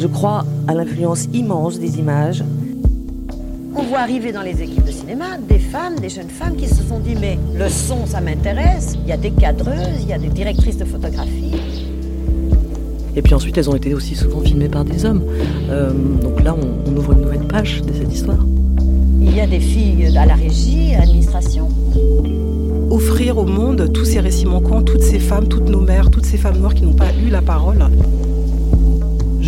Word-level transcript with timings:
Je 0.00 0.06
crois 0.06 0.46
à 0.66 0.72
l'influence 0.72 1.28
immense 1.34 1.78
des 1.78 1.98
images. 1.98 2.42
On 3.76 3.82
voit 3.82 3.98
arriver 3.98 4.32
dans 4.32 4.40
les 4.40 4.62
équipes 4.62 4.86
de 4.86 4.90
cinéma 4.90 5.36
des 5.46 5.58
femmes, 5.58 6.00
des 6.00 6.08
jeunes 6.08 6.30
femmes 6.30 6.56
qui 6.56 6.68
se 6.68 6.82
sont 6.82 7.00
dit 7.00 7.14
mais 7.20 7.38
le 7.54 7.68
son 7.68 8.06
ça 8.06 8.22
m'intéresse, 8.22 8.94
il 9.02 9.06
y 9.06 9.12
a 9.12 9.18
des 9.18 9.30
cadreuses, 9.30 10.00
il 10.00 10.08
y 10.08 10.14
a 10.14 10.18
des 10.18 10.28
directrices 10.28 10.78
de 10.78 10.86
photographie. 10.86 11.52
Et 13.14 13.20
puis 13.20 13.34
ensuite 13.34 13.58
elles 13.58 13.68
ont 13.68 13.76
été 13.76 13.92
aussi 13.92 14.14
souvent 14.14 14.40
filmées 14.40 14.70
par 14.70 14.86
des 14.86 15.04
hommes. 15.04 15.22
Euh, 15.68 15.92
donc 15.92 16.42
là 16.42 16.56
on, 16.56 16.90
on 16.90 16.96
ouvre 16.96 17.12
une 17.12 17.20
nouvelle 17.20 17.46
page 17.46 17.82
de 17.82 17.92
cette 17.92 18.10
histoire. 18.10 18.46
Il 19.20 19.36
y 19.36 19.40
a 19.42 19.46
des 19.46 19.60
filles 19.60 20.16
à 20.16 20.24
la 20.24 20.34
régie, 20.34 20.94
à 20.94 21.00
l'administration 21.00 21.68
offrir 22.90 23.36
au 23.38 23.44
monde 23.44 23.92
tous 23.92 24.04
ces 24.06 24.20
récits 24.20 24.46
manquants, 24.46 24.82
toutes 24.82 25.02
ces 25.02 25.18
femmes, 25.18 25.46
toutes 25.46 25.68
nos 25.68 25.80
mères, 25.80 26.10
toutes 26.10 26.26
ces 26.26 26.38
femmes 26.38 26.58
noires 26.58 26.74
qui 26.74 26.84
n'ont 26.84 26.94
pas 26.94 27.12
eu 27.22 27.28
la 27.28 27.42
parole. 27.42 27.84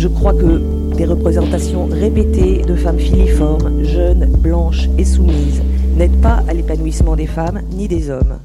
Je 0.03 0.09
crois 0.09 0.33
que 0.33 0.97
des 0.97 1.05
représentations 1.05 1.85
répétées 1.85 2.61
de 2.63 2.75
femmes 2.75 2.99
filiformes, 2.99 3.85
jeunes, 3.85 4.25
blanches 4.37 4.89
et 4.97 5.05
soumises 5.05 5.63
n'aident 5.95 6.21
pas 6.21 6.43
à 6.45 6.53
l'épanouissement 6.53 7.15
des 7.15 7.25
femmes 7.25 7.61
ni 7.71 7.87
des 7.87 8.09
hommes. 8.09 8.41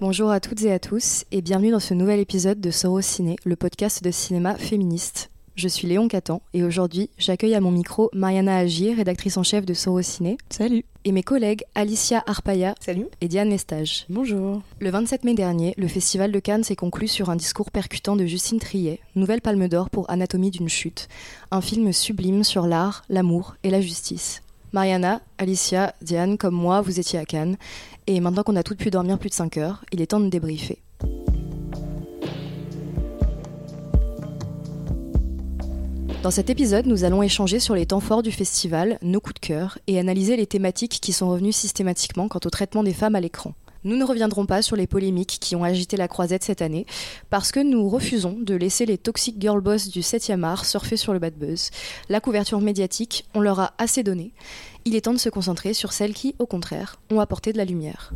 Bonjour 0.00 0.32
à 0.32 0.40
toutes 0.40 0.62
et 0.62 0.72
à 0.72 0.80
tous 0.80 1.26
et 1.30 1.42
bienvenue 1.42 1.70
dans 1.70 1.78
ce 1.78 1.94
nouvel 1.94 2.18
épisode 2.18 2.60
de 2.60 2.72
Soro 2.72 3.00
Ciné, 3.02 3.36
le 3.44 3.54
podcast 3.54 4.02
de 4.02 4.10
cinéma 4.10 4.56
féministe. 4.56 5.30
Je 5.54 5.68
suis 5.68 5.86
Léon 5.86 6.08
Catan 6.08 6.42
et 6.52 6.64
aujourd'hui 6.64 7.08
j'accueille 7.16 7.54
à 7.54 7.60
mon 7.60 7.70
micro 7.70 8.10
Mariana 8.14 8.56
Agir, 8.56 8.96
rédactrice 8.96 9.36
en 9.36 9.44
chef 9.44 9.64
de 9.64 9.74
Sorociné. 9.74 10.38
Salut. 10.50 10.84
Et 11.06 11.12
mes 11.12 11.22
collègues 11.22 11.64
Alicia 11.74 12.22
Arpaya 12.26 12.74
Salut. 12.80 13.08
et 13.20 13.28
Diane 13.28 13.50
Nestage. 13.50 14.06
Bonjour. 14.08 14.62
Le 14.80 14.90
27 14.90 15.24
mai 15.24 15.34
dernier, 15.34 15.74
le 15.76 15.86
Festival 15.86 16.32
de 16.32 16.38
Cannes 16.38 16.64
s'est 16.64 16.76
conclu 16.76 17.08
sur 17.08 17.28
un 17.28 17.36
discours 17.36 17.70
percutant 17.70 18.16
de 18.16 18.24
Justine 18.24 18.58
Triet, 18.58 19.00
nouvelle 19.14 19.42
palme 19.42 19.68
d'or 19.68 19.90
pour 19.90 20.08
Anatomie 20.10 20.50
d'une 20.50 20.70
chute, 20.70 21.08
un 21.50 21.60
film 21.60 21.92
sublime 21.92 22.42
sur 22.42 22.66
l'art, 22.66 23.04
l'amour 23.10 23.56
et 23.64 23.70
la 23.70 23.82
justice. 23.82 24.40
Mariana, 24.72 25.20
Alicia, 25.36 25.94
Diane, 26.00 26.38
comme 26.38 26.54
moi, 26.54 26.80
vous 26.80 26.98
étiez 26.98 27.18
à 27.18 27.26
Cannes, 27.26 27.58
et 28.06 28.18
maintenant 28.20 28.42
qu'on 28.42 28.56
a 28.56 28.62
toutes 28.62 28.78
pu 28.78 28.90
dormir 28.90 29.18
plus 29.18 29.28
de 29.28 29.34
5 29.34 29.58
heures, 29.58 29.84
il 29.92 30.00
est 30.00 30.06
temps 30.06 30.20
de 30.20 30.28
débriefer. 30.30 30.78
Dans 36.24 36.30
cet 36.30 36.48
épisode, 36.48 36.86
nous 36.86 37.04
allons 37.04 37.22
échanger 37.22 37.60
sur 37.60 37.74
les 37.74 37.84
temps 37.84 38.00
forts 38.00 38.22
du 38.22 38.32
festival, 38.32 38.98
nos 39.02 39.20
coups 39.20 39.34
de 39.34 39.46
cœur, 39.46 39.76
et 39.86 39.98
analyser 39.98 40.38
les 40.38 40.46
thématiques 40.46 40.98
qui 41.02 41.12
sont 41.12 41.28
revenues 41.28 41.52
systématiquement 41.52 42.28
quant 42.28 42.40
au 42.42 42.48
traitement 42.48 42.82
des 42.82 42.94
femmes 42.94 43.14
à 43.14 43.20
l'écran. 43.20 43.52
Nous 43.84 43.98
ne 43.98 44.06
reviendrons 44.06 44.46
pas 44.46 44.62
sur 44.62 44.74
les 44.74 44.86
polémiques 44.86 45.36
qui 45.38 45.54
ont 45.54 45.64
agité 45.64 45.98
la 45.98 46.08
croisette 46.08 46.42
cette 46.42 46.62
année, 46.62 46.86
parce 47.28 47.52
que 47.52 47.60
nous 47.60 47.90
refusons 47.90 48.38
de 48.40 48.54
laisser 48.54 48.86
les 48.86 48.96
toxic 48.96 49.38
girl 49.38 49.60
boss 49.60 49.90
du 49.90 50.00
7e 50.00 50.44
art 50.44 50.64
surfer 50.64 50.96
sur 50.96 51.12
le 51.12 51.18
bad 51.18 51.34
buzz. 51.34 51.68
La 52.08 52.20
couverture 52.20 52.62
médiatique, 52.62 53.26
on 53.34 53.40
leur 53.40 53.60
a 53.60 53.74
assez 53.76 54.02
donné. 54.02 54.32
Il 54.86 54.96
est 54.96 55.02
temps 55.02 55.12
de 55.12 55.18
se 55.18 55.28
concentrer 55.28 55.74
sur 55.74 55.92
celles 55.92 56.14
qui, 56.14 56.36
au 56.38 56.46
contraire, 56.46 56.96
ont 57.10 57.20
apporté 57.20 57.52
de 57.52 57.58
la 57.58 57.66
lumière. 57.66 58.14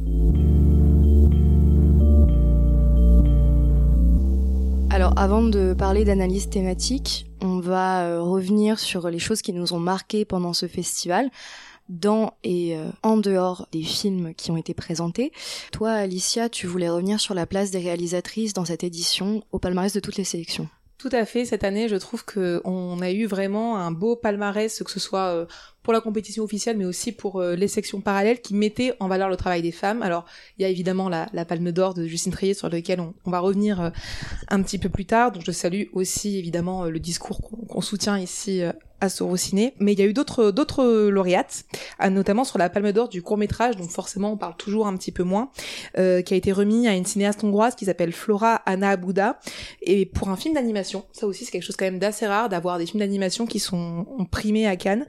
Alors 4.89 5.13
avant 5.19 5.43
de 5.43 5.75
parler 5.75 6.07
d'analyse 6.07 6.49
thématique, 6.49 7.28
on 7.59 7.61
va 7.61 8.05
euh, 8.05 8.23
revenir 8.23 8.79
sur 8.79 9.11
les 9.11 9.19
choses 9.19 9.43
qui 9.43 9.53
nous 9.53 9.73
ont 9.73 9.81
marquées 9.81 10.25
pendant 10.25 10.53
ce 10.53 10.69
festival 10.69 11.29
dans 11.89 12.35
et 12.45 12.77
euh, 12.77 12.91
en 13.03 13.17
dehors 13.17 13.67
des 13.73 13.83
films 13.83 14.33
qui 14.35 14.53
ont 14.53 14.57
été 14.57 14.75
présentés. 14.75 15.33
Toi, 15.73 15.91
Alicia, 15.91 16.49
tu 16.49 16.69
voulais 16.69 16.89
revenir 16.89 17.19
sur 17.19 17.35
la 17.35 17.47
place 17.47 17.73
des 17.73 17.81
réalisatrices 17.81 18.53
dans 18.53 18.65
cette 18.65 18.85
édition 18.85 19.43
au 19.51 19.59
palmarès 19.59 19.93
de 19.93 19.99
toutes 19.99 20.19
les 20.19 20.25
sélections. 20.25 20.69
Tout 20.99 21.11
à 21.13 21.25
fait. 21.25 21.45
Cette 21.45 21.63
année, 21.63 21.89
je 21.89 21.95
trouve 21.95 22.25
que 22.25 22.61
on 22.65 23.01
a 23.01 23.13
eu 23.13 23.27
vraiment 23.27 23.77
un 23.79 23.93
beau 23.93 24.17
palmarès, 24.17 24.83
que 24.83 24.91
ce 24.91 24.99
soit 24.99 25.29
euh, 25.29 25.47
pour 25.85 25.93
la 25.93 26.01
compétition 26.01 26.43
officielle, 26.43 26.77
mais 26.77 26.85
aussi 26.85 27.13
pour 27.13 27.41
euh, 27.41 27.55
les 27.55 27.69
sections 27.69 28.01
parallèles 28.01 28.41
qui 28.41 28.53
mettaient 28.53 28.93
en 28.99 29.07
valeur 29.07 29.29
le 29.29 29.37
travail 29.37 29.63
des 29.63 29.71
femmes. 29.71 30.03
Alors, 30.03 30.25
il 30.59 30.63
y 30.63 30.65
a 30.65 30.69
évidemment 30.69 31.09
la, 31.09 31.29
Palme 31.45 31.71
d'Or 31.71 31.95
de 31.95 32.05
Justine 32.05 32.33
Trier 32.33 32.53
sur 32.53 32.69
lequel 32.69 32.99
on, 32.99 33.15
on 33.25 33.31
va 33.31 33.39
revenir 33.39 33.81
euh, 33.81 33.91
un 34.49 34.61
petit 34.61 34.79
peu 34.79 34.89
plus 34.89 35.07
tard. 35.07 35.31
Donc, 35.31 35.45
je 35.47 35.53
salue 35.53 35.85
aussi 35.93 36.37
évidemment 36.37 36.87
le 36.87 36.99
discours 36.99 37.41
qu'on 37.41 37.81
soutient 37.81 38.19
ici 38.19 38.63
à 39.01 39.09
Sorociné, 39.09 39.75
mais 39.79 39.93
il 39.93 39.99
y 39.99 40.03
a 40.03 40.07
eu 40.07 40.13
d'autres 40.13 40.51
d'autres 40.51 41.09
lauréates, 41.09 41.65
notamment 42.11 42.45
sur 42.45 42.59
la 42.59 42.69
Palme 42.69 42.93
d'Or 42.93 43.09
du 43.09 43.23
court 43.23 43.37
métrage, 43.37 43.77
dont 43.77 43.89
forcément 43.89 44.33
on 44.33 44.37
parle 44.37 44.57
toujours 44.57 44.87
un 44.87 44.97
petit 44.97 45.13
peu 45.13 45.23
moins, 45.23 45.51
euh, 45.99 46.23
qui 46.23 46.35
a 46.35 46.37
été 46.37 46.53
remis 46.53 46.89
à 46.89 46.95
une 46.95 47.07
cinéaste 47.07 47.43
hongroise 47.45 47.75
qui 47.75 47.85
s'appelle 47.85 48.13
Flora 48.13 48.57
Anna 48.67 48.91
Abuda, 48.91 49.39
et 49.83 50.07
pour 50.07 50.29
un 50.31 50.37
film 50.37 50.55
d'animation. 50.55 51.05
Ça 51.13 51.27
aussi 51.27 51.45
c'est 51.45 51.51
quelque 51.51 51.65
chose 51.65 51.77
quand 51.77 51.85
même 51.85 51.99
d'assez 51.99 52.27
rare 52.27 52.49
d'avoir 52.49 52.79
des 52.79 52.87
films 52.87 53.01
d'animation 53.01 53.47
qui 53.47 53.59
sont 53.59 54.07
primés 54.31 54.67
à 54.67 54.77
Cannes. 54.77 55.07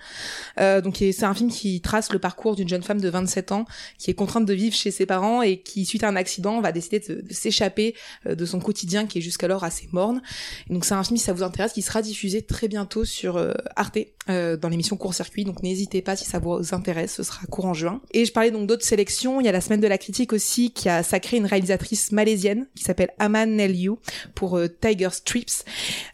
Euh, 0.60 0.82
donc 0.82 0.98
c'est 0.98 1.24
un 1.24 1.34
film 1.34 1.50
qui 1.50 1.82
trace 1.82 2.12
le 2.12 2.20
parcours 2.20 2.56
d'une 2.56 2.68
jeune 2.70 2.84
femme 2.84 3.02
de 3.02 3.10
27 3.10 3.52
ans 3.52 3.66
qui 3.98 4.12
est 4.12 4.14
contrainte 4.14 4.46
de 4.46 4.54
vivre 4.54 4.76
chez 4.76 4.92
ses 4.92 5.06
parents 5.06 5.42
et 5.42 5.58
qui 5.58 5.86
suite 5.86 6.04
à 6.04 6.08
un 6.08 6.16
accident 6.16 6.62
va 6.62 6.72
décider 6.72 7.00
de, 7.00 7.24
s'échapper 7.32 7.96
euh, 8.28 8.36
de 8.36 8.46
son 8.46 8.60
quotidien 8.60 9.06
qui 9.06 9.20
est 9.20 9.22
jusqu'alors 9.22 9.64
assez 9.64 9.88
morne. 9.92 10.22
Donc 10.70 10.86
c'est 10.86 10.94
un 10.94 11.04
film 11.04 11.18
si 11.18 11.24
ça 11.24 11.34
vous 11.34 11.44
intéresse 11.44 11.74
qui 11.74 11.82
sera 11.82 12.02
diffusé 12.02 12.42
très 12.42 12.68
bientôt 12.68 13.06
sur 13.06 13.38
euh, 13.38 13.52
Arte 13.80 14.00
euh, 14.30 14.58
dans 14.58 14.68
l'émission 14.68 14.98
Court 14.98 15.14
Circuit, 15.14 15.46
donc 15.46 15.64
n'hésitez 15.64 16.02
pas 16.02 16.16
si 16.16 16.26
ça 16.26 16.38
vous 16.38 16.74
intéresse, 16.74 17.16
ce 17.16 17.24
sera 17.24 17.46
courant 17.48 17.74
juin. 17.74 18.02
Et 18.12 18.26
je 18.26 18.34
parlais 18.34 18.52
donc 18.52 18.68
d'autres 18.68 18.86
sélections, 18.86 19.40
il 19.40 19.46
y 19.46 19.50
a 19.50 19.54
la 19.54 19.62
semaine 19.62 19.80
de 19.80 19.88
la 19.88 19.98
critique 19.98 20.34
aussi 20.34 20.72
qui 20.72 20.90
a 20.90 21.02
sacré 21.02 21.38
une 21.38 21.46
réalisatrice 21.46 22.12
malaisienne 22.12 22.68
qui 22.76 22.84
s'appelle 22.84 23.12
Aman 23.20 23.50
Neliu 23.50 23.94
pour 24.36 24.58
euh, 24.58 24.68
Tiger 24.68 25.10
Strips. 25.12 25.64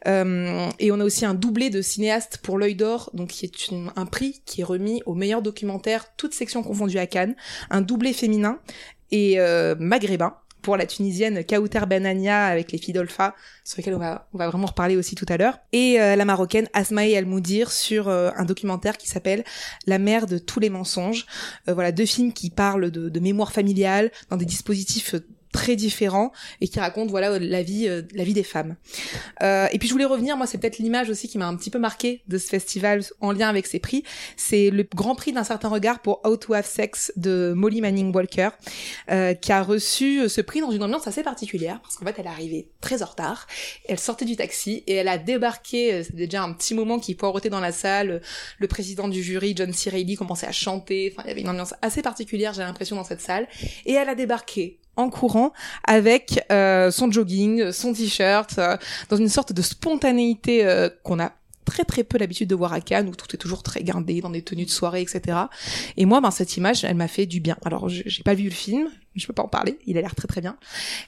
Euh, 0.08 0.70
et 0.80 0.92
on 0.92 1.00
a 1.00 1.04
aussi 1.04 1.25
un 1.25 1.34
doublé 1.34 1.70
de 1.72 1.81
cinéaste 1.81 2.38
pour 2.44 2.59
l'œil 2.59 2.75
d'or, 2.75 3.09
donc 3.14 3.30
qui 3.30 3.46
est 3.46 3.68
une, 3.70 3.92
un 3.96 4.06
prix 4.06 4.42
qui 4.46 4.62
est 4.62 4.66
remis 4.66 5.02
au 5.08 5.16
meilleur 5.16 5.42
documentaire, 5.42 6.16
toutes 6.16 6.36
sections 6.36 6.62
confondues 6.62 7.00
à 7.00 7.08
Cannes, 7.08 7.36
un 7.72 7.81
doublé 7.81 8.14
féminin 8.14 8.59
et 9.12 9.40
euh, 9.40 9.75
maghrébin 9.80 10.36
pour 10.66 10.78
la 10.78 10.88
tunisienne 10.88 11.46
Kauter 11.46 11.86
Benania 11.88 12.48
avec 12.48 12.72
les 12.72 12.80
filles 12.80 12.96
d'Olfa, 12.96 13.36
sur 13.64 13.78
lesquelles 13.78 13.94
on 13.94 14.00
va, 14.00 14.28
on 14.34 14.40
va 14.40 14.50
vraiment 14.50 14.66
reparler 14.66 14.98
aussi 14.98 15.14
tout 15.14 15.26
à 15.30 15.38
l'heure, 15.38 15.59
et 15.72 16.02
euh, 16.02 16.16
la 16.16 16.26
marocaine 16.26 16.68
Asmae 16.74 17.12
El 17.12 17.28
Moudir 17.28 17.72
sur 17.72 18.09
euh, 18.09 18.31
un 18.36 18.46
documentaire 18.46 18.98
qui 18.98 19.08
s'appelle 19.08 19.44
La 19.86 20.00
mère 20.00 20.25
de 20.25 20.40
tous 20.40 20.59
les 20.59 20.72
mensonges. 20.72 21.28
Euh, 21.70 21.75
voilà, 21.75 21.92
deux 21.92 22.08
films 22.08 22.34
qui 22.34 22.50
parlent 22.50 22.90
de 22.90 23.20
mémoire 23.20 23.52
familiale 23.52 24.12
dans 24.31 24.38
des 24.38 24.46
dispositifs 24.46 25.14
très 25.56 25.76
différents 25.78 26.32
et 26.60 26.68
qui 26.68 26.80
raconte 26.80 27.10
voilà 27.10 27.40
la 27.40 27.64
vie 27.64 27.88
euh, 27.88 28.02
la 28.14 28.24
vie 28.24 28.34
des 28.34 28.44
femmes. 28.44 28.76
Euh, 29.42 29.68
et 29.72 29.80
puis 29.80 29.88
je 29.88 29.94
voulais 29.94 30.06
revenir, 30.06 30.36
moi 30.36 30.48
c'est 30.48 30.58
peut-être 30.58 30.80
l'image 30.80 31.10
aussi 31.10 31.28
qui 31.28 31.38
m'a 31.38 31.48
un 31.48 31.56
petit 31.56 31.70
peu 31.70 31.80
marqué 31.80 32.22
de 32.28 32.38
ce 32.38 32.48
festival 32.48 33.02
en 33.22 33.32
lien 33.32 33.48
avec 33.48 33.66
ces 33.66 33.80
prix, 33.80 34.04
c'est 34.36 34.70
le 34.70 34.86
Grand 34.96 35.16
Prix 35.16 35.32
d'un 35.32 35.44
certain 35.44 35.70
regard 35.70 36.02
pour 36.02 36.20
How 36.26 36.36
to 36.38 36.54
Have 36.54 36.66
Sex 36.66 37.14
de 37.16 37.54
Molly 37.56 37.82
Manning 37.82 38.14
Walker, 38.14 38.50
euh, 39.10 39.34
qui 39.34 39.52
a 39.52 39.64
reçu 39.64 40.28
ce 40.28 40.42
prix 40.42 40.60
dans 40.60 40.72
une 40.72 40.84
ambiance 40.84 41.08
assez 41.08 41.24
particulière 41.24 41.80
parce 41.82 41.96
qu'en 41.96 42.06
fait 42.06 42.16
elle 42.18 42.26
est 42.26 42.30
arrivée 42.30 42.68
très 42.82 43.02
en 43.02 43.06
retard, 43.06 43.48
elle 43.88 44.00
sortait 44.00 44.26
du 44.26 44.36
taxi 44.36 44.84
et 44.88 44.96
elle 44.96 45.08
a 45.08 45.18
débarqué, 45.18 45.94
euh, 45.94 46.04
c'est 46.04 46.16
déjà 46.16 46.44
un 46.44 46.54
petit 46.54 46.74
moment 46.74 47.00
qui 47.00 47.16
poireautait 47.16 47.50
dans 47.50 47.62
la 47.62 47.72
salle, 47.72 48.22
le 48.60 48.68
président 48.68 49.08
du 49.08 49.24
jury 49.24 49.54
John 49.56 49.72
C. 49.72 49.90
Reilly 49.90 50.16
commençait 50.16 50.48
à 50.48 50.52
chanter, 50.52 51.14
enfin 51.14 51.24
il 51.26 51.30
y 51.30 51.32
avait 51.32 51.42
une 51.42 51.50
ambiance 51.50 51.74
assez 51.82 52.02
particulière 52.02 52.54
j'ai 52.54 52.62
l'impression 52.62 52.96
dans 52.96 53.04
cette 53.04 53.22
salle. 53.22 53.48
Et 53.86 53.94
elle 53.94 54.10
a 54.10 54.16
débarqué 54.16 54.80
en 54.97 55.09
courant 55.09 55.53
avec 55.83 56.44
euh, 56.51 56.91
son 56.91 57.11
jogging, 57.11 57.72
son 57.72 57.94
t-shirt, 57.94 58.57
euh, 58.57 58.78
dans 59.09 59.17
une 59.17 59.29
sorte 59.29 59.53
de 59.53 59.61
spontanéité 59.61 60.66
euh, 60.66 60.89
qu'on 61.03 61.19
a 61.19 61.31
très 61.66 61.83
très 61.83 62.03
peu 62.03 62.19
l'habitude 62.19 62.47
de 62.47 62.56
voir 62.56 62.73
à 62.73 62.79
Cannes 62.79 63.09
où 63.09 63.16
tout 63.16 63.25
est 63.33 63.39
toujours 63.39 63.63
très 63.63 63.83
gardé 63.83 64.22
dans 64.22 64.29
des 64.29 64.44
tenues 64.44 64.66
de 64.66 64.69
soirée 64.69 65.01
etc 65.01 65.35
et 65.97 66.06
moi 66.06 66.22
ben 66.22 66.29
cette 66.29 66.57
image 66.57 66.83
elle 66.83 66.95
m'a 66.95 67.07
fait 67.07 67.25
du 67.25 67.39
bien. 67.39 67.57
Alors 67.66 67.89
j'ai 67.89 68.22
pas 68.23 68.35
vu 68.35 68.44
le 68.44 68.51
film 68.51 68.88
je 69.16 69.25
peux 69.25 69.33
pas 69.33 69.44
en 69.44 69.47
parler. 69.47 69.79
Il 69.88 69.97
a 69.97 70.01
l'air 70.01 70.13
très 70.13 70.28
très 70.28 70.41
bien. 70.41 70.57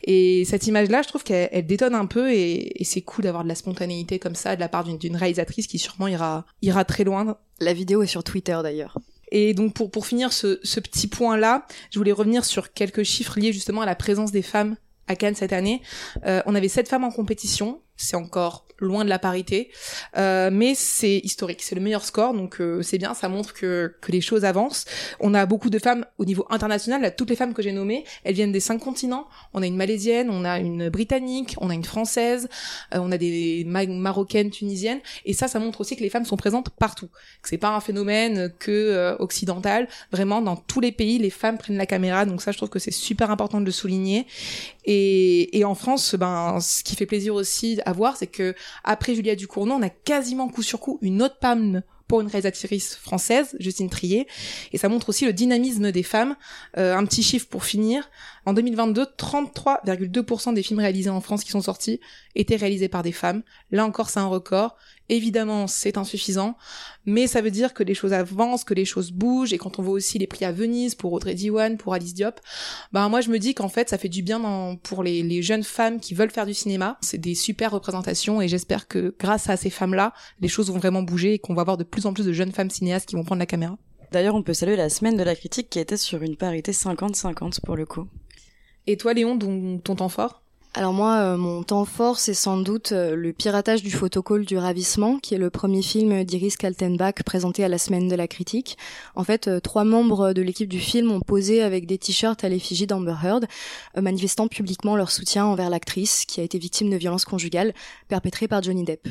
Et 0.04 0.46
cette 0.46 0.66
image 0.66 0.90
là 0.90 1.04
je 1.04 1.10
trouve 1.10 1.24
qu'elle 1.24 1.66
détonne 1.68 1.94
un 1.94 2.08
peu 2.08 2.32
et, 2.32 2.82
et 2.82 2.84
c'est 2.86 3.02
cool 3.02 3.26
d'avoir 3.26 3.44
de 3.44 3.50
la 3.50 3.56
spontanéité 3.56 4.18
comme 4.18 4.34
ça 4.36 4.56
de 4.56 4.62
la 4.62 4.70
part 4.70 4.84
d'une 4.84 5.16
réalisatrice 5.16 5.68
qui 5.68 5.78
sûrement 5.78 6.08
ira 6.08 6.46
ira 6.64 6.86
très 6.86 7.04
loin. 7.04 7.38
La 7.60 7.74
vidéo 7.74 8.02
est 8.02 8.08
sur 8.08 8.24
Twitter 8.24 8.58
d'ailleurs. 8.64 8.98
Et 9.32 9.54
donc 9.54 9.74
pour, 9.74 9.92
pour 9.92 10.06
finir 10.06 10.34
ce, 10.34 10.60
ce 10.64 10.80
petit 10.80 11.08
point-là, 11.08 11.66
je 11.92 12.00
voulais 12.00 12.12
revenir 12.12 12.46
sur 12.46 12.74
quelques 12.74 13.04
chiffres 13.04 13.40
liés 13.40 13.54
justement 13.54 13.82
à 13.82 13.86
la 13.86 13.96
présence 13.96 14.32
des 14.32 14.42
femmes 14.42 14.76
à 15.08 15.16
Cannes 15.16 15.36
cette 15.36 15.54
année. 15.54 15.82
Euh, 16.26 16.42
on 16.46 16.56
avait 16.56 16.68
sept 16.68 16.88
femmes 16.88 17.04
en 17.04 17.12
compétition, 17.12 17.82
c'est 17.96 18.16
encore 18.16 18.67
loin 18.80 19.04
de 19.04 19.10
la 19.10 19.20
parité, 19.20 19.70
euh, 20.18 20.50
mais 20.52 20.76
c'est 20.76 21.18
historique, 21.24 21.62
c'est 21.62 21.76
le 21.76 21.82
meilleur 21.82 22.06
score, 22.06 22.34
donc 22.34 22.62
euh, 22.62 22.82
c'est 22.82 22.98
bien, 22.98 23.14
ça 23.14 23.28
montre 23.28 23.54
que, 23.54 23.96
que 24.02 24.12
les 24.12 24.22
choses 24.22 24.46
avancent. 24.46 24.86
On 25.20 25.34
a 25.34 25.46
beaucoup 25.46 25.70
de 25.70 25.80
femmes 25.80 26.06
au 26.18 26.26
niveau 26.26 26.46
international, 26.50 27.02
là, 27.02 27.12
toutes 27.12 27.30
les 27.30 27.36
femmes 27.36 27.54
que 27.54 27.62
j'ai 27.62 27.72
nommées, 27.72 28.04
elles 28.24 28.36
viennent 28.36 28.52
des 28.52 28.60
cinq 28.60 28.80
continents. 28.80 29.28
On 29.54 29.62
a 29.62 29.66
une 29.66 29.76
malaisienne, 29.76 30.30
on 30.30 30.46
a 30.46 30.60
une 30.60 30.90
britannique, 30.90 31.56
on 31.60 31.70
a 31.70 31.74
une 31.74 31.84
française, 31.84 32.50
euh, 32.94 33.00
on 33.00 33.12
a 33.12 33.18
des 33.18 33.64
ma- 33.66 33.86
marocaines, 33.86 34.52
tunisiennes, 34.52 35.00
et 35.26 35.34
ça, 35.34 35.48
ça 35.48 35.60
montre 35.60 35.82
aussi 35.82 35.96
que 35.96 36.04
les 36.04 36.10
femmes 36.10 36.26
sont 36.26 36.38
présentes 36.38 36.70
partout. 36.70 37.08
Que 37.42 37.50
c'est 37.50 37.58
pas 37.58 37.76
un 37.76 37.82
phénomène 37.82 38.52
que 38.60 38.72
euh, 38.72 39.16
occidental, 39.18 39.88
vraiment 40.12 40.42
dans 40.42 40.56
tous 40.56 40.80
les 40.80 40.92
pays, 40.92 41.18
les 41.18 41.30
femmes 41.30 41.58
prennent 41.58 41.78
la 41.78 41.86
caméra, 41.86 42.26
donc 42.26 42.42
ça, 42.42 42.52
je 42.52 42.58
trouve 42.58 42.70
que 42.70 42.80
c'est 42.80 42.92
super 42.92 43.32
important 43.32 43.60
de 43.60 43.66
le 43.66 43.72
souligner. 43.72 44.28
Et, 44.86 45.58
et 45.58 45.66
en 45.66 45.76
France, 45.76 46.16
ben, 46.16 46.60
ce 46.62 46.84
qui 46.84 46.96
fait 46.96 47.06
plaisir 47.06 47.36
aussi 47.36 47.80
à 47.86 47.92
voir, 47.92 48.16
c'est 48.16 48.28
que 48.28 48.56
après 48.84 49.16
Julia 49.16 49.36
Ducournau, 49.36 49.76
on 49.76 49.82
a 49.82 49.90
quasiment 49.90 50.50
coup 50.50 50.64
sur 50.64 50.80
coup 50.80 51.00
une 51.02 51.22
autre 51.22 51.40
palme 51.40 51.84
pour 52.08 52.22
une 52.22 52.28
réalisatrice 52.28 52.96
française, 52.96 53.56
Justine 53.60 53.90
Trier. 53.90 54.28
Et 54.72 54.78
ça 54.78 54.90
montre 54.90 55.10
aussi 55.10 55.26
le 55.26 55.34
dynamisme 55.34 55.92
des 55.92 56.04
femmes. 56.04 56.36
Euh, 56.78 56.96
un 56.96 57.06
petit 57.06 57.24
chiffre 57.24 57.48
pour 57.48 57.66
finir. 57.66 58.10
En 58.46 58.54
2022, 58.54 59.04
33,2% 59.18 60.54
des 60.54 60.64
films 60.64 60.80
réalisés 60.80 61.10
en 61.10 61.22
France 61.22 61.44
qui 61.44 61.52
sont 61.52 61.62
sortis 61.62 62.00
étaient 62.36 62.56
réalisés 62.56 62.88
par 62.88 63.04
des 63.04 63.12
femmes. 63.12 63.44
Là 63.72 63.86
encore, 63.86 64.10
c'est 64.10 64.20
un 64.20 64.28
record. 64.28 64.78
Évidemment, 65.10 65.68
c'est 65.68 65.98
insuffisant, 65.98 66.58
mais 67.06 67.28
ça 67.28 67.42
veut 67.42 67.52
dire 67.52 67.74
que 67.74 67.82
les 67.82 67.94
choses 67.94 68.12
avancent, 68.12 68.66
que 68.66 68.74
les 68.74 68.84
choses 68.84 69.12
bougent, 69.12 69.54
et 69.54 69.58
quand 69.58 69.80
on 69.80 69.82
voit 69.82 69.94
aussi 69.94 70.20
les 70.20 70.28
prix 70.28 70.44
à 70.44 70.52
Venise 70.52 70.96
pour 70.96 71.14
Audrey 71.14 71.34
Diwan, 71.34 71.78
pour 71.78 71.94
Alice 71.94 72.14
Diop, 72.14 72.42
ben 72.92 73.08
moi 73.08 73.22
je 73.22 73.30
me 73.30 73.40
dis 73.40 73.54
qu'en 73.54 73.70
fait 73.70 73.90
ça 73.90 73.98
fait 73.98 74.10
du 74.10 74.22
bien 74.22 74.78
pour 74.84 75.04
les, 75.04 75.24
les 75.24 75.42
jeunes 75.42 75.64
femmes 75.64 76.02
qui 76.02 76.14
veulent 76.14 76.32
faire 76.32 76.46
du 76.46 76.54
cinéma. 76.54 76.98
C'est 77.02 77.18
des 77.18 77.36
super 77.36 77.72
représentations, 77.72 78.42
et 78.42 78.50
j'espère 78.50 78.90
que 78.90 79.16
grâce 79.18 79.50
à 79.50 79.56
ces 79.56 79.70
femmes-là, 79.70 80.14
les 80.42 80.50
choses 80.50 80.70
vont 80.70 80.78
vraiment 80.78 81.04
bouger 81.04 81.36
et 81.36 81.40
qu'on 81.40 81.54
va 81.54 81.62
avoir 81.62 81.78
de 81.78 81.86
plus 81.86 82.06
en 82.06 82.14
plus 82.14 82.26
de 82.26 82.34
jeunes 82.34 82.52
femmes 82.52 82.70
cinéastes 82.70 83.08
qui 83.08 83.16
vont 83.16 83.24
prendre 83.24 83.40
la 83.40 83.46
caméra. 83.46 83.78
D'ailleurs, 84.12 84.36
on 84.36 84.44
peut 84.44 84.54
saluer 84.54 84.76
la 84.76 84.90
semaine 84.90 85.18
de 85.18 85.24
la 85.24 85.36
critique 85.36 85.70
qui 85.70 85.80
était 85.80 85.98
sur 85.98 86.22
une 86.22 86.38
parité 86.38 86.72
50-50 86.72 87.62
pour 87.62 87.76
le 87.76 87.86
coup. 87.86 88.08
Et 88.88 88.98
toi, 88.98 89.14
Léon, 89.14 89.38
ton, 89.38 89.80
ton 89.80 89.96
temps 89.96 90.10
fort? 90.10 90.44
Alors 90.78 90.94
moi, 90.94 91.16
euh, 91.16 91.38
mon 91.38 91.64
temps 91.64 91.86
fort, 91.86 92.20
c'est 92.20 92.36
sans 92.36 92.58
doute 92.58 92.92
euh, 92.92 93.16
le 93.16 93.34
piratage 93.34 93.82
du 93.82 93.90
photocall 93.90 94.46
du 94.46 94.60
ravissement, 94.60 95.18
qui 95.18 95.34
est 95.34 95.40
le 95.40 95.50
premier 95.50 95.82
film 95.82 96.24
d'Iris 96.24 96.56
Kaltenbach 96.56 97.24
présenté 97.26 97.64
à 97.64 97.68
la 97.68 97.80
semaine 97.80 98.08
de 98.08 98.16
la 98.16 98.28
critique. 98.28 98.78
En 99.16 99.24
fait, 99.24 99.48
euh, 99.48 99.60
trois 99.60 99.86
membres 99.86 100.34
de 100.34 100.42
l'équipe 100.44 100.70
du 100.70 100.78
film 100.78 101.10
ont 101.12 101.20
posé 101.20 101.64
avec 101.64 101.88
des 101.88 101.98
t-shirts 101.98 102.44
à 102.44 102.50
l'effigie 102.50 102.86
d'Amber 102.86 103.16
Heard, 103.24 103.48
manifestant 104.00 104.48
publiquement 104.48 104.96
leur 104.96 105.10
soutien 105.10 105.48
envers 105.48 105.72
l'actrice 105.72 106.26
qui 106.26 106.42
a 106.42 106.44
été 106.44 106.60
victime 106.60 106.92
de 106.92 106.96
violences 106.96 107.26
conjugales 107.26 107.74
perpétrées 108.08 108.48
par 108.48 108.62
Johnny 108.62 108.84
Depp. 108.84 109.08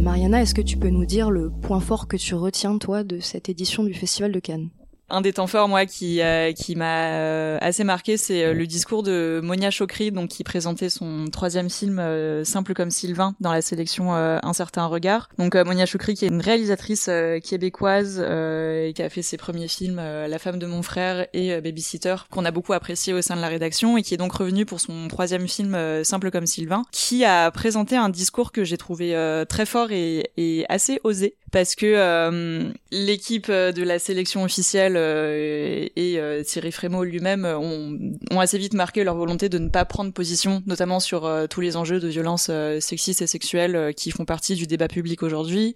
Mariana, 0.00 0.42
est-ce 0.42 0.54
que 0.54 0.60
tu 0.60 0.76
peux 0.76 0.90
nous 0.90 1.06
dire 1.06 1.30
le 1.30 1.50
point 1.50 1.78
fort 1.78 2.08
que 2.08 2.16
tu 2.16 2.34
retiens, 2.34 2.76
toi, 2.78 3.04
de 3.04 3.20
cette 3.20 3.48
édition 3.48 3.84
du 3.84 3.94
Festival 3.94 4.32
de 4.32 4.40
Cannes? 4.40 4.70
Un 5.10 5.20
des 5.20 5.32
temps 5.34 5.46
forts 5.46 5.68
moi 5.68 5.86
qui 5.86 6.22
euh, 6.22 6.52
qui 6.52 6.74
m'a 6.74 7.12
euh, 7.12 7.58
assez 7.60 7.84
marqué 7.84 8.16
c'est 8.16 8.44
euh, 8.44 8.54
le 8.54 8.66
discours 8.66 9.02
de 9.02 9.40
Monia 9.42 9.70
Chokri 9.70 10.10
donc 10.10 10.30
qui 10.30 10.42
présentait 10.42 10.88
son 10.88 11.26
troisième 11.30 11.68
film 11.68 12.02
simple 12.44 12.74
comme 12.74 12.90
Sylvain 12.90 13.34
dans 13.40 13.52
la 13.52 13.62
sélection 13.62 14.14
un 14.14 14.52
certain 14.52 14.86
regard. 14.86 15.28
Donc 15.38 15.54
Monia 15.54 15.86
Chokri 15.86 16.14
qui 16.14 16.24
est 16.24 16.28
une 16.28 16.40
réalisatrice 16.40 17.10
québécoise 17.44 18.18
et 18.20 18.92
qui 18.94 19.02
a 19.02 19.08
fait 19.08 19.22
ses 19.22 19.36
premiers 19.36 19.68
films 19.68 19.96
La 19.96 20.38
femme 20.38 20.58
de 20.58 20.66
mon 20.66 20.82
frère 20.82 21.26
et 21.32 21.60
Babysitter 21.60 22.16
qu'on 22.30 22.44
a 22.44 22.50
beaucoup 22.50 22.72
apprécié 22.72 23.12
au 23.12 23.22
sein 23.22 23.36
de 23.36 23.40
la 23.40 23.48
rédaction 23.48 23.96
et 23.96 24.02
qui 24.02 24.14
est 24.14 24.18
donc 24.18 24.32
revenue 24.32 24.64
pour 24.64 24.80
son 24.80 25.08
troisième 25.08 25.48
film 25.48 25.76
simple 26.04 26.30
comme 26.30 26.46
Sylvain 26.46 26.82
qui 26.92 27.24
a 27.24 27.50
présenté 27.50 27.96
un 27.96 28.08
discours 28.08 28.52
que 28.52 28.64
j'ai 28.64 28.76
trouvé 28.76 29.44
très 29.48 29.66
fort 29.66 29.90
et, 29.90 30.30
et 30.36 30.64
assez 30.68 31.00
osé 31.04 31.36
parce 31.50 31.74
que 31.74 32.72
l'équipe 32.90 33.50
de 33.50 33.82
la 33.82 33.98
sélection 33.98 34.42
officielle 34.42 34.91
euh, 34.96 35.88
et 35.96 36.18
euh, 36.18 36.42
Thierry 36.42 36.72
Frémaux 36.72 37.04
lui-même 37.04 37.44
ont, 37.44 37.98
assez 38.38 38.58
vite 38.58 38.74
marqué 38.74 39.04
leur 39.04 39.16
volonté 39.16 39.48
de 39.48 39.58
ne 39.58 39.68
pas 39.68 39.84
prendre 39.84 40.12
position, 40.12 40.62
notamment 40.66 41.00
sur 41.00 41.26
euh, 41.26 41.46
tous 41.46 41.60
les 41.60 41.76
enjeux 41.76 42.00
de 42.00 42.08
violence 42.08 42.50
sexistes 42.80 43.22
et 43.22 43.26
sexuelles 43.26 43.94
qui 43.96 44.10
font 44.10 44.24
partie 44.24 44.54
du 44.54 44.66
débat 44.66 44.88
public 44.88 45.22
aujourd'hui. 45.22 45.74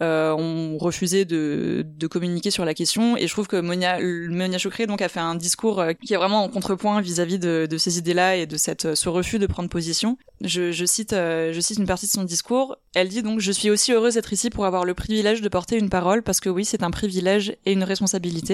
ont 0.00 0.78
refusé 0.78 1.24
de, 1.24 1.84
communiquer 2.10 2.50
sur 2.50 2.64
la 2.64 2.72
question 2.72 3.16
et 3.18 3.26
je 3.26 3.32
trouve 3.32 3.46
que 3.46 3.60
Monia, 3.60 3.98
Monia 4.00 4.56
Chokri 4.56 4.86
donc 4.86 5.02
a 5.02 5.08
fait 5.08 5.20
un 5.20 5.34
discours 5.34 5.84
qui 6.02 6.14
est 6.14 6.16
vraiment 6.16 6.42
en 6.42 6.48
contrepoint 6.48 7.02
vis-à-vis 7.02 7.38
de, 7.38 7.76
ces 7.76 7.98
idées-là 7.98 8.36
et 8.36 8.46
de 8.46 8.56
ce 8.56 9.08
refus 9.08 9.38
de 9.38 9.46
prendre 9.46 9.68
position. 9.68 10.16
Je 10.40 10.86
cite, 10.86 11.12
je 11.12 11.58
cite 11.60 11.78
une 11.78 11.86
partie 11.86 12.06
de 12.06 12.12
son 12.12 12.24
discours. 12.24 12.76
Elle 12.94 13.08
dit 13.08 13.22
donc 13.22 13.40
je 13.40 13.52
suis 13.52 13.70
aussi 13.70 13.92
heureuse 13.92 14.14
d'être 14.14 14.32
ici 14.32 14.48
pour 14.50 14.64
avoir 14.64 14.84
le 14.84 14.94
privilège 14.94 15.42
de 15.42 15.48
porter 15.48 15.76
une 15.76 15.90
parole 15.90 16.22
parce 16.22 16.40
que 16.40 16.48
oui 16.48 16.64
c'est 16.64 16.82
un 16.82 16.90
privilège 16.90 17.56
et 17.66 17.72
une 17.72 17.84
responsabilité. 17.84 18.47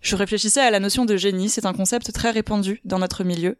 Je 0.00 0.16
réfléchissais 0.16 0.60
à 0.60 0.70
la 0.70 0.80
notion 0.80 1.04
de 1.04 1.16
génie, 1.16 1.48
c'est 1.48 1.66
un 1.66 1.72
concept 1.72 2.12
très 2.12 2.30
répandu 2.30 2.80
dans 2.84 2.98
notre 2.98 3.24
milieu. 3.24 3.56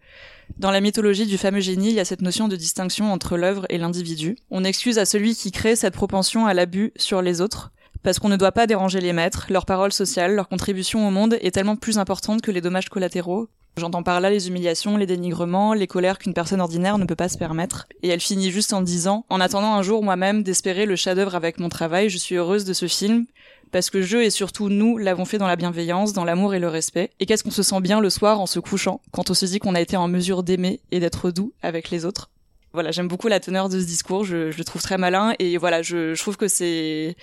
Dans 0.56 0.70
la 0.70 0.80
mythologie 0.80 1.26
du 1.26 1.36
fameux 1.36 1.60
génie, 1.60 1.88
il 1.88 1.94
y 1.94 2.00
a 2.00 2.04
cette 2.04 2.22
notion 2.22 2.48
de 2.48 2.56
distinction 2.56 3.12
entre 3.12 3.36
l'œuvre 3.36 3.66
et 3.68 3.78
l'individu. 3.78 4.36
On 4.50 4.64
excuse 4.64 4.98
à 4.98 5.04
celui 5.04 5.34
qui 5.34 5.50
crée 5.50 5.76
cette 5.76 5.94
propension 5.94 6.46
à 6.46 6.54
l'abus 6.54 6.92
sur 6.96 7.22
les 7.22 7.40
autres, 7.40 7.72
parce 8.02 8.18
qu'on 8.18 8.28
ne 8.28 8.36
doit 8.36 8.52
pas 8.52 8.66
déranger 8.66 9.00
les 9.00 9.12
maîtres, 9.12 9.46
leur 9.50 9.66
parole 9.66 9.92
sociale, 9.92 10.34
leur 10.34 10.48
contribution 10.48 11.06
au 11.06 11.10
monde 11.10 11.36
est 11.40 11.54
tellement 11.54 11.76
plus 11.76 11.98
importante 11.98 12.40
que 12.40 12.52
les 12.52 12.60
dommages 12.60 12.88
collatéraux. 12.88 13.48
J'entends 13.78 14.02
par 14.02 14.20
là 14.20 14.28
les 14.28 14.48
humiliations, 14.48 14.96
les 14.96 15.06
dénigrements, 15.06 15.72
les 15.72 15.86
colères 15.86 16.18
qu'une 16.18 16.34
personne 16.34 16.60
ordinaire 16.60 16.98
ne 16.98 17.04
peut 17.04 17.14
pas 17.14 17.28
se 17.28 17.38
permettre. 17.38 17.86
Et 18.02 18.08
elle 18.08 18.20
finit 18.20 18.50
juste 18.50 18.72
en 18.72 18.82
disant, 18.82 19.24
en 19.28 19.40
attendant 19.40 19.74
un 19.74 19.82
jour 19.82 20.02
moi-même 20.02 20.42
d'espérer 20.42 20.84
le 20.84 20.96
chef-d'œuvre 20.96 21.36
avec 21.36 21.60
mon 21.60 21.68
travail, 21.68 22.10
je 22.10 22.18
suis 22.18 22.34
heureuse 22.34 22.64
de 22.64 22.72
ce 22.72 22.86
film, 22.86 23.26
parce 23.70 23.90
que 23.90 24.02
je 24.02 24.18
et 24.18 24.30
surtout 24.30 24.68
nous 24.68 24.98
l'avons 24.98 25.24
fait 25.24 25.38
dans 25.38 25.46
la 25.46 25.56
bienveillance, 25.56 26.12
dans 26.12 26.24
l'amour 26.24 26.54
et 26.54 26.58
le 26.58 26.68
respect. 26.68 27.10
Et 27.20 27.26
qu'est-ce 27.26 27.44
qu'on 27.44 27.50
se 27.50 27.62
sent 27.62 27.80
bien 27.80 28.00
le 28.00 28.10
soir 28.10 28.40
en 28.40 28.46
se 28.46 28.58
couchant, 28.58 29.00
quand 29.12 29.30
on 29.30 29.34
se 29.34 29.46
dit 29.46 29.60
qu'on 29.60 29.74
a 29.74 29.80
été 29.80 29.96
en 29.96 30.08
mesure 30.08 30.42
d'aimer 30.42 30.80
et 30.90 31.00
d'être 31.00 31.30
doux 31.30 31.52
avec 31.62 31.90
les 31.90 32.04
autres? 32.04 32.30
Voilà, 32.72 32.90
j'aime 32.90 33.08
beaucoup 33.08 33.28
la 33.28 33.40
teneur 33.40 33.68
de 33.68 33.80
ce 33.80 33.86
discours, 33.86 34.24
je, 34.24 34.50
je, 34.50 34.58
le 34.58 34.64
trouve 34.64 34.82
très 34.82 34.98
malin 34.98 35.32
et 35.38 35.56
voilà, 35.56 35.80
je, 35.80 36.14
je 36.14 36.20
trouve 36.20 36.36
que 36.36 36.48
c'est 36.48 37.16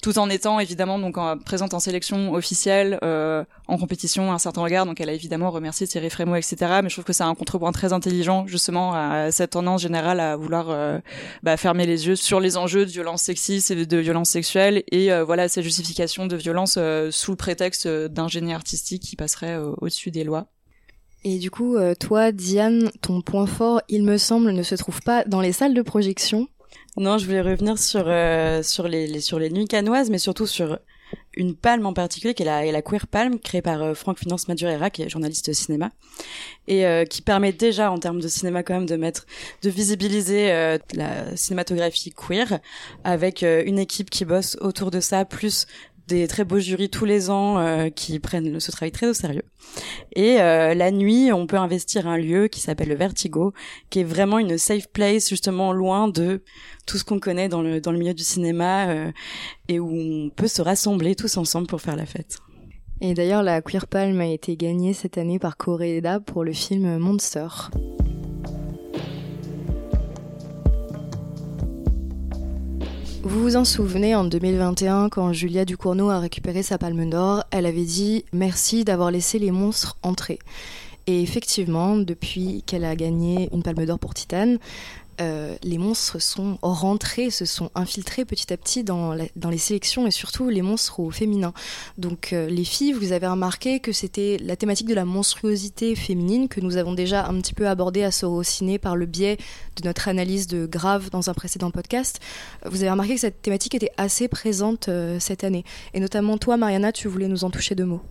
tout 0.00 0.18
en 0.18 0.30
étant 0.30 0.60
évidemment 0.60 0.98
donc 0.98 1.18
en, 1.18 1.38
présente 1.38 1.74
en 1.74 1.80
sélection 1.80 2.32
officielle, 2.32 2.98
euh, 3.02 3.44
en 3.66 3.78
compétition 3.78 4.32
un 4.32 4.38
certain 4.38 4.62
regard, 4.62 4.86
donc 4.86 5.00
elle 5.00 5.08
a 5.08 5.12
évidemment 5.12 5.50
remercié 5.50 5.88
Thierry 5.88 6.08
Frémaux, 6.08 6.36
etc. 6.36 6.56
Mais 6.82 6.88
je 6.88 6.94
trouve 6.94 7.04
que 7.04 7.12
c'est 7.12 7.24
un 7.24 7.34
contrepoint 7.34 7.72
très 7.72 7.92
intelligent 7.92 8.46
justement 8.46 8.94
à 8.94 9.32
cette 9.32 9.50
tendance 9.50 9.82
générale 9.82 10.20
à 10.20 10.36
vouloir 10.36 10.70
euh, 10.70 10.98
bah, 11.42 11.56
fermer 11.56 11.84
les 11.84 12.06
yeux 12.06 12.16
sur 12.16 12.38
les 12.38 12.56
enjeux 12.56 12.86
de 12.86 12.90
violence 12.90 13.22
sexiste 13.22 13.72
et 13.72 13.86
de 13.86 13.96
violence 13.98 14.30
sexuelle 14.30 14.84
et 14.92 15.12
euh, 15.12 15.24
voilà 15.24 15.48
cette 15.48 15.64
justification 15.64 16.26
de 16.26 16.36
violence 16.36 16.76
euh, 16.78 17.10
sous 17.10 17.32
le 17.32 17.36
prétexte 17.36 17.88
d'un 17.88 18.28
génie 18.28 18.54
artistique 18.54 19.02
qui 19.02 19.16
passerait 19.16 19.56
au-dessus 19.56 20.10
des 20.10 20.24
lois. 20.24 20.46
Et 21.24 21.38
du 21.38 21.50
coup, 21.50 21.76
euh, 21.76 21.94
toi, 21.94 22.32
Diane, 22.32 22.90
ton 23.00 23.20
point 23.20 23.46
fort, 23.46 23.80
il 23.88 24.02
me 24.02 24.16
semble, 24.16 24.50
ne 24.52 24.62
se 24.62 24.74
trouve 24.74 25.00
pas 25.02 25.24
dans 25.24 25.40
les 25.40 25.52
salles 25.52 25.74
de 25.74 25.82
projection. 25.82 26.48
Non, 26.96 27.16
je 27.16 27.26
voulais 27.26 27.40
revenir 27.40 27.78
sur 27.78 28.04
euh, 28.06 28.62
sur 28.62 28.88
les, 28.88 29.20
sur 29.20 29.38
les 29.38 29.50
nuits 29.50 29.68
canoises, 29.68 30.10
mais 30.10 30.18
surtout 30.18 30.46
sur 30.46 30.78
une 31.34 31.54
palme 31.54 31.86
en 31.86 31.92
particulier, 31.92 32.34
qui 32.34 32.42
est 32.42 32.46
la, 32.46 32.64
la 32.70 32.82
Queer 32.82 33.06
Palm, 33.06 33.38
créée 33.38 33.62
par 33.62 33.82
euh, 33.82 33.94
Franck 33.94 34.18
Finance 34.18 34.48
Madurera, 34.48 34.90
qui 34.90 35.02
est 35.02 35.08
journaliste 35.08 35.48
de 35.48 35.52
cinéma, 35.52 35.90
et 36.66 36.84
qui 37.08 37.22
permet 37.22 37.52
déjà, 37.52 37.90
en 37.90 37.98
termes 37.98 38.20
de 38.20 38.28
cinéma, 38.28 38.62
quand 38.62 38.74
même, 38.74 38.86
de 38.86 38.96
mettre, 38.96 39.26
de 39.62 39.70
visibiliser 39.70 40.78
la 40.94 41.36
cinématographie 41.36 42.12
queer, 42.12 42.60
avec 43.04 43.42
une 43.42 43.78
équipe 43.78 44.10
qui 44.10 44.24
bosse 44.24 44.56
autour 44.60 44.90
de 44.90 45.00
ça, 45.00 45.24
plus 45.24 45.66
des 46.08 46.26
très 46.26 46.44
beaux 46.44 46.58
jurys 46.58 46.90
tous 46.90 47.04
les 47.04 47.30
ans 47.30 47.58
euh, 47.58 47.88
qui 47.88 48.18
prennent 48.18 48.58
ce 48.60 48.70
travail 48.70 48.92
très 48.92 49.06
au 49.06 49.14
sérieux. 49.14 49.44
Et 50.14 50.40
euh, 50.40 50.74
la 50.74 50.90
nuit, 50.90 51.32
on 51.32 51.46
peut 51.46 51.56
investir 51.56 52.06
un 52.06 52.16
lieu 52.16 52.48
qui 52.48 52.60
s'appelle 52.60 52.88
le 52.88 52.94
Vertigo, 52.94 53.52
qui 53.90 54.00
est 54.00 54.04
vraiment 54.04 54.38
une 54.38 54.58
safe 54.58 54.88
place, 54.88 55.28
justement 55.28 55.72
loin 55.72 56.08
de 56.08 56.42
tout 56.86 56.98
ce 56.98 57.04
qu'on 57.04 57.20
connaît 57.20 57.48
dans 57.48 57.62
le, 57.62 57.80
dans 57.80 57.92
le 57.92 57.98
milieu 57.98 58.14
du 58.14 58.24
cinéma, 58.24 58.88
euh, 58.88 59.12
et 59.68 59.78
où 59.78 59.90
on 59.92 60.30
peut 60.30 60.48
se 60.48 60.62
rassembler 60.62 61.14
tous 61.14 61.36
ensemble 61.36 61.66
pour 61.66 61.80
faire 61.80 61.96
la 61.96 62.06
fête. 62.06 62.38
Et 63.00 63.14
d'ailleurs, 63.14 63.42
la 63.42 63.62
Queer 63.62 63.86
Palm 63.86 64.20
a 64.20 64.26
été 64.26 64.56
gagnée 64.56 64.92
cette 64.92 65.18
année 65.18 65.38
par 65.38 65.56
Coréda 65.56 66.20
pour 66.20 66.44
le 66.44 66.52
film 66.52 66.98
Monster. 66.98 67.48
Vous 73.24 73.40
vous 73.40 73.56
en 73.56 73.64
souvenez, 73.64 74.16
en 74.16 74.24
2021, 74.24 75.08
quand 75.08 75.32
Julia 75.32 75.64
Ducournau 75.64 76.10
a 76.10 76.18
récupéré 76.18 76.64
sa 76.64 76.76
palme 76.76 77.08
d'or, 77.08 77.44
elle 77.52 77.66
avait 77.66 77.84
dit 77.84 78.24
merci 78.32 78.82
d'avoir 78.82 79.12
laissé 79.12 79.38
les 79.38 79.52
monstres 79.52 79.96
entrer. 80.02 80.40
Et 81.06 81.22
effectivement, 81.22 81.96
depuis 81.96 82.64
qu'elle 82.66 82.84
a 82.84 82.96
gagné 82.96 83.48
une 83.52 83.62
palme 83.62 83.86
d'or 83.86 84.00
pour 84.00 84.12
Titane, 84.12 84.58
euh, 85.22 85.56
les 85.62 85.78
monstres 85.78 86.20
sont 86.20 86.58
rentrés, 86.62 87.30
se 87.30 87.44
sont 87.44 87.70
infiltrés 87.74 88.24
petit 88.24 88.52
à 88.52 88.56
petit 88.56 88.84
dans, 88.84 89.14
les 89.14 89.58
sélections 89.58 90.06
et 90.06 90.10
surtout 90.10 90.48
les 90.48 90.62
monstres 90.62 91.00
au 91.00 91.10
féminin. 91.10 91.52
Donc 91.98 92.32
euh, 92.32 92.48
les 92.48 92.64
filles, 92.64 92.92
vous 92.92 93.12
avez 93.12 93.26
remarqué 93.26 93.80
que 93.80 93.92
c'était 93.92 94.36
la 94.42 94.56
thématique 94.56 94.88
de 94.88 94.94
la 94.94 95.04
monstruosité 95.04 95.94
féminine 95.94 96.48
que 96.48 96.60
nous 96.60 96.76
avons 96.76 96.92
déjà 96.92 97.26
un 97.26 97.40
petit 97.40 97.54
peu 97.54 97.68
abordée 97.68 98.02
à 98.02 98.10
Sorociné 98.10 98.78
par 98.78 98.96
le 98.96 99.06
biais 99.06 99.38
de 99.76 99.86
notre 99.86 100.08
analyse 100.08 100.46
de 100.46 100.66
Grave 100.66 101.10
dans 101.10 101.30
un 101.30 101.34
précédent 101.34 101.70
podcast. 101.70 102.20
Vous 102.66 102.82
avez 102.82 102.90
remarqué 102.90 103.14
que 103.14 103.20
cette 103.20 103.42
thématique 103.42 103.74
était 103.74 103.92
assez 103.96 104.28
présente 104.28 104.88
euh, 104.88 105.18
cette 105.20 105.44
année. 105.44 105.64
Et 105.94 106.00
notamment 106.00 106.38
toi, 106.38 106.56
Mariana, 106.56 106.92
tu 106.92 107.08
voulais 107.08 107.28
nous 107.28 107.44
en 107.44 107.50
toucher 107.50 107.74
deux 107.74 107.84
mots. 107.84 108.02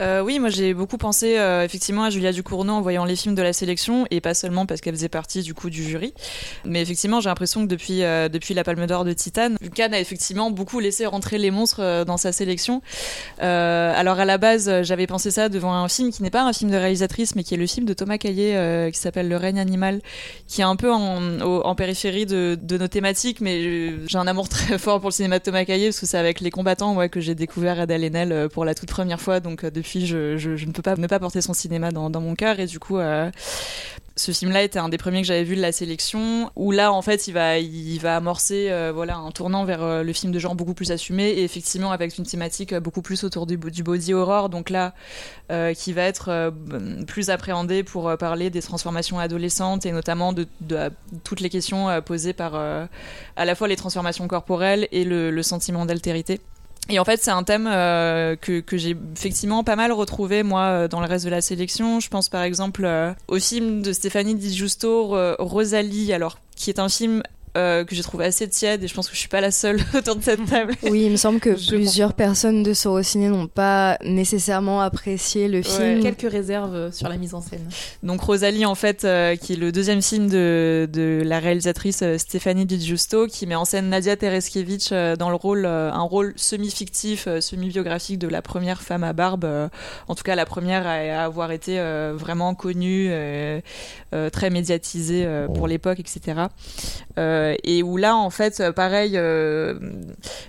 Euh, 0.00 0.22
oui, 0.22 0.38
moi 0.38 0.48
j'ai 0.48 0.74
beaucoup 0.74 0.98
pensé 0.98 1.38
euh, 1.38 1.64
effectivement 1.64 2.04
à 2.04 2.10
Julia 2.10 2.32
Ducournau 2.32 2.74
en 2.74 2.80
voyant 2.80 3.04
les 3.04 3.16
films 3.16 3.34
de 3.34 3.42
la 3.42 3.52
sélection 3.52 4.06
et 4.10 4.20
pas 4.20 4.34
seulement 4.34 4.66
parce 4.66 4.80
qu'elle 4.80 4.94
faisait 4.94 5.08
partie 5.08 5.42
du 5.42 5.54
coup 5.54 5.70
du 5.70 5.82
jury. 5.82 6.14
Mais 6.64 6.82
effectivement, 6.82 7.20
j'ai 7.20 7.28
l'impression 7.28 7.62
que 7.62 7.68
depuis 7.68 8.02
euh, 8.02 8.28
depuis 8.28 8.54
la 8.54 8.64
Palme 8.64 8.86
d'Or 8.86 9.04
de 9.04 9.12
Titane, 9.12 9.56
Cannes 9.74 9.94
a 9.94 10.00
effectivement 10.00 10.50
beaucoup 10.50 10.80
laissé 10.80 11.06
rentrer 11.06 11.38
les 11.38 11.50
monstres 11.50 12.04
dans 12.04 12.16
sa 12.16 12.32
sélection. 12.32 12.82
Alors 13.38 14.20
à 14.20 14.24
la 14.24 14.38
base, 14.38 14.82
j'avais 14.82 15.06
pensé 15.06 15.30
ça 15.30 15.48
devant 15.48 15.72
un 15.72 15.88
film 15.88 16.10
qui 16.10 16.22
n'est 16.22 16.30
pas 16.30 16.42
un 16.42 16.52
film 16.52 16.70
de 16.70 16.76
réalisatrice, 16.76 17.34
mais 17.34 17.44
qui 17.44 17.54
est 17.54 17.58
le 17.58 17.66
film 17.66 17.86
de 17.86 17.94
Thomas 17.94 18.18
Caillet 18.18 18.56
euh, 18.56 18.90
qui 18.90 18.98
s'appelle 18.98 19.28
Le 19.28 19.36
règne 19.36 19.58
animal, 19.58 20.00
qui 20.46 20.60
est 20.60 20.64
un 20.64 20.76
peu 20.76 20.92
en, 20.92 21.74
périphérie 21.74 22.26
de, 22.26 22.58
nos 22.78 22.88
thématiques, 22.88 23.40
mais 23.40 24.06
j'ai 24.06 24.18
un 24.18 24.26
amour 24.26 24.48
très 24.48 24.78
fort 24.78 25.00
pour 25.00 25.10
le 25.10 25.14
cinéma 25.14 25.38
de 25.38 25.44
Thomas 25.44 25.64
Caillet 25.64 25.88
parce 25.88 26.00
que 26.00 26.06
c'est 26.06 26.18
avec 26.18 26.40
les 26.40 26.50
combattants 26.50 27.08
que 27.08 27.20
j'ai 27.20 27.34
découvert 27.34 27.80
Adèle 27.80 28.04
Haenel 28.04 28.48
pour 28.48 28.64
la 28.64 28.74
toute 28.74 28.88
première 28.88 29.20
fois. 29.20 29.40
Donc 29.40 29.64
euh, 29.64 29.70
je, 29.88 30.66
ne 30.66 30.72
peux 30.72 30.82
pas 30.82 30.96
ne 30.96 31.06
pas 31.06 31.18
porter 31.18 31.40
son 31.40 31.54
cinéma 31.54 31.90
dans, 31.90 32.20
mon 32.20 32.34
cœur 32.34 32.60
et 32.60 32.66
du 32.66 32.78
coup. 32.78 32.98
euh, 32.98 33.30
ce 34.18 34.32
film-là 34.32 34.62
était 34.64 34.78
un 34.78 34.88
des 34.88 34.98
premiers 34.98 35.20
que 35.20 35.26
j'avais 35.26 35.44
vu 35.44 35.56
de 35.56 35.60
la 35.60 35.72
sélection, 35.72 36.50
où 36.56 36.72
là, 36.72 36.92
en 36.92 37.02
fait, 37.02 37.28
il 37.28 37.32
va, 37.32 38.16
amorcer, 38.16 38.68
euh, 38.70 38.92
voilà, 38.92 39.16
un 39.16 39.30
tournant 39.30 39.64
vers 39.64 39.82
euh, 39.82 40.02
le 40.02 40.12
film 40.12 40.32
de 40.32 40.38
genre 40.38 40.54
beaucoup 40.54 40.74
plus 40.74 40.90
assumé 40.90 41.28
et 41.28 41.44
effectivement 41.44 41.92
avec 41.92 42.18
une 42.18 42.26
thématique 42.26 42.72
euh, 42.72 42.80
beaucoup 42.80 43.00
plus 43.00 43.22
autour 43.24 43.46
du, 43.46 43.56
body 43.56 44.14
horror. 44.14 44.48
Donc 44.48 44.70
là, 44.70 44.92
qui 45.74 45.92
va 45.92 46.02
être 46.02 46.52
plus 47.06 47.30
appréhendé 47.30 47.82
pour 47.82 48.16
parler 48.18 48.50
des 48.50 48.60
transformations 48.60 49.18
adolescentes 49.18 49.86
et 49.86 49.92
notamment 49.92 50.32
de, 50.32 50.46
toutes 51.24 51.40
les 51.40 51.48
questions 51.48 52.02
posées 52.02 52.32
par 52.32 52.54
à 52.54 53.44
la 53.44 53.54
fois 53.54 53.68
les 53.68 53.76
transformations 53.76 54.26
corporelles 54.28 54.88
et 54.92 55.04
le 55.04 55.42
sentiment 55.42 55.86
d'altérité. 55.86 56.40
Et 56.90 56.98
en 56.98 57.04
fait, 57.04 57.22
c'est 57.22 57.30
un 57.30 57.42
thème 57.42 57.68
euh, 57.70 58.34
que, 58.36 58.62
j'ai 58.72 58.96
effectivement 59.14 59.62
pas 59.62 59.76
mal 59.76 59.92
retrouvé, 59.92 60.42
moi, 60.42 60.62
euh, 60.62 60.88
dans 60.88 61.00
le 61.00 61.06
reste 61.06 61.26
de 61.26 61.30
la 61.30 61.42
sélection. 61.42 62.00
Je 62.00 62.08
pense 62.08 62.28
par 62.30 62.42
exemple 62.42 62.84
euh, 62.84 63.12
au 63.28 63.38
film 63.38 63.82
de 63.82 63.92
Stéphanie 63.92 64.34
Di 64.34 64.54
Giusto, 64.54 65.14
Rosalie, 65.38 66.12
alors, 66.12 66.38
qui 66.56 66.70
est 66.70 66.78
un 66.78 66.88
film 66.88 67.22
euh, 67.58 67.84
que 67.84 67.94
j'ai 67.94 68.02
trouvé 68.02 68.24
assez 68.24 68.48
tiède 68.48 68.82
et 68.82 68.88
je 68.88 68.94
pense 68.94 69.08
que 69.08 69.14
je 69.14 69.18
suis 69.18 69.28
pas 69.28 69.40
la 69.40 69.50
seule 69.50 69.80
autour 69.94 70.16
de 70.16 70.22
cette 70.22 70.44
table. 70.46 70.74
Oui, 70.90 71.04
il 71.04 71.12
me 71.12 71.16
semble 71.16 71.40
que 71.40 71.56
Je 71.56 71.74
plusieurs 71.74 72.14
personnes 72.14 72.62
de 72.62 72.72
Sorociné 72.72 73.28
n'ont 73.28 73.46
pas 73.46 73.98
nécessairement 74.04 74.80
apprécié 74.80 75.48
le 75.48 75.62
film. 75.62 76.00
Quelques 76.00 76.30
réserves 76.30 76.92
sur 76.92 77.08
la 77.08 77.16
mise 77.16 77.34
en 77.34 77.40
scène. 77.40 77.68
Donc 78.02 78.20
Rosalie, 78.22 78.64
en 78.64 78.74
fait, 78.74 79.04
euh, 79.04 79.36
qui 79.36 79.52
est 79.54 79.56
le 79.56 79.72
deuxième 79.72 80.02
film 80.02 80.28
de, 80.28 80.88
de 80.90 81.22
la 81.24 81.40
réalisatrice 81.40 82.00
euh, 82.02 82.16
Stéphanie 82.18 82.64
Di 82.64 82.80
Giusto, 82.80 83.26
qui 83.26 83.46
met 83.46 83.54
en 83.54 83.64
scène 83.64 83.88
Nadia 83.88 84.16
Tereskevich 84.16 84.90
euh, 84.92 85.16
dans 85.16 85.30
le 85.30 85.36
rôle, 85.36 85.66
euh, 85.66 85.90
un 85.92 86.02
rôle 86.02 86.32
semi-fictif, 86.36 87.26
euh, 87.26 87.40
semi-biographique 87.40 88.18
de 88.18 88.28
la 88.28 88.42
première 88.42 88.80
femme 88.82 89.04
à 89.04 89.12
barbe, 89.12 89.44
euh, 89.44 89.68
en 90.06 90.14
tout 90.14 90.22
cas 90.22 90.34
la 90.36 90.46
première 90.46 90.86
à, 90.86 90.92
à 90.92 91.24
avoir 91.24 91.50
été 91.52 91.78
euh, 91.80 92.14
vraiment 92.16 92.54
connue, 92.54 93.08
euh, 93.10 93.60
euh, 94.14 94.30
très 94.30 94.50
médiatisée 94.50 95.24
euh, 95.26 95.48
pour 95.48 95.68
l'époque, 95.68 96.00
etc. 96.00 96.42
Euh, 97.18 97.47
et 97.64 97.82
où 97.82 97.96
là, 97.96 98.16
en 98.16 98.30
fait, 98.30 98.60
euh, 98.60 98.72
pareil, 98.72 99.12
euh, 99.14 99.78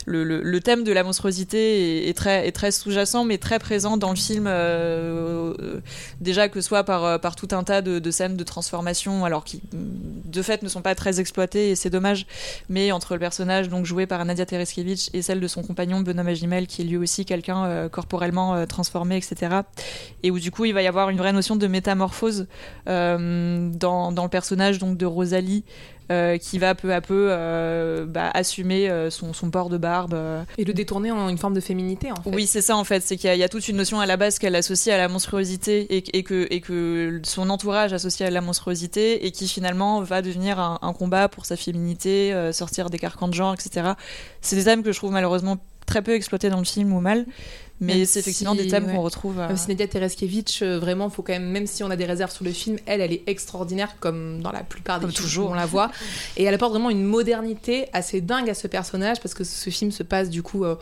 le, 0.05 0.59
thème 0.59 0.83
de 0.83 0.91
la 0.91 1.03
monstruosité 1.03 2.09
est, 2.09 2.13
très, 2.13 2.71
sous-jacent, 2.71 3.25
mais 3.25 3.37
très 3.37 3.59
présent 3.59 3.97
dans 3.97 4.09
le 4.09 4.15
film. 4.15 4.45
euh, 4.47 5.53
euh, 5.59 5.81
déjà 6.21 6.49
que 6.49 6.61
soit 6.61 6.83
par, 6.83 7.05
euh, 7.05 7.17
tout 7.37 7.47
un 7.51 7.63
tas 7.63 7.81
de, 7.81 8.11
scènes 8.11 8.35
de 8.35 8.43
transformation, 8.43 9.25
alors 9.25 9.43
qui 9.43 9.61
de 9.71 10.41
fait 10.41 10.63
ne 10.63 10.69
sont 10.69 10.81
pas 10.81 10.95
très 10.95 11.19
exploitées 11.19 11.71
et 11.71 11.75
c'est 11.75 11.89
dommage, 11.89 12.25
mais 12.69 12.91
entre 12.91 13.13
le 13.13 13.19
personnage 13.19 13.69
donc 13.69 13.85
joué 13.85 14.05
par 14.05 14.23
Nadia 14.25 14.45
Tereskevich 14.45 15.09
et 15.13 15.21
celle 15.21 15.39
de 15.39 15.47
son 15.47 15.63
compagnon 15.63 16.01
Benoît 16.01 16.23
Magimel, 16.23 16.67
qui 16.67 16.81
est 16.81 16.85
lui 16.85 16.97
aussi 16.97 17.25
quelqu'un 17.25 17.65
euh, 17.65 17.89
corporellement 17.89 18.55
euh, 18.55 18.65
transformé, 18.65 19.17
etc. 19.17 19.61
Et 20.23 20.31
où 20.31 20.39
du 20.39 20.51
coup 20.51 20.65
il 20.65 20.73
va 20.73 20.81
y 20.81 20.87
avoir 20.87 21.09
une 21.09 21.17
vraie 21.17 21.33
notion 21.33 21.55
de 21.55 21.67
métamorphose 21.67 22.47
euh, 22.87 23.69
dans, 23.71 24.11
dans 24.11 24.23
le 24.23 24.29
personnage 24.29 24.79
donc 24.79 24.97
de 24.97 25.05
Rosalie. 25.05 25.63
Euh, 26.11 26.37
qui 26.37 26.57
va 26.59 26.75
peu 26.75 26.93
à 26.93 27.01
peu 27.01 27.27
euh, 27.31 28.05
bah, 28.07 28.29
assumer 28.33 28.89
euh, 28.89 29.09
son, 29.09 29.33
son 29.33 29.49
port 29.51 29.69
de 29.69 29.77
barbe. 29.77 30.15
Et 30.57 30.63
le 30.65 30.73
détourner 30.73 31.11
en 31.11 31.29
une 31.29 31.37
forme 31.37 31.53
de 31.53 31.59
féminité, 31.59 32.11
en 32.11 32.15
fait. 32.15 32.29
oui, 32.31 32.47
c'est 32.47 32.61
ça 32.61 32.75
en 32.77 32.83
fait, 32.83 33.01
c'est 33.01 33.15
qu'il 33.17 33.27
y, 33.27 33.31
a- 33.31 33.35
il 33.35 33.39
y 33.39 33.43
a 33.43 33.49
toute 33.49 33.67
une 33.67 33.77
notion 33.77 33.99
à 33.99 34.05
la 34.05 34.17
base 34.17 34.39
qu'elle 34.39 34.55
associe 34.55 34.93
à 34.93 34.97
la 34.97 35.07
monstruosité 35.07 35.95
et, 35.97 36.17
et 36.17 36.23
que, 36.23 36.47
et 36.49 36.61
que 36.61 37.21
son 37.23 37.49
entourage 37.49 37.93
associe 37.93 38.27
à 38.27 38.31
la 38.31 38.41
monstruosité 38.41 39.25
et 39.25 39.31
qui 39.31 39.47
finalement 39.47 40.01
va 40.01 40.21
devenir 40.21 40.59
un, 40.59 40.79
un 40.81 40.93
combat 40.93 41.27
pour 41.29 41.45
sa 41.45 41.55
féminité, 41.55 42.33
euh, 42.33 42.51
sortir 42.51 42.89
des 42.89 42.97
carcans 42.99 43.27
de 43.27 43.33
genre, 43.33 43.53
etc. 43.53 43.91
C'est 44.41 44.55
des 44.55 44.63
thèmes 44.63 44.83
que 44.83 44.91
je 44.91 44.97
trouve 44.97 45.11
malheureusement 45.11 45.57
très 45.85 46.01
peu 46.01 46.13
exploités 46.13 46.49
dans 46.49 46.59
le 46.59 46.65
film 46.65 46.93
ou 46.93 46.99
mal, 47.01 47.25
mais 47.81 48.05
c'est 48.05 48.19
effectivement 48.19 48.53
si, 48.53 48.63
des 48.63 48.67
thèmes 48.67 48.85
ouais. 48.85 48.93
qu'on 48.93 49.01
retrouve. 49.01 49.39
euh, 49.39 49.87
Tereskevich, 49.87 50.61
euh, 50.61 50.79
vraiment, 50.79 51.09
faut 51.09 51.21
quand 51.21 51.33
même, 51.33 51.49
même 51.49 51.67
si 51.67 51.83
on 51.83 51.89
a 51.89 51.95
des 51.95 52.05
réserves 52.05 52.31
sur 52.31 52.43
le 52.43 52.51
film, 52.51 52.77
elle, 52.85 53.01
elle 53.01 53.13
est 53.13 53.23
extraordinaire 53.27 53.95
comme 53.99 54.41
dans 54.41 54.51
la 54.51 54.63
plupart 54.63 54.99
des 54.99 55.05
Comme 55.05 55.11
films 55.11 55.23
toujours. 55.25 55.51
on 55.51 55.53
la 55.53 55.65
voit. 55.65 55.91
Et 56.37 56.43
elle 56.43 56.53
apporte 56.53 56.71
vraiment 56.71 56.89
une 56.89 57.03
modernité 57.03 57.87
assez 57.93 58.21
dingue 58.21 58.49
à 58.49 58.53
ce 58.53 58.67
personnage 58.67 59.21
parce 59.21 59.33
que 59.33 59.43
ce 59.43 59.69
film 59.69 59.91
se 59.91 60.03
passe 60.03 60.29
du 60.29 60.43
coup 60.43 60.65
euh, 60.65 60.75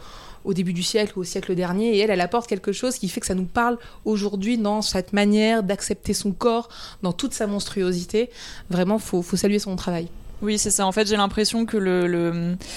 au 0.43 0.53
début 0.53 0.73
du 0.73 0.83
siècle 0.83 1.13
ou 1.17 1.21
au 1.21 1.25
siècle 1.25 1.53
dernier. 1.55 1.95
Et 1.95 1.99
elle, 1.99 2.09
elle 2.09 2.21
apporte 2.21 2.47
quelque 2.47 2.71
chose 2.71 2.97
qui 2.97 3.09
fait 3.09 3.19
que 3.19 3.27
ça 3.27 3.35
nous 3.35 3.45
parle 3.45 3.77
aujourd'hui 4.05 4.57
dans 4.57 4.81
cette 4.81 5.13
manière 5.13 5.61
d'accepter 5.63 6.13
son 6.13 6.31
corps, 6.31 6.69
dans 7.03 7.13
toute 7.13 7.33
sa 7.33 7.47
monstruosité. 7.47 8.29
Vraiment, 8.69 8.97
faut, 8.97 9.21
faut 9.21 9.37
saluer 9.37 9.59
son 9.59 9.75
travail. 9.75 10.07
Oui, 10.43 10.59
c'est 10.59 10.69
ça. 10.69 10.85
En 10.85 10.91
fait, 10.91 11.07
j'ai 11.07 11.17
l'impression 11.17 11.65
que 11.65 11.77
le, 11.77 12.05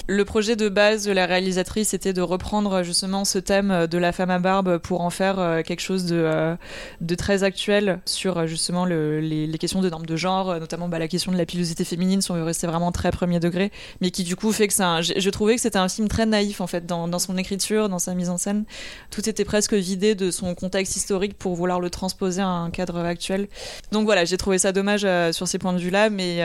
le, 0.07 0.25
projet 0.25 0.55
de 0.55 0.67
base 0.67 1.05
de 1.05 1.11
la 1.11 1.27
réalisatrice 1.27 1.93
était 1.93 2.11
de 2.11 2.21
reprendre 2.21 2.81
justement 2.81 3.23
ce 3.23 3.37
thème 3.37 3.85
de 3.85 3.97
la 3.99 4.11
femme 4.11 4.31
à 4.31 4.39
barbe 4.39 4.79
pour 4.79 5.01
en 5.01 5.11
faire 5.11 5.37
euh, 5.37 5.61
quelque 5.61 5.79
chose 5.81 6.05
de, 6.05 6.15
euh, 6.15 6.55
de 7.01 7.13
très 7.13 7.43
actuel 7.43 7.99
sur 8.05 8.39
euh, 8.39 8.47
justement 8.47 8.83
le, 8.85 9.19
les, 9.19 9.45
les 9.45 9.57
questions 9.59 9.79
de 9.81 9.89
normes 9.91 10.07
de 10.07 10.15
genre, 10.15 10.59
notamment 10.59 10.87
bah, 10.89 10.97
la 10.97 11.07
question 11.07 11.31
de 11.31 11.37
la 11.37 11.45
pilosité 11.45 11.83
féminine, 11.85 12.23
si 12.23 12.31
on 12.31 12.35
veut 12.35 12.43
rester 12.43 12.65
vraiment 12.65 12.91
très 12.91 13.11
premier 13.11 13.39
degré, 13.39 13.71
mais 14.01 14.09
qui 14.09 14.23
du 14.23 14.35
coup 14.35 14.51
fait 14.51 14.67
que 14.67 14.81
un... 14.81 15.01
j'ai- 15.01 15.19
Je 15.19 15.29
trouvais 15.29 15.53
que 15.53 15.61
c'était 15.61 15.77
un 15.77 15.87
film 15.89 16.07
très 16.07 16.25
naïf 16.25 16.61
en 16.61 16.67
fait 16.67 16.87
dans, 16.87 17.07
dans 17.07 17.19
son 17.19 17.37
écriture, 17.37 17.89
dans 17.89 17.99
sa 17.99 18.15
mise 18.15 18.31
en 18.31 18.37
scène. 18.37 18.65
Tout 19.11 19.29
était 19.29 19.45
presque 19.45 19.75
vidé 19.75 20.15
de 20.15 20.31
son 20.31 20.55
contexte 20.55 20.95
historique 20.95 21.37
pour 21.37 21.53
vouloir 21.53 21.79
le 21.79 21.91
transposer 21.91 22.41
à 22.41 22.47
un 22.47 22.71
cadre 22.71 22.97
actuel. 23.05 23.47
Donc 23.91 24.05
voilà, 24.05 24.25
j'ai 24.25 24.37
trouvé 24.37 24.57
ça 24.57 24.71
dommage 24.71 25.05
sur 25.31 25.47
ces 25.47 25.59
points 25.59 25.73
de 25.73 25.79
vue-là, 25.79 26.09
mais... 26.09 26.41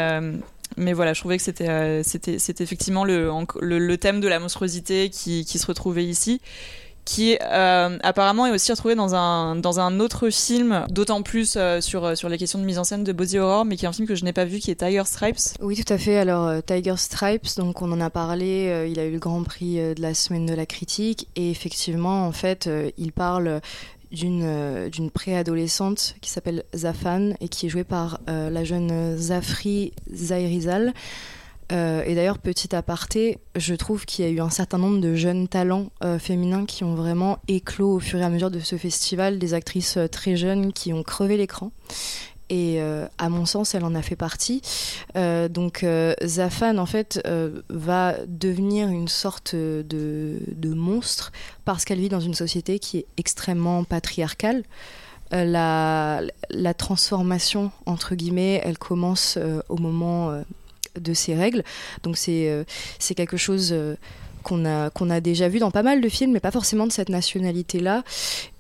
mais 0.77 0.93
voilà, 0.93 1.13
je 1.13 1.21
trouvais 1.21 1.37
que 1.37 1.43
c'était 1.43 1.69
euh, 1.69 2.03
c'était 2.03 2.63
effectivement 2.63 3.05
le, 3.05 3.31
le 3.61 3.99
thème 3.99 4.21
de 4.21 4.29
la 4.29 4.39
monstruosité 4.39 5.11
qui 5.11 5.45
qui 5.45 5.59
se 5.59 5.67
retrouvait 5.67 6.05
ici 6.05 6.41
qui 7.07 7.39
euh, 7.41 7.99
apparemment 8.03 8.47
est 8.47 8.51
aussi 8.51 8.71
retrouvé 8.73 8.97
dans 8.97 9.15
un 9.15 9.57
dans 9.57 9.81
un 9.81 10.01
autre 10.01 10.29
film 10.29 10.85
d'autant 10.91 11.23
plus 11.23 11.55
euh, 11.57 11.81
sur 11.81 12.05
euh, 12.05 12.15
sur 12.17 12.29
les 12.29 12.37
questions 12.37 12.59
de 12.59 12.65
mise 12.65 12.79
en 12.79 12.85
scène 12.85 13.05
de 13.05 13.13
body 13.13 13.39
horror 13.39 13.65
mais 13.65 13.77
qui 13.77 13.85
est 13.85 13.89
un 13.89 13.93
film 13.93 14.09
que 14.09 14.17
je 14.17 14.25
n'ai 14.25 14.33
pas 14.33 14.45
vu 14.45 14.59
qui 14.59 14.73
est 14.73 14.75
Tiger 14.75 15.05
Stripes 15.07 15.39
Oui, 15.61 15.83
tout 15.83 15.91
à 15.91 15.99
fait. 15.99 16.19
Alors, 16.19 16.63
Tiger 16.65 16.97
Stripes, 16.97 17.57
donc 17.57 17.81
on 17.81 17.93
en 17.93 18.01
a 18.01 18.11
parlé, 18.11 18.89
il 18.91 18.99
a 18.99 19.05
eu 19.05 19.13
le 19.13 19.19
Grand 19.21 19.45
Prix 19.45 19.77
de 19.77 20.03
la 20.03 20.15
semaine 20.15 20.47
de 20.47 20.55
la 20.55 20.67
critique, 20.67 21.29
et 21.37 21.51
effectivement, 21.51 22.27
en 22.27 22.33
fait, 22.33 22.69
il 22.99 23.13
parle 23.13 23.61
d'une 24.11 24.43
euh, 24.45 24.89
d'une 24.89 25.11
préadolescente 25.11 26.17
qui 26.21 26.31
s'appelle 26.31 26.65
Zafan 26.75 27.35
et 27.41 27.49
qui 27.49 27.67
est 27.67 27.69
jouée 27.69 27.85
par 27.85 28.21
euh, 28.29 28.51
la 28.51 28.65
jeune 28.65 29.17
Zafri 29.17 29.93
Zairizal. 30.13 30.95
Euh, 31.73 32.05
et 32.05 32.15
d'ailleurs, 32.15 32.39
petit 32.39 32.77
aparté, 32.77 33.39
je 33.57 33.75
trouve 33.75 34.05
qu'il 34.05 34.25
y 34.25 34.29
a 34.29 34.31
eu 34.31 34.41
un 34.41 34.51
certain 34.51 34.79
nombre 34.79 35.01
de 35.01 35.17
jeunes 35.17 35.49
talents 35.49 35.91
féminins 36.21 36.65
qui 36.65 36.85
ont 36.85 36.95
vraiment 36.95 37.39
éclos 37.49 37.95
au 37.95 37.99
fur 37.99 38.21
et 38.21 38.23
à 38.23 38.29
mesure 38.29 38.53
de 38.53 38.61
ce 38.61 38.77
festival, 38.77 39.41
des 39.41 39.53
actrices 39.53 39.99
très 40.13 40.37
jeunes 40.37 40.73
qui 40.73 40.93
ont 40.93 41.03
crevé 41.03 41.37
l'écran. 41.37 41.73
Et 42.49 42.81
euh, 42.81 43.07
à 43.19 43.29
mon 43.29 43.45
sens, 43.45 43.75
elle 43.75 43.85
en 43.85 43.95
a 43.95 44.03
fait 44.03 44.17
partie. 44.17 44.63
Euh, 45.17 45.49
donc 45.49 45.83
euh, 45.83 46.15
Zafan, 46.25 46.79
en 46.79 46.87
fait, 46.87 47.21
va 47.69 48.15
devenir 48.27 48.89
une 48.89 49.09
sorte 49.09 49.55
de, 49.55 50.39
monstre 50.75 51.33
parce 51.65 51.85
qu'elle 51.85 51.99
vit 51.99 52.09
dans 52.09 52.21
une 52.21 52.35
société 52.35 52.79
qui 52.79 52.99
est 52.99 53.07
extrêmement 53.17 53.85
patriarcale. 53.85 54.63
La, 55.33 56.21
la 56.51 56.75
transformation, 56.75 57.73
entre 57.87 58.15
guillemets, 58.15 58.61
elle 58.63 58.79
commence 58.79 59.39
au 59.69 59.77
moment 59.77 60.41
de 61.01 61.15
ses 61.15 61.35
règles. 61.35 61.65
Donc 62.05 62.17
c'est 62.17 62.65
c'est 62.99 63.15
quelque 63.15 63.37
chose 63.37 63.75
qu'on 64.47 64.65
a, 64.65 64.91
qu'on 64.91 65.11
a 65.11 65.21
déjà 65.21 65.49
vu 65.49 65.59
dans 65.59 65.73
pas 65.73 65.83
mal 65.83 66.01
de 66.01 66.09
films, 66.09 66.33
mais 66.33 66.41
pas 66.41 66.53
forcément 66.53 66.87
de 66.87 66.93
cette 66.93 67.09
nationalité-là. 67.09 68.05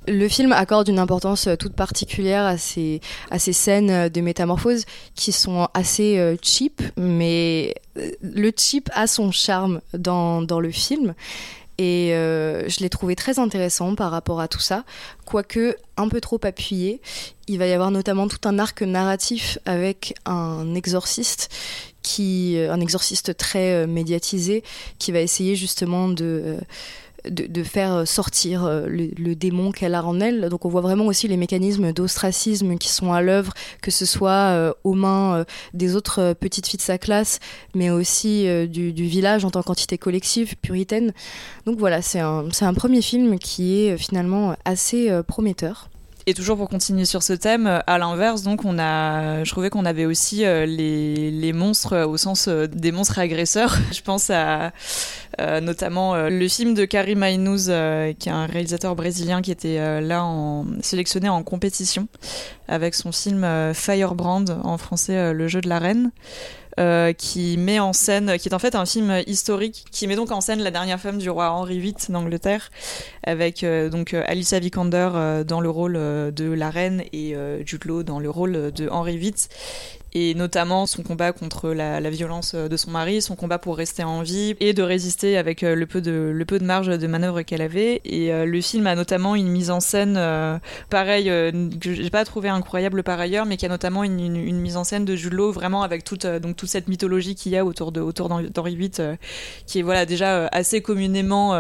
Le 0.09 0.29
film 0.29 0.53
accorde 0.53 0.89
une 0.89 0.99
importance 0.99 1.49
euh, 1.49 1.57
toute 1.57 1.75
particulière 1.75 2.45
à 2.45 2.59
ces, 2.59 3.01
à 3.31 3.39
scènes 3.39 3.91
euh, 3.91 4.09
de 4.09 4.21
métamorphose 4.21 4.85
qui 5.15 5.33
sont 5.33 5.69
assez 5.75 6.19
euh, 6.19 6.37
cheap, 6.43 6.81
mais 6.97 7.75
le 8.23 8.53
cheap 8.57 8.89
a 8.95 9.07
son 9.07 9.33
charme 9.33 9.81
dans, 9.95 10.43
dans 10.43 10.61
le 10.61 10.71
film. 10.71 11.15
Et 11.79 12.13
je 12.15 12.81
l'ai 12.81 12.89
trouvé 12.89 13.17
très 13.17 13.39
intéressant 13.39 13.97
par 13.97 14.11
rapport 14.11 14.41
à 14.41 14.49
tout 14.49 14.61
ça, 14.61 14.85
quoique 15.27 15.77
un 15.99 16.09
peu 16.09 16.23
trop 16.23 16.41
appuyé. 16.43 17.03
Il 17.49 17.59
va 17.59 17.67
y 17.67 17.73
avoir 17.75 17.91
notamment 17.91 18.29
tout 18.29 18.49
un 18.49 18.59
arc 18.59 18.81
narratif 18.81 19.59
avec 19.67 20.15
un 20.25 20.75
exorciste 20.75 21.51
qui, 22.01 22.57
un 22.59 22.81
exorciste 22.81 23.37
très 23.37 23.87
médiatisé, 23.87 24.65
qui 24.99 25.13
va 25.13 25.21
essayer 25.21 25.55
justement 25.55 26.09
de, 26.09 26.57
de, 27.31 27.63
faire 27.63 28.07
sortir 28.07 28.69
le, 28.87 29.11
le 29.17 29.35
démon 29.35 29.73
qu'elle 29.73 29.95
a 29.95 30.05
en 30.05 30.21
elle. 30.21 30.49
Donc 30.49 30.65
on 30.65 30.69
voit 30.69 30.81
vraiment 30.81 31.07
aussi 31.07 31.29
les 31.29 31.37
mécanismes 31.37 31.93
d'ostracisme 31.93 32.77
qui 32.77 32.89
sont 32.89 33.13
à 33.13 33.23
l'œuvre, 33.23 33.53
que 33.83 33.91
ce 33.91 34.07
soit 34.07 34.75
aux 34.85 34.95
mains 34.95 35.45
des 35.75 35.97
autres 35.97 36.35
petites 36.35 36.67
filles 36.67 36.79
de 36.79 36.83
sa 36.83 36.99
classe, 36.99 37.41
mais 37.75 37.91
aussi 37.91 38.47
du, 38.69 38.93
du, 38.93 39.05
village 39.05 39.45
en 39.45 39.51
tant 39.51 39.63
qu'entité 39.63 39.99
collective 39.99 40.57
puritaine. 40.57 41.13
Donc 41.65 41.79
voilà, 41.79 42.03
c'est 42.03 42.21
un, 42.21 42.45
un 42.61 42.75
premier 42.75 43.03
film 43.03 43.39
qui 43.39 43.81
est 43.81 43.97
finalement 43.97 44.55
assez 44.65 45.11
prometteur. 45.27 45.89
Et 46.29 46.35
toujours 46.35 46.57
pour 46.57 46.69
continuer 46.69 47.05
sur 47.05 47.23
ce 47.23 47.33
thème, 47.35 47.69
euh, 47.69 47.79
à 47.87 47.99
l'inverse, 47.99 48.43
donc 48.43 48.65
on 48.65 48.81
a, 48.81 49.45
je 49.45 49.51
trouvais 49.53 49.71
qu'on 49.71 49.85
avait 49.85 50.07
aussi 50.07 50.45
euh, 50.45 50.67
les, 50.67 51.31
les 51.31 51.53
monstres 51.53 51.93
euh, 51.93 52.05
au 52.05 52.17
sens 52.17 52.49
des 52.49 52.91
monstres 52.91 53.21
agresseurs. 53.21 53.77
Je 53.93 54.01
pense 54.01 54.31
à 54.31 54.73
notamment 55.61 56.17
le 56.17 56.49
film 56.49 56.73
de 56.73 56.87
Karim 56.87 57.23
Ainouz, 57.23 57.67
qui 58.19 58.29
est 58.29 58.33
un 58.33 58.47
réalisateur 58.47 58.97
brésilien 58.97 59.43
qui 59.43 59.51
était 59.51 60.01
là 60.01 60.25
en, 60.25 60.65
sélectionné 60.81 61.29
en 61.29 61.43
compétition 61.43 62.09
avec 62.69 62.95
son 62.95 63.13
film 63.13 63.47
Firebrand, 63.75 64.47
en 64.65 64.79
français 64.79 65.35
Le 65.35 65.47
jeu 65.47 65.61
de 65.61 65.69
la 65.69 65.79
reine. 65.79 66.11
Euh, 66.79 67.15
qui 67.15 67.57
met 67.57 67.79
en 67.79 67.95
scène, 67.95 68.37
qui 68.39 68.51
est 68.51 68.55
en 68.55 68.59
fait 68.59 68.75
un 68.75 68.85
film 68.85 69.23
historique, 69.27 69.87
qui 69.91 70.07
met 70.07 70.15
donc 70.15 70.31
en 70.31 70.43
scène 70.43 70.61
la 70.61 70.71
dernière 70.71 71.01
femme 71.01 71.17
du 71.17 71.31
roi 71.31 71.51
Henri 71.51 71.79
VIII 71.79 71.95
d'Angleterre, 72.11 72.71
avec 73.23 73.65
euh, 73.65 73.89
donc 73.89 74.13
euh, 74.13 74.23
Alicia 74.27 74.59
Vikander 74.59 75.43
dans 75.47 75.61
le 75.63 75.71
rôle 75.71 75.95
de 75.95 76.53
la 76.53 76.69
reine 76.69 77.03
et 77.15 77.35
Jude 77.65 77.85
Law 77.87 78.03
dans 78.03 78.19
le 78.19 78.29
rôle 78.29 78.73
de 78.73 78.89
Henri 78.91 79.17
VIII 79.17 79.49
et 80.19 80.35
notamment 80.35 80.87
son 80.87 81.03
combat 81.03 81.33
contre 81.33 81.73
la, 81.73 82.01
violence 82.09 82.55
de 82.55 82.77
son 82.79 82.91
mari, 82.91 83.21
son 83.21 83.37
combat 83.37 83.59
pour 83.59 83.77
rester 83.77 84.03
en 84.03 84.23
vie 84.23 84.55
et 84.61 84.73
de 84.73 84.83
résister 84.83 85.37
avec 85.37 85.63
euh, 85.63 85.75
le 85.75 85.85
peu 85.85 86.01
de, 86.01 86.33
le 86.35 86.45
peu 86.47 86.59
de 86.59 86.65
marge 86.65 86.87
de 86.87 87.07
manœuvre 87.07 87.43
qu'elle 87.43 87.61
avait. 87.61 88.01
Et 88.07 88.33
euh, 88.33 88.47
le 88.47 88.61
film 88.63 88.87
a 88.87 88.95
notamment 88.95 89.35
une 89.35 89.49
mise 89.49 89.71
en 89.71 89.81
scène 89.81 90.15
euh, 90.17 90.57
pareil 90.89 91.27
que 91.27 91.93
j'ai 91.93 92.09
pas 92.09 92.25
trouvé 92.25 92.49
incroyable 92.49 93.03
par 93.03 93.21
ailleurs, 93.21 93.45
mais 93.45 93.59
qui 93.59 93.67
a 93.67 93.69
notamment 93.69 94.05
une, 94.05 94.57
mise 94.59 94.79
en 94.79 94.85
scène 94.85 95.05
de 95.05 95.15
Jules 95.15 95.37
vraiment 95.53 95.83
avec 95.83 96.03
toute 96.03 96.25
donc 96.25 96.57
toute 96.57 96.71
cette 96.71 96.89
mythologie 96.89 97.35
qu'il 97.35 97.53
y 97.53 97.59
a 97.59 97.65
autour 97.67 97.93
de 97.93 98.01
autour 98.01 98.31
d'Henri 98.31 98.77
VIII, 98.77 99.19
qui 99.67 99.81
est 99.81 99.83
voilà 99.83 100.07
déjà 100.07 100.47
assez 100.47 100.81
communément 100.81 101.51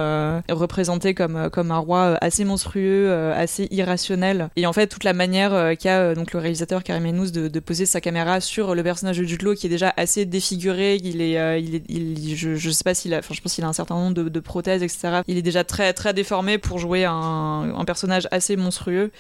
représenté 0.49 1.13
comme 1.13 1.51
comme 1.51 1.73
un 1.73 1.79
roi 1.79 2.17
assez 2.23 2.45
monstrueux, 2.45 3.13
assez 3.13 3.69
irrationnel. 3.71 4.49
Et 4.57 4.67
en 4.67 4.73
fait 4.73 4.87
toute 4.87 5.05
la 5.05 5.13
manière 5.13 5.77
qu'a 5.79 6.15
donc 6.15 6.33
le 6.33 6.39
réalisateur 6.39 6.83
Karim 6.83 7.07
Enous 7.07 7.31
de, 7.31 7.49
de 7.49 7.61
poser 7.61 7.85
sa 7.85 8.01
caméra 8.01 8.41
sur 8.47 8.75
le 8.75 8.83
personnage 8.83 9.19
de 9.19 9.25
Jude 9.25 9.43
Law 9.43 9.55
qui 9.55 9.67
est 9.67 9.71
déjà 9.71 9.93
assez 9.97 10.25
défiguré. 10.25 10.95
Euh, 10.95 11.59
il 11.59 11.75
est, 11.75 11.83
il, 11.88 12.37
je, 12.37 12.71
sais 12.71 12.85
pas 12.85 12.95
s'il 12.95 13.12
a, 13.15 13.19
enfin, 13.19 13.35
je 13.35 13.41
pense 13.41 13.55
qu'il 13.55 13.65
a 13.65 13.69
un 13.69 13.73
certain 13.73 13.97
nombre 13.97 14.15
de, 14.15 14.41
prothèses, 14.41 14.83
etc. 14.83 15.23
Il 15.26 15.37
est 15.37 15.43
déjà 15.43 15.65
très, 15.65 15.93
très 15.93 16.15
déformé 16.15 16.59
pour 16.59 16.79
jouer 16.79 17.05
un 17.05 17.85
personnage 17.87 18.29
assez 18.31 18.57
monstrueux. 18.57 19.11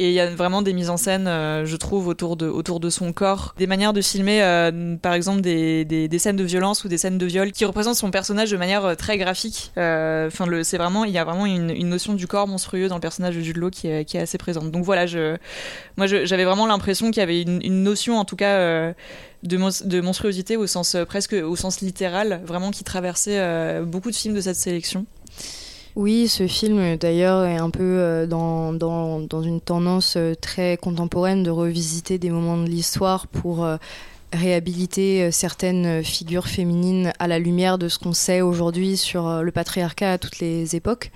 Et 0.00 0.10
il 0.10 0.14
y 0.14 0.20
a 0.20 0.30
vraiment 0.30 0.62
des 0.62 0.74
mises 0.74 0.90
en 0.90 0.96
scène, 0.96 1.26
euh, 1.26 1.66
je 1.66 1.74
trouve, 1.74 2.06
autour 2.06 2.36
de, 2.36 2.46
autour 2.46 2.78
de 2.78 2.88
son 2.88 3.12
corps. 3.12 3.54
Des 3.58 3.66
manières 3.66 3.92
de 3.92 4.00
filmer, 4.00 4.42
euh, 4.44 4.96
par 4.96 5.12
exemple, 5.12 5.40
des, 5.40 5.84
des, 5.84 6.18
scènes 6.20 6.36
de 6.36 6.44
violence 6.44 6.84
ou 6.84 6.88
des 6.88 6.98
scènes 6.98 7.18
de 7.18 7.26
viol 7.26 7.50
qui 7.50 7.64
représentent 7.64 7.96
son 7.96 8.12
personnage 8.12 8.52
de 8.52 8.56
manière 8.56 8.84
euh, 8.84 8.94
très 8.94 9.18
graphique. 9.18 9.72
Enfin, 9.76 10.46
c'est 10.62 10.78
vraiment, 10.78 11.04
il 11.04 11.10
y 11.10 11.18
a 11.18 11.24
vraiment 11.24 11.46
une, 11.46 11.70
une, 11.70 11.88
notion 11.88 12.14
du 12.14 12.28
corps 12.28 12.46
monstrueux 12.46 12.86
dans 12.86 12.94
le 12.94 13.00
personnage 13.00 13.34
de 13.34 13.40
Jude 13.40 13.56
Law 13.56 13.70
qui 13.70 13.88
est, 13.88 14.04
qui 14.04 14.16
est 14.16 14.20
assez 14.20 14.38
présente. 14.38 14.70
Donc 14.70 14.84
voilà, 14.84 15.06
je, 15.06 15.36
moi, 15.96 16.06
j'avais 16.06 16.44
vraiment 16.44 16.66
l'impression 16.66 17.10
qu'il 17.10 17.20
y 17.20 17.24
avait 17.24 17.42
une, 17.42 17.60
une, 17.64 17.82
notion, 17.82 18.18
en 18.18 18.24
tout 18.24 18.36
cas, 18.36 18.56
de, 19.42 19.84
de, 19.84 20.00
monstruosité 20.00 20.56
au 20.56 20.68
sens 20.68 20.96
presque 21.08 21.32
au 21.32 21.56
sens 21.56 21.80
littéral, 21.80 22.40
vraiment 22.44 22.70
qui 22.70 22.84
traversait 22.84 23.82
beaucoup 23.82 24.12
de 24.12 24.16
films 24.16 24.34
de 24.34 24.40
cette 24.40 24.56
sélection. 24.56 25.06
Oui, 25.98 26.28
ce 26.28 26.46
film 26.46 26.96
d'ailleurs 26.96 27.44
est 27.44 27.56
un 27.56 27.70
peu 27.70 27.82
euh, 27.82 28.24
dans, 28.28 29.42
une 29.42 29.60
tendance 29.60 30.14
euh, 30.16 30.36
très 30.36 30.76
contemporaine 30.76 31.42
de 31.42 31.50
revisiter 31.50 32.18
des 32.18 32.30
moments 32.30 32.56
de 32.56 32.68
l'histoire 32.68 33.26
pour 33.26 33.64
euh, 33.64 33.78
réhabiliter 34.32 35.32
certaines 35.32 36.04
figures 36.04 36.46
féminines 36.46 37.12
à 37.18 37.26
la 37.26 37.40
lumière 37.40 37.78
de 37.78 37.88
ce 37.88 37.98
qu'on 37.98 38.12
sait 38.12 38.42
aujourd'hui 38.42 38.96
sur 38.96 39.42
le 39.42 39.50
patriarcat 39.50 40.12
à 40.12 40.18
toutes 40.18 40.38
les 40.38 40.76
époques. 40.76 41.10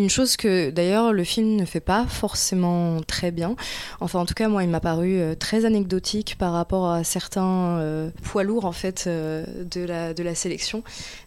Une 0.00 0.08
chose 0.08 0.38
que 0.38 0.70
d'ailleurs 0.70 1.12
le 1.12 1.24
film 1.24 1.56
ne 1.56 1.66
fait 1.66 1.78
pas 1.78 2.06
forcément 2.06 3.02
très 3.02 3.30
bien, 3.30 3.54
enfin 4.00 4.18
en 4.18 4.24
tout 4.24 4.32
cas 4.32 4.48
moi 4.48 4.64
il 4.64 4.70
m'a 4.70 4.80
paru 4.80 5.18
euh, 5.18 5.34
très 5.34 5.66
anecdotique 5.66 6.36
par 6.38 6.54
rapport 6.54 6.90
à 6.90 7.04
certains 7.04 7.76
euh, 7.78 8.08
poids 8.22 8.42
lourds 8.42 8.64
en 8.64 8.72
fait 8.72 9.04
euh, 9.06 9.44
de, 9.70 9.82
la, 9.82 10.14
de 10.14 10.22
la 10.22 10.34
sélection 10.34 10.82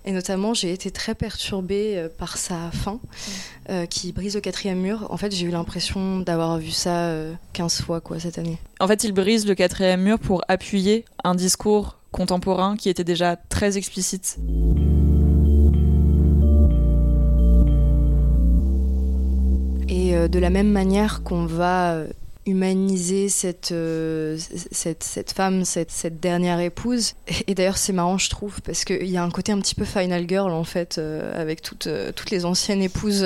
et 0.06 0.12
notamment 0.12 0.56
j'ai 0.56 0.74
été 0.74 0.90
très 0.90 1.14
perturbée 1.14 2.08
par 2.18 2.38
sa 2.38 2.72
fin 2.72 3.00
qui 3.92 4.12
brise 4.12 4.34
le 4.34 4.42
quatrième 4.42 4.80
mur. 4.80 5.06
En 5.12 5.18
fait 5.18 5.32
j'ai 5.32 5.46
eu 5.46 5.52
l'impression 5.52 6.22
d'avoir 6.22 6.58
vu 6.58 6.72
ça 6.72 7.14
15 7.54 7.82
fois 7.84 8.02
quoi 8.02 8.20
cette 8.20 8.40
année. 8.40 8.58
En 8.80 8.88
fait 8.88 9.04
il 9.04 9.12
brise 9.12 9.46
le 9.46 9.54
quatrième 9.54 10.02
mur 10.02 10.18
pour 10.18 10.42
appuyer 10.48 11.06
un 11.24 11.36
discours 11.36 12.00
contemporain 12.12 12.76
qui 12.76 12.90
était 12.90 13.04
déjà 13.04 13.36
très 13.36 13.78
explicite. 13.78 14.40
Euh, 20.14 20.28
de 20.28 20.40
la 20.40 20.50
même 20.50 20.70
manière 20.70 21.24
qu'on 21.24 21.46
va 21.46 21.94
euh, 21.94 22.08
humaniser 22.46 23.30
cette, 23.30 23.72
euh, 23.72 24.38
cette, 24.72 25.04
cette, 25.04 25.32
femme, 25.32 25.66
cette, 25.66 26.20
dernière 26.20 26.60
épouse. 26.60 27.14
Et, 27.48 27.56
d'ailleurs, 27.56 27.78
c'est 27.78 27.94
marrant, 27.94 28.18
je 28.18 28.30
trouve, 28.30 28.62
parce 28.62 28.86
qu'il 28.86 29.10
y 29.10 29.18
a 29.18 29.24
un 29.24 29.32
côté 29.32 29.52
un 29.52 29.60
petit 29.60 29.76
peu 29.76 29.86
Final 29.86 30.28
Girl, 30.28 30.52
en 30.52 30.64
fait, 30.64 30.98
avec 30.98 31.62
toutes, 31.62 31.88
toutes 32.16 32.32
les 32.32 32.46
anciennes 32.46 32.82
épouses 32.82 33.26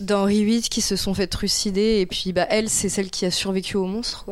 d'Henri 0.00 0.44
VIII 0.44 0.62
qui 0.62 0.80
se 0.80 0.96
sont 0.96 1.14
fait 1.14 1.26
trucider. 1.26 2.00
Et 2.00 2.06
puis, 2.06 2.32
bah, 2.32 2.46
elle, 2.48 2.68
c'est 2.68 2.88
celle 2.88 3.10
qui 3.10 3.26
a 3.26 3.30
survécu 3.30 3.76
au 3.76 3.86
monstre. 3.86 4.26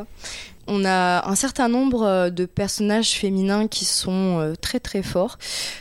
On 0.69 0.85
a 0.85 1.29
un 1.29 1.35
certain 1.35 1.69
nombre 1.69 2.29
de 2.29 2.45
personnages 2.45 3.13
féminins 3.13 3.67
qui 3.67 3.85
sont 3.85 4.55
très 4.61 4.79
très 4.79 5.03
forts 5.03 5.37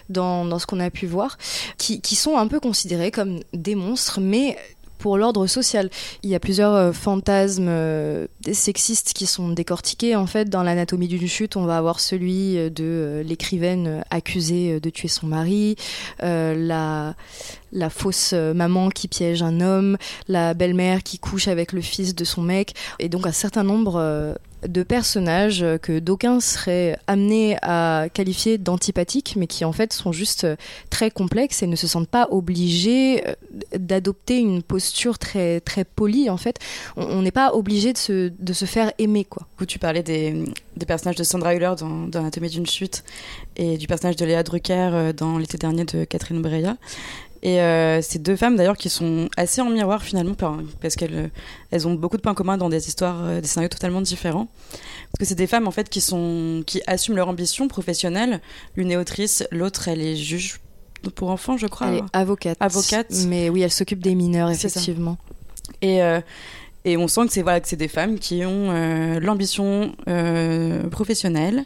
dans, 0.10 0.46
dans 0.46 0.58
ce 0.58 0.66
qu'on 0.66 0.80
a 0.80 0.90
pu 0.90 1.06
voir, 1.06 1.38
qui, 1.78 2.02
qui 2.02 2.16
sont 2.16 2.38
un 2.38 2.48
peu 2.48 2.60
considérés 2.60 3.12
comme 3.12 3.40
des 3.54 3.76
monstres, 3.76 4.20
mais 4.20 4.58
pour 5.00 5.18
l'ordre 5.18 5.48
social. 5.48 5.90
Il 6.22 6.30
y 6.30 6.36
a 6.36 6.40
plusieurs 6.40 6.74
euh, 6.76 6.92
fantasmes 6.92 7.68
euh, 7.70 8.28
sexistes 8.52 9.14
qui 9.14 9.26
sont 9.26 9.50
décortiqués. 9.50 10.16
En 10.16 10.28
fait, 10.28 10.46
dans 10.46 10.62
l'anatomie 10.62 11.08
d'une 11.08 11.28
chute, 11.28 11.56
on 11.56 11.66
va 11.66 11.78
avoir 11.78 12.00
celui 12.00 12.58
euh, 12.58 12.70
de 12.70 13.24
l'écrivaine 13.26 14.04
accusée 14.12 14.80
de 14.80 14.90
tuer 14.90 15.08
son 15.08 15.26
mari, 15.28 15.76
la, 16.22 17.16
la 17.72 17.90
fausse 17.90 18.34
maman 18.34 18.90
qui 18.90 19.08
piège 19.08 19.42
un 19.44 19.62
homme, 19.62 19.98
la 20.28 20.54
belle-mère 20.54 21.04
qui 21.04 21.20
couche 21.20 21.48
avec 21.48 21.74
le 21.74 21.82
fils 21.82 22.16
de 22.16 22.24
son 22.24 22.42
mec, 22.42 22.74
et 23.00 23.10
donc 23.10 23.28
un 23.28 23.32
certain 23.32 23.64
nombre 23.64 24.36
de 24.68 24.84
personnages 24.84 25.66
que 25.82 26.00
d'aucuns 26.00 26.40
seraient 26.40 26.98
amenés 27.08 27.58
à 27.62 28.08
qualifier 28.14 28.58
d'antipathiques, 28.58 29.36
mais 29.38 29.48
qui 29.48 29.64
en 29.64 29.72
fait 29.72 29.94
sont 29.94 30.12
juste 30.12 30.46
très 30.90 31.12
complexes 31.12 31.64
et 31.64 31.68
ne 31.68 31.76
se 31.76 31.88
sentent 31.88 32.10
pas 32.10 32.28
obligés 32.32 33.28
euh, 33.28 33.34
d'adopter 33.78 34.38
une 34.40 34.62
posture 34.62 35.18
très, 35.18 35.62
très 35.62 35.86
polie. 35.86 36.30
En 36.30 36.38
fait, 36.38 36.60
on 36.98 37.22
n'est 37.22 37.32
pas 37.32 37.54
obligé 37.54 37.94
de 37.94 37.98
se, 37.98 38.32
de 38.38 38.54
se 38.54 38.66
faire 38.66 38.92
aimer. 38.98 39.26
Quoi. 39.26 39.48
Tu 39.68 39.80
parlais 39.80 40.04
des, 40.04 40.44
personnages 40.88 41.16
de 41.16 41.24
Sandra 41.24 41.56
Hüller 41.56 41.74
dans, 41.78 42.08
dans 42.08 42.20
Anatomie 42.20 42.50
d'une 42.50 42.68
chute 42.68 43.04
et 43.56 43.78
du 43.78 43.88
personnage 43.88 44.16
de 44.16 44.26
Léa 44.26 44.44
Drucker 44.44 44.90
euh, 44.92 45.14
dans 45.14 45.38
l'été 45.38 45.58
dernier 45.58 45.86
de 45.86 46.04
Catherine 46.04 46.42
Breillat. 46.42 46.78
Et 47.42 47.62
euh, 47.62 48.02
ces 48.02 48.20
deux 48.20 48.36
femmes 48.36 48.58
d'ailleurs 48.58 48.78
qui 48.78 48.90
sont 48.90 49.30
assez 49.38 49.62
en 49.62 49.70
miroir 49.70 50.04
finalement 50.04 50.36
parce 50.82 50.96
qu'elles 50.96 51.16
euh, 51.16 51.28
elles 51.72 51.88
ont 51.88 51.94
beaucoup 51.94 52.18
de 52.18 52.22
points 52.22 52.34
communs 52.34 52.58
dans 52.58 52.70
des 52.70 52.88
histoires, 52.88 53.24
euh, 53.24 53.42
des 53.42 53.48
scénarios 53.48 53.70
totalement 53.70 54.02
différents. 54.02 54.48
Parce 55.12 55.20
que 55.20 55.26
c'est 55.26 55.36
des 55.36 55.48
femmes 55.48 55.68
en 55.68 55.72
fait 55.72 55.90
qui 55.90 56.02
sont 56.02 56.64
qui 56.66 56.82
assument 56.86 57.16
leur 57.16 57.30
ambition 57.30 57.68
professionnelle. 57.68 58.42
L'une 58.76 58.92
est 58.92 58.98
autrice, 58.98 59.46
l'autre 59.52 59.88
elle 59.88 60.02
est 60.02 60.16
juge 60.16 60.60
pour 61.16 61.30
enfants, 61.30 61.56
je 61.56 61.68
crois. 61.68 61.88
Elle 61.88 61.96
est 62.00 62.04
avocate. 62.12 62.58
Avocate. 62.60 63.14
Mais 63.28 63.50
oui, 63.50 63.62
elle 63.62 63.72
s'occupe 63.72 64.04
des 64.04 64.16
mineurs 64.16 64.50
effectivement. 64.50 65.18
Et 65.82 66.04
euh, 66.04 66.20
et 66.84 66.98
on 66.98 67.08
sent 67.08 67.28
que 67.28 67.34
c'est 67.34 67.42
voilà 67.42 67.62
que 67.62 67.70
c'est 67.70 67.78
des 67.78 67.88
femmes 67.88 68.20
qui 68.20 68.44
ont 68.46 68.72
euh, 68.72 69.20
l'ambition 69.22 69.96
professionnelle 70.92 71.64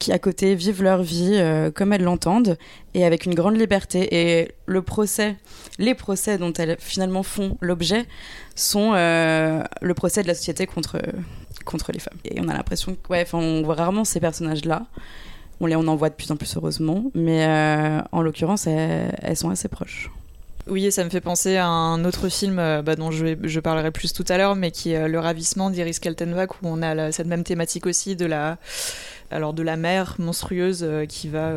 qui 0.00 0.12
à 0.12 0.18
côté 0.18 0.56
vivent 0.56 0.82
leur 0.82 1.02
vie 1.02 1.34
euh, 1.34 1.70
comme 1.70 1.92
elles 1.92 2.02
l'entendent 2.02 2.56
et 2.94 3.04
avec 3.04 3.26
une 3.26 3.34
grande 3.34 3.56
liberté. 3.56 4.08
Et 4.12 4.48
le 4.66 4.82
procès, 4.82 5.36
les 5.78 5.94
procès 5.94 6.38
dont 6.38 6.52
elles 6.54 6.76
finalement 6.80 7.22
font 7.22 7.56
l'objet 7.60 8.06
sont 8.56 8.94
euh, 8.94 9.62
le 9.80 9.94
procès 9.94 10.22
de 10.22 10.26
la 10.26 10.34
société 10.34 10.66
contre, 10.66 11.00
contre 11.64 11.92
les 11.92 12.00
femmes. 12.00 12.18
Et 12.24 12.40
on 12.40 12.48
a 12.48 12.54
l'impression 12.54 12.96
que, 13.00 13.12
ouais, 13.12 13.26
on 13.34 13.62
voit 13.62 13.76
rarement 13.76 14.04
ces 14.04 14.18
personnages-là. 14.18 14.86
On, 15.60 15.66
les, 15.66 15.76
on 15.76 15.86
en 15.86 15.96
voit 15.96 16.08
de 16.08 16.14
plus 16.14 16.30
en 16.30 16.36
plus 16.36 16.56
heureusement, 16.56 17.04
mais 17.14 17.44
euh, 17.44 18.00
en 18.10 18.22
l'occurrence, 18.22 18.66
elles, 18.66 19.36
sont 19.36 19.50
assez 19.50 19.68
proches. 19.68 20.10
Oui, 20.66 20.86
et 20.86 20.90
ça 20.90 21.04
me 21.04 21.10
fait 21.10 21.20
penser 21.20 21.56
à 21.56 21.66
un 21.66 22.06
autre 22.06 22.30
film 22.30 22.56
bah, 22.56 22.96
dont 22.96 23.10
je, 23.10 23.60
parlerai 23.60 23.90
plus 23.90 24.14
tout 24.14 24.24
à 24.28 24.38
l'heure, 24.38 24.56
mais 24.56 24.70
qui 24.70 24.92
est 24.92 25.08
Le 25.08 25.18
Ravissement 25.18 25.68
d'Iris 25.68 25.98
Kaltenbach, 26.00 26.62
où 26.62 26.68
on 26.68 26.80
a 26.80 27.12
cette 27.12 27.26
même 27.26 27.44
thématique 27.44 27.84
aussi 27.84 28.16
de 28.16 28.24
la 28.24 28.56
alors 29.30 29.52
de 29.52 29.62
la 29.62 29.76
mère 29.76 30.16
monstrueuse 30.18 30.86
qui 31.08 31.28
va 31.28 31.52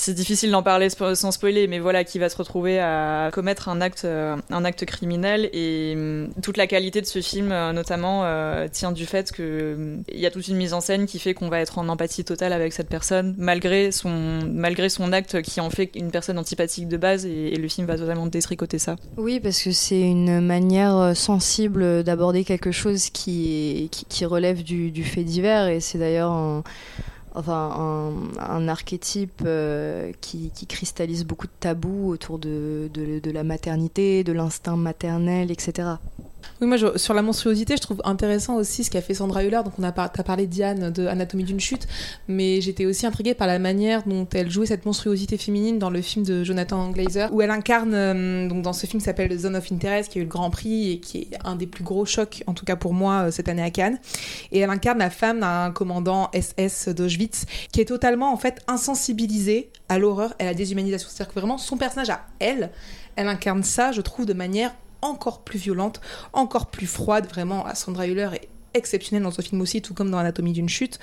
c'est 0.00 0.14
difficile 0.14 0.50
d'en 0.50 0.62
parler 0.62 0.88
sans 0.88 1.30
spoiler, 1.30 1.66
mais 1.66 1.78
voilà, 1.78 2.04
qui 2.04 2.18
va 2.18 2.30
se 2.30 2.36
retrouver 2.38 2.80
à 2.80 3.28
commettre 3.34 3.68
un 3.68 3.82
acte, 3.82 4.06
euh, 4.06 4.34
un 4.48 4.64
acte 4.64 4.86
criminel. 4.86 5.50
Et 5.52 5.92
hum, 5.94 6.30
toute 6.42 6.56
la 6.56 6.66
qualité 6.66 7.02
de 7.02 7.06
ce 7.06 7.20
film, 7.20 7.52
euh, 7.52 7.74
notamment, 7.74 8.22
euh, 8.24 8.66
tient 8.72 8.92
du 8.92 9.04
fait 9.04 9.30
qu'il 9.30 10.02
y 10.10 10.24
a 10.24 10.30
toute 10.30 10.48
une 10.48 10.56
mise 10.56 10.72
en 10.72 10.80
scène 10.80 11.04
qui 11.04 11.18
fait 11.18 11.34
qu'on 11.34 11.50
va 11.50 11.60
être 11.60 11.76
en 11.76 11.86
empathie 11.90 12.24
totale 12.24 12.54
avec 12.54 12.72
cette 12.72 12.88
personne, 12.88 13.34
malgré 13.36 13.92
son, 13.92 14.40
malgré 14.50 14.88
son 14.88 15.12
acte 15.12 15.42
qui 15.42 15.60
en 15.60 15.68
fait 15.68 15.90
une 15.94 16.10
personne 16.10 16.38
antipathique 16.38 16.88
de 16.88 16.96
base. 16.96 17.26
Et, 17.26 17.50
le 17.60 17.68
film 17.68 17.86
va 17.86 17.98
totalement 17.98 18.24
détricoter 18.24 18.78
ça. 18.78 18.96
Oui, 19.18 19.38
parce 19.38 19.62
que 19.62 19.70
c'est 19.70 20.00
une 20.00 20.40
manière 20.40 21.14
sensible 21.14 22.04
d'aborder 22.04 22.44
quelque 22.44 22.72
chose 22.72 23.10
qui, 23.10 23.90
qui, 23.90 24.24
relève 24.24 24.62
du, 24.62 24.90
du 24.90 25.04
fait 25.04 25.24
divers. 25.24 25.68
Et 25.68 25.80
c'est 25.80 25.98
d'ailleurs 25.98 26.19
un 26.20 26.62
archétype 28.68 29.42
euh, 29.44 30.12
qui, 30.20 30.50
cristallise 30.68 31.24
beaucoup 31.24 31.46
de 31.46 31.52
tabous 31.58 32.08
autour 32.08 32.38
de 32.38 33.30
la 33.32 33.44
maternité, 33.44 34.24
de 34.24 34.32
l'instinct 34.32 34.76
maternel, 34.76 35.50
etc. 35.50 35.88
Oui, 36.60 36.66
moi, 36.66 36.76
sur 36.96 37.14
la 37.14 37.22
monstruosité, 37.22 37.76
je 37.76 37.80
trouve 37.80 38.00
intéressant 38.04 38.56
aussi 38.56 38.84
ce 38.84 38.90
qu'a 38.90 39.00
fait 39.00 39.14
Sandra 39.14 39.44
Hüller. 39.44 39.60
Donc, 39.64 39.74
on 39.78 39.82
a 39.82 39.92
parlé 39.92 40.46
Diane 40.46 40.90
de 40.90 41.06
Anatomie 41.06 41.44
d'une 41.44 41.60
chute, 41.60 41.86
mais 42.28 42.60
j'étais 42.60 42.86
aussi 42.86 43.06
intriguée 43.06 43.34
par 43.34 43.46
la 43.46 43.58
manière 43.58 44.02
dont 44.04 44.26
elle 44.34 44.50
jouait 44.50 44.66
cette 44.66 44.84
monstruosité 44.84 45.38
féminine 45.38 45.78
dans 45.78 45.90
le 45.90 46.02
film 46.02 46.24
de 46.24 46.44
Jonathan 46.44 46.90
Glazer, 46.90 47.32
où 47.32 47.40
elle 47.40 47.50
incarne, 47.50 47.94
euh, 47.94 48.48
donc 48.48 48.62
dans 48.62 48.72
ce 48.72 48.86
film 48.86 49.00
qui 49.00 49.06
s'appelle 49.06 49.36
Zone 49.38 49.56
of 49.56 49.70
Interest, 49.72 50.10
qui 50.10 50.18
a 50.18 50.20
eu 50.20 50.24
le 50.24 50.30
Grand 50.30 50.50
Prix 50.50 50.92
et 50.92 51.00
qui 51.00 51.18
est 51.18 51.38
un 51.44 51.56
des 51.56 51.66
plus 51.66 51.84
gros 51.84 52.04
chocs, 52.04 52.42
en 52.46 52.54
tout 52.54 52.64
cas 52.64 52.76
pour 52.76 52.92
moi, 52.92 53.26
euh, 53.26 53.30
cette 53.30 53.48
année 53.48 53.62
à 53.62 53.70
Cannes. 53.70 53.98
Et 54.52 54.60
elle 54.60 54.70
incarne 54.70 54.98
la 54.98 55.10
femme 55.10 55.40
d'un 55.40 55.70
commandant 55.70 56.30
SS 56.34 56.88
d'Auschwitz, 56.88 57.46
qui 57.72 57.80
est 57.80 57.86
totalement, 57.86 58.32
en 58.32 58.36
fait, 58.36 58.60
insensibilisée 58.66 59.70
à 59.88 59.98
l'horreur 59.98 60.34
et 60.38 60.42
à 60.42 60.46
la 60.46 60.54
déshumanisation. 60.54 61.08
C'est-à-dire 61.10 61.32
que 61.32 61.40
vraiment, 61.40 61.58
son 61.58 61.76
personnage 61.76 62.10
à 62.10 62.26
elle, 62.38 62.70
elle 63.16 63.28
incarne 63.28 63.62
ça, 63.62 63.92
je 63.92 64.00
trouve, 64.00 64.26
de 64.26 64.32
manière 64.32 64.74
encore 65.02 65.42
plus 65.42 65.58
violente, 65.58 66.00
encore 66.32 66.66
plus 66.66 66.86
froide. 66.86 67.26
Vraiment, 67.26 67.64
Sandra 67.74 68.06
Hüller 68.06 68.30
est 68.34 68.48
exceptionnelle 68.74 69.22
dans 69.22 69.30
ce 69.30 69.42
film 69.42 69.60
aussi, 69.60 69.82
tout 69.82 69.94
comme 69.94 70.10
dans 70.10 70.18
Anatomie 70.18 70.52
d'une 70.52 70.68
chute. 70.68 70.98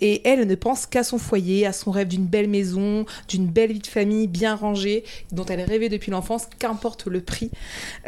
Et 0.00 0.26
elle 0.26 0.46
ne 0.46 0.54
pense 0.54 0.86
qu'à 0.86 1.04
son 1.04 1.18
foyer, 1.18 1.66
à 1.66 1.72
son 1.72 1.90
rêve 1.90 2.08
d'une 2.08 2.26
belle 2.26 2.48
maison, 2.48 3.04
d'une 3.28 3.46
belle 3.46 3.72
vie 3.72 3.80
de 3.80 3.86
famille 3.86 4.26
bien 4.26 4.54
rangée, 4.54 5.04
dont 5.30 5.44
elle 5.46 5.60
rêvait 5.60 5.88
depuis 5.88 6.10
l'enfance, 6.10 6.46
qu'importe 6.58 7.06
le 7.06 7.20
prix. 7.20 7.50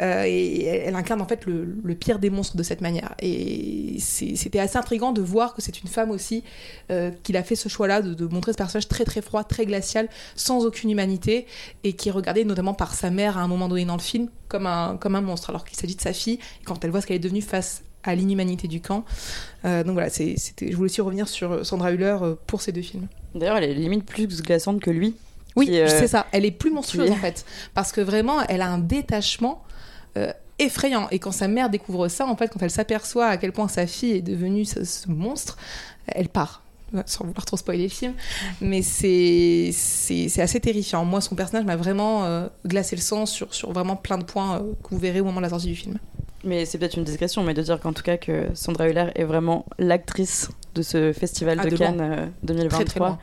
Euh, 0.01 0.23
et 0.25 0.65
elle 0.65 0.95
incarne 0.95 1.21
en 1.21 1.27
fait 1.27 1.45
le, 1.45 1.95
pire 1.95 2.19
des 2.19 2.29
monstres 2.29 2.57
de 2.57 2.63
cette 2.63 2.81
manière. 2.81 3.15
Et 3.21 3.97
c'était 3.99 4.59
assez 4.59 4.77
intriguant 4.77 5.11
de 5.11 5.21
voir 5.21 5.53
que 5.53 5.61
c'est 5.61 5.81
une 5.81 5.87
femme 5.87 6.11
aussi 6.11 6.43
euh, 6.91 7.11
qui 7.23 7.35
a 7.35 7.43
fait 7.43 7.55
ce 7.55 7.69
choix-là 7.69 8.01
de, 8.01 8.25
montrer 8.25 8.51
ce 8.51 8.57
personnage 8.57 8.87
très 8.87 9.05
très 9.05 9.21
froid, 9.21 9.43
très 9.43 9.65
glacial, 9.65 10.09
sans 10.35 10.65
aucune 10.65 10.89
humanité, 10.89 11.45
et 11.83 11.93
qui 11.93 12.09
est 12.09 12.11
regardé 12.11 12.43
notamment 12.43 12.73
par 12.73 12.93
sa 12.93 13.09
mère 13.09 13.37
à 13.37 13.41
un 13.41 13.47
moment 13.47 13.67
donné 13.67 13.85
dans 13.85 13.95
le 13.95 14.01
film 14.01 14.29
comme 14.47 14.67
un, 14.67 14.97
comme 14.97 15.15
un 15.15 15.21
monstre, 15.21 15.49
alors 15.49 15.65
qu'il 15.65 15.77
s'agit 15.77 15.95
de 15.95 16.01
sa 16.01 16.13
fille, 16.13 16.39
et 16.61 16.63
quand 16.65 16.83
elle 16.83 16.91
voit 16.91 17.01
ce 17.01 17.07
qu'elle 17.07 17.17
est 17.17 17.19
devenue 17.19 17.41
face 17.41 17.83
à 18.05 18.15
l'inhumanité 18.15 18.67
du 18.67 18.81
camp. 18.81 19.03
Euh, 19.65 19.83
donc 19.83 19.93
voilà, 19.93 20.09
c'était, 20.09 20.35
je 20.69 20.75
voulais 20.75 20.89
aussi 20.89 21.01
revenir 21.01 21.27
sur 21.27 21.65
Sandra 21.65 21.91
Hüller 21.91 22.17
euh, 22.21 22.35
pour 22.47 22.61
ces 22.61 22.71
deux 22.71 22.81
films. 22.81 23.07
D'ailleurs, 23.33 23.57
elle 23.57 23.69
est 23.69 23.73
limite 23.73 24.05
plus 24.05 24.41
glaçante 24.41 24.79
que 24.79 24.91
lui. 24.91 25.15
Oui, 25.55 25.69
euh, 25.71 25.87
c'est 25.87 26.07
ça. 26.07 26.27
Elle 26.31 26.45
est 26.45 26.51
plus 26.51 26.71
monstrueuse 26.71 27.11
en 27.11 27.15
fait, 27.15 27.45
parce 27.73 27.91
que 27.91 28.01
vraiment, 28.01 28.41
elle 28.47 28.61
a 28.61 28.69
un 28.69 28.77
détachement 28.77 29.63
effrayant. 30.59 31.09
Et 31.11 31.19
quand 31.19 31.33
sa 31.33 31.49
mère 31.49 31.69
découvre 31.69 32.07
ça, 32.07 32.25
en 32.25 32.37
fait, 32.37 32.47
quand 32.47 32.61
elle 32.61 32.71
s'aperçoit 32.71 33.27
à 33.27 33.37
quel 33.37 33.51
point 33.51 33.67
sa 33.67 33.85
fille 33.85 34.11
est 34.11 34.21
devenue 34.21 34.63
ce, 34.63 35.09
monstre, 35.09 35.57
elle 36.07 36.29
part 36.29 36.61
sans 37.07 37.25
vouloir 37.25 37.43
trop 37.43 37.57
spoiler 37.57 37.83
le 37.83 37.89
film, 37.89 38.13
mais 38.61 38.81
c'est 38.81 39.71
c'est 39.73 40.41
assez 40.41 40.61
terrifiant. 40.61 41.03
Moi, 41.03 41.19
son 41.19 41.35
personnage 41.35 41.65
m'a 41.65 41.75
vraiment 41.75 42.47
glacé 42.65 42.95
le 42.95 43.01
sang 43.01 43.25
sur, 43.25 43.53
sur 43.53 43.73
vraiment 43.73 43.97
plein 43.97 44.17
de 44.17 44.23
points 44.23 44.59
que 44.83 44.89
vous 44.91 44.97
verrez 44.97 45.19
au 45.19 45.25
moment 45.25 45.41
de 45.41 45.45
la 45.45 45.49
sortie 45.49 45.67
du 45.67 45.75
film. 45.75 45.97
Mais 46.45 46.65
c'est 46.65 46.77
peut-être 46.77 46.95
une 46.95 47.03
discrétion, 47.03 47.43
mais 47.43 47.53
de 47.53 47.61
dire 47.61 47.79
qu'en 47.79 47.91
tout 47.91 48.03
cas 48.03 48.17
que 48.17 48.47
Sandra 48.53 48.87
Hüller 48.87 49.07
est 49.15 49.23
vraiment 49.23 49.65
l'actrice 49.79 50.49
de 50.75 50.83
ce 50.83 51.11
festival 51.11 51.59
ah, 51.61 51.67
de, 51.67 51.75
Cannes 51.75 52.31
2023. 52.43 53.09
Euh, 53.09 53.13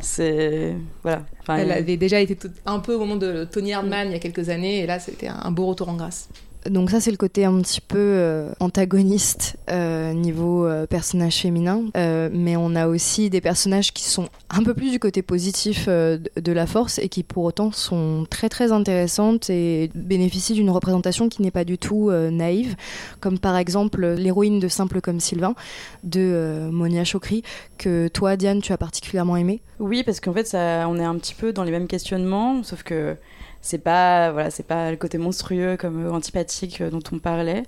c'est 0.00 0.74
voilà. 1.02 1.22
elle 1.48 1.70
avait 1.70 1.96
déjà 1.96 2.18
été 2.18 2.36
un 2.66 2.80
peu 2.80 2.94
au 2.94 2.98
moment 2.98 3.16
de 3.16 3.44
Tony 3.44 3.72
Hardman 3.72 4.08
il 4.08 4.12
y 4.12 4.16
a 4.16 4.18
quelques 4.18 4.48
années, 4.48 4.80
et 4.80 4.86
là 4.86 4.98
c'était 4.98 5.28
un 5.28 5.50
beau 5.52 5.66
retour 5.66 5.88
en 5.88 5.94
grâce. 5.94 6.28
Donc 6.68 6.90
ça 6.90 7.00
c'est 7.00 7.10
le 7.10 7.16
côté 7.18 7.44
un 7.44 7.60
petit 7.60 7.80
peu 7.82 7.98
euh, 7.98 8.52
antagoniste 8.58 9.56
euh, 9.70 10.14
niveau 10.14 10.66
euh, 10.66 10.86
personnage 10.86 11.36
féminin, 11.36 11.82
mais 11.94 12.56
on 12.56 12.74
a 12.74 12.86
aussi 12.86 13.30
des 13.30 13.40
personnages 13.40 13.92
qui 13.92 14.04
sont 14.04 14.28
un 14.50 14.62
peu 14.62 14.74
plus 14.74 14.90
du 14.90 14.98
côté 14.98 15.22
positif 15.22 15.88
de 15.88 16.52
la 16.52 16.66
force 16.66 16.98
et 16.98 17.08
qui 17.08 17.22
pour 17.22 17.44
autant 17.44 17.70
sont 17.72 18.26
très 18.30 18.48
très 18.48 18.72
intéressantes 18.72 19.50
et 19.50 19.90
bénéficient 19.94 20.54
d'une 20.54 20.70
représentation 20.70 21.28
qui 21.28 21.42
n'est 21.42 21.50
pas 21.50 21.64
du 21.64 21.78
tout 21.78 22.10
naïve, 22.10 22.76
comme 23.20 23.38
par 23.38 23.56
exemple 23.56 24.06
l'héroïne 24.06 24.60
de 24.60 24.68
Simple 24.68 25.00
comme 25.00 25.20
Sylvain 25.20 25.54
de 26.02 26.68
Monia 26.70 27.04
Chokri 27.04 27.42
que 27.78 28.08
toi 28.08 28.36
Diane 28.36 28.60
tu 28.60 28.72
as 28.72 28.78
particulièrement 28.78 29.36
aimé. 29.36 29.60
Oui 29.78 30.02
parce 30.02 30.20
qu'en 30.20 30.32
fait 30.32 30.54
on 30.54 30.98
est 30.98 31.04
un 31.04 31.16
petit 31.16 31.34
peu 31.34 31.52
dans 31.52 31.64
les 31.64 31.70
mêmes 31.70 31.88
questionnements, 31.88 32.62
sauf 32.62 32.82
que 32.82 33.16
c'est 33.64 33.78
pas 33.78 34.30
voilà 34.30 34.50
c'est 34.50 34.62
pas 34.62 34.90
le 34.90 34.96
côté 34.98 35.16
monstrueux 35.16 35.78
comme 35.78 36.06
antipathique 36.12 36.82
euh, 36.82 36.90
dont 36.90 37.02
on 37.12 37.18
parlait. 37.18 37.62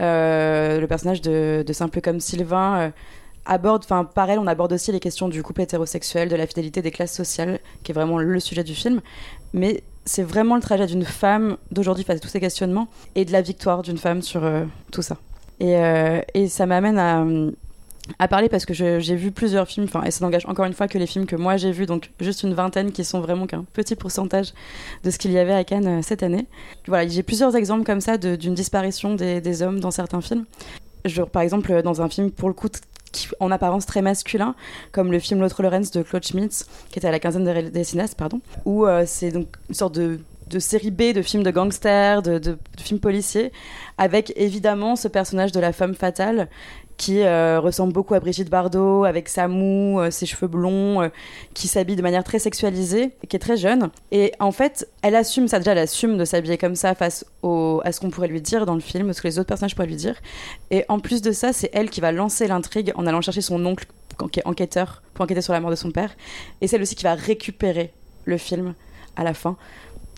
Euh, 0.00 0.80
le 0.80 0.86
personnage 0.86 1.20
de, 1.20 1.64
simple 1.72 2.00
comme 2.00 2.20
Sylvain 2.20 2.78
euh, 2.78 2.90
aborde 3.44 3.82
enfin 3.84 4.04
pareil 4.04 4.38
on 4.38 4.46
aborde 4.46 4.72
aussi 4.72 4.92
les 4.92 5.00
questions 5.00 5.28
du 5.28 5.42
couple 5.42 5.62
hétérosexuel 5.62 6.28
de 6.28 6.36
la 6.36 6.46
fidélité 6.46 6.82
des 6.82 6.92
classes 6.92 7.12
sociales 7.12 7.58
qui 7.82 7.90
est 7.90 7.94
vraiment 7.94 8.18
le 8.18 8.40
sujet 8.40 8.62
du 8.62 8.76
film. 8.76 9.00
Mais 9.52 9.82
c'est 10.04 10.22
vraiment 10.22 10.54
le 10.54 10.62
trajet 10.62 10.86
d'une 10.86 11.04
femme 11.04 11.56
d'aujourd'hui 11.72 12.04
face 12.04 12.18
à 12.18 12.20
tous 12.20 12.28
ces 12.28 12.40
questionnements 12.40 12.86
et 13.16 13.24
de 13.24 13.32
la 13.32 13.42
victoire 13.42 13.82
d'une 13.82 13.98
femme 13.98 14.22
sur 14.22 14.48
tout 14.92 15.02
ça. 15.02 15.16
Et, 15.58 15.74
et 16.34 16.48
ça 16.48 16.66
m'amène 16.66 16.98
à 16.98 17.24
à 18.18 18.28
parler 18.28 18.48
parce 18.48 18.66
que 18.66 18.74
j'ai 18.74 19.16
vu 19.16 19.30
plusieurs 19.30 19.66
films, 19.66 19.86
enfin, 19.86 20.02
et 20.04 20.10
ça 20.10 20.24
n'engage 20.24 20.46
encore 20.46 20.66
une 20.66 20.74
fois 20.74 20.88
que 20.88 20.98
les 20.98 21.06
films 21.06 21.26
que 21.26 21.36
moi 21.36 21.56
j'ai 21.56 21.72
vus, 21.72 21.86
donc 21.86 22.10
juste 22.20 22.42
une 22.42 22.52
vingtaine 22.52 22.92
qui 22.92 23.04
sont 23.04 23.20
vraiment 23.20 23.46
qu'un 23.46 23.64
petit 23.72 23.96
pourcentage 23.96 24.52
de 25.04 25.10
ce 25.10 25.18
qu'il 25.18 25.32
y 25.32 25.38
avait 25.38 25.54
à 25.54 25.64
Cannes 25.64 25.86
euh, 25.86 26.02
cette 26.02 26.22
année. 26.22 26.46
Voilà, 26.86 27.08
j'ai 27.08 27.22
plusieurs 27.22 27.56
exemples 27.56 27.84
comme 27.84 28.00
ça 28.00 28.18
d'une 28.18 28.54
disparition 28.54 29.14
des, 29.14 29.62
hommes 29.62 29.80
dans 29.80 29.90
certains 29.90 30.20
films. 30.20 30.44
Genre, 31.04 31.28
par 31.28 31.42
exemple, 31.42 31.82
dans 31.82 32.02
un 32.02 32.08
film 32.08 32.30
pour 32.30 32.48
le 32.48 32.54
coup 32.54 32.68
qui, 33.12 33.28
en 33.40 33.50
apparence 33.50 33.86
très 33.86 34.02
masculin, 34.02 34.54
comme 34.92 35.12
le 35.12 35.18
film 35.18 35.40
L'autre 35.40 35.62
Lorenz 35.62 35.90
de 35.92 36.02
Claude 36.02 36.24
Schmitz, 36.24 36.66
qui 36.90 36.98
était 36.98 37.08
à 37.08 37.12
la 37.12 37.20
quinzaine 37.20 37.44
des, 37.44 37.70
des 37.70 37.84
cinéastes, 37.84 38.16
pardon, 38.16 38.40
où 38.64 38.86
euh, 38.86 39.04
c'est 39.06 39.30
donc 39.30 39.48
une 39.68 39.74
sorte 39.74 39.94
de 39.94 40.18
série 40.58 40.90
B 40.90 41.12
de 41.12 41.22
films 41.22 41.42
de 41.42 41.50
gangsters, 41.50 42.22
de, 42.22 42.58
films 42.78 43.00
policiers, 43.00 43.52
avec 43.98 44.32
évidemment 44.36 44.96
ce 44.96 45.08
personnage 45.08 45.52
de 45.52 45.60
la 45.60 45.72
femme 45.72 45.94
fatale 45.94 46.48
qui 46.96 47.22
euh, 47.22 47.60
ressemble 47.60 47.92
beaucoup 47.92 48.14
à 48.14 48.20
Brigitte 48.20 48.50
Bardot, 48.50 49.04
avec 49.04 49.28
sa 49.28 49.48
moue, 49.48 50.00
euh, 50.00 50.10
ses 50.10 50.26
cheveux 50.26 50.46
blonds, 50.46 51.02
euh, 51.02 51.08
qui 51.52 51.66
s'habille 51.68 51.96
de 51.96 52.02
manière 52.02 52.24
très 52.24 52.38
sexualisée, 52.38 53.10
qui 53.28 53.36
est 53.36 53.40
très 53.40 53.56
jeune. 53.56 53.90
Et 54.12 54.32
en 54.38 54.52
fait, 54.52 54.88
elle 55.02 55.16
assume 55.16 55.48
ça, 55.48 55.58
déjà, 55.58 55.72
elle 55.72 55.78
assume 55.78 56.16
de 56.16 56.24
s'habiller 56.24 56.58
comme 56.58 56.76
ça 56.76 56.94
face 56.94 57.24
à 57.42 57.92
ce 57.92 58.00
qu'on 58.00 58.10
pourrait 58.10 58.28
lui 58.28 58.40
dire 58.40 58.64
dans 58.66 58.74
le 58.74 58.80
film, 58.80 59.12
ce 59.12 59.20
que 59.20 59.28
les 59.28 59.38
autres 59.38 59.48
personnages 59.48 59.74
pourraient 59.74 59.88
lui 59.88 59.96
dire. 59.96 60.16
Et 60.70 60.84
en 60.88 61.00
plus 61.00 61.20
de 61.20 61.32
ça, 61.32 61.52
c'est 61.52 61.70
elle 61.72 61.90
qui 61.90 62.00
va 62.00 62.12
lancer 62.12 62.46
l'intrigue 62.46 62.92
en 62.94 63.06
allant 63.06 63.20
chercher 63.20 63.40
son 63.40 63.64
oncle, 63.66 63.86
qui 64.30 64.40
est 64.40 64.46
enquêteur, 64.46 65.02
pour 65.14 65.24
enquêter 65.24 65.42
sur 65.42 65.52
la 65.52 65.60
mort 65.60 65.70
de 65.70 65.76
son 65.76 65.90
père. 65.90 66.14
Et 66.60 66.68
celle 66.68 66.82
aussi 66.82 66.94
qui 66.94 67.04
va 67.04 67.14
récupérer 67.14 67.92
le 68.24 68.38
film 68.38 68.74
à 69.16 69.24
la 69.24 69.34
fin. 69.34 69.56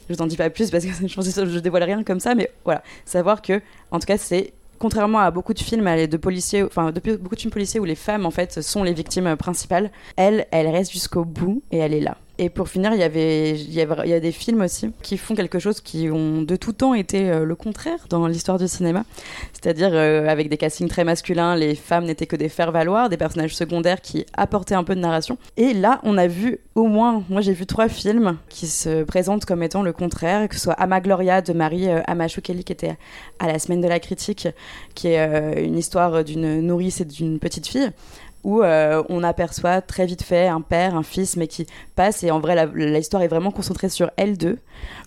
Je 0.09 0.15
t'en 0.15 0.27
dis 0.27 0.37
pas 0.37 0.51
plus 0.51 0.71
parce 0.71 0.85
que 0.85 0.91
je 1.07 1.47
je 1.47 1.59
dévoile 1.59 1.83
rien 1.83 2.05
comme 2.05 2.21
ça, 2.21 2.35
mais 2.35 2.51
voilà. 2.65 2.83
Savoir 3.05 3.43
que, 3.43 3.61
en 3.91 3.99
tout 3.99 4.07
cas, 4.07 4.19
c'est 4.19 4.53
contrairement 4.79 5.21
à 5.21 5.31
beaucoup 5.31 5.55
de 5.55 5.59
films 5.59 5.85
de 6.07 6.17
policiers, 6.17 6.63
enfin 6.63 6.93
beaucoup 6.93 7.35
de 7.35 7.41
films 7.41 7.53
policiers 7.53 7.81
où 7.81 7.85
les 7.85 7.95
femmes 7.95 8.27
en 8.27 8.31
fait 8.31 8.61
sont 8.63 8.83
les 8.83 8.93
victimes 8.93 9.37
principales, 9.37 9.91
elle, 10.17 10.47
elle 10.51 10.69
reste 10.69 10.93
jusqu'au 10.93 11.25
bout 11.25 11.63
et 11.71 11.79
elle 11.79 11.95
est 11.95 12.01
là. 12.01 12.17
Et 12.39 12.51
pour 12.51 12.69
finir, 12.69 12.93
il 12.93 13.01
y 13.01 13.03
avait, 13.03 13.59
il 13.59 13.73
y, 13.73 13.81
a, 13.81 14.21
des 14.21 14.33
films 14.33 14.61
aussi 14.61 14.91
qui 15.03 15.17
font 15.17 15.35
quelque 15.35 15.59
chose 15.59 15.81
qui 15.81 16.11
ont 16.11 16.43
de 16.43 16.57
tout 16.57 16.73
temps 16.73 16.93
été 16.93 17.31
euh, 17.31 17.45
le 17.45 17.55
contraire 17.55 18.07
dans 18.11 18.27
l'histoire 18.27 18.59
du 18.59 18.69
cinéma. 18.69 19.05
C'est-à-dire 19.55 19.91
euh, 19.93 20.29
avec 20.29 20.51
des 20.51 20.59
castings 20.59 20.89
très 20.89 21.05
masculins, 21.05 21.57
les 21.57 21.75
femmes 21.75 22.05
n'étaient 22.05 22.27
que 22.27 22.37
des 22.37 22.51
faire-valoir, 22.51 23.09
des 23.09 23.17
personnages 23.17 23.57
secondaires 23.57 24.03
qui 24.03 24.27
apportaient 24.35 24.75
un 24.75 24.85
peu 24.85 24.95
de 24.95 25.01
narration. 25.01 25.39
Et 25.57 25.73
là, 25.73 26.01
on 26.03 26.19
a 26.19 26.27
vu 26.27 26.59
au 26.75 26.89
moins, 26.89 27.25
moi 27.31 27.41
j'ai 27.41 27.55
vu 27.55 27.65
trois 27.65 27.89
films 27.89 28.37
qui 28.51 28.67
se 28.67 29.03
présentent 29.05 29.47
comme 29.47 29.63
étant 29.63 29.83
le 29.83 29.95
contraire, 29.95 30.47
que 30.49 30.57
ce 30.57 30.61
soit 30.61 30.75
Ama 30.75 31.01
Gloria 31.01 31.41
de 31.41 31.55
Marie 31.55 31.89
euh, 31.89 32.03
qui 32.43 32.73
était 32.73 32.97
à 33.39 33.47
la 33.47 33.59
semaine 33.59 33.81
de 33.81 33.89
la 33.89 33.99
critique, 33.99 34.49
qui 34.95 35.09
est 35.09 35.65
une 35.65 35.79
histoire 35.79 36.23
d'une 36.25 36.61
nourrice 36.61 37.01
et 37.01 37.05
d'une 37.05 37.39
petite 37.39 37.67
fille 37.67 37.91
où 38.47 38.63
euh, 38.63 39.03
on 39.09 39.25
aperçoit 39.25 39.81
très 39.81 40.07
vite 40.07 40.23
fait 40.23 40.47
un 40.47 40.61
père, 40.61 40.95
un 40.95 41.03
fils, 41.03 41.37
mais 41.37 41.49
qui 41.49 41.67
passe. 41.97 42.23
Et 42.23 42.31
en 42.31 42.39
vrai, 42.39 42.69
l'histoire 42.75 43.25
est 43.25 43.29
vraiment 43.29 43.51
concentrée 43.51 43.89
sur 43.89 44.13
elles 44.17 44.39
deux, 44.39 44.61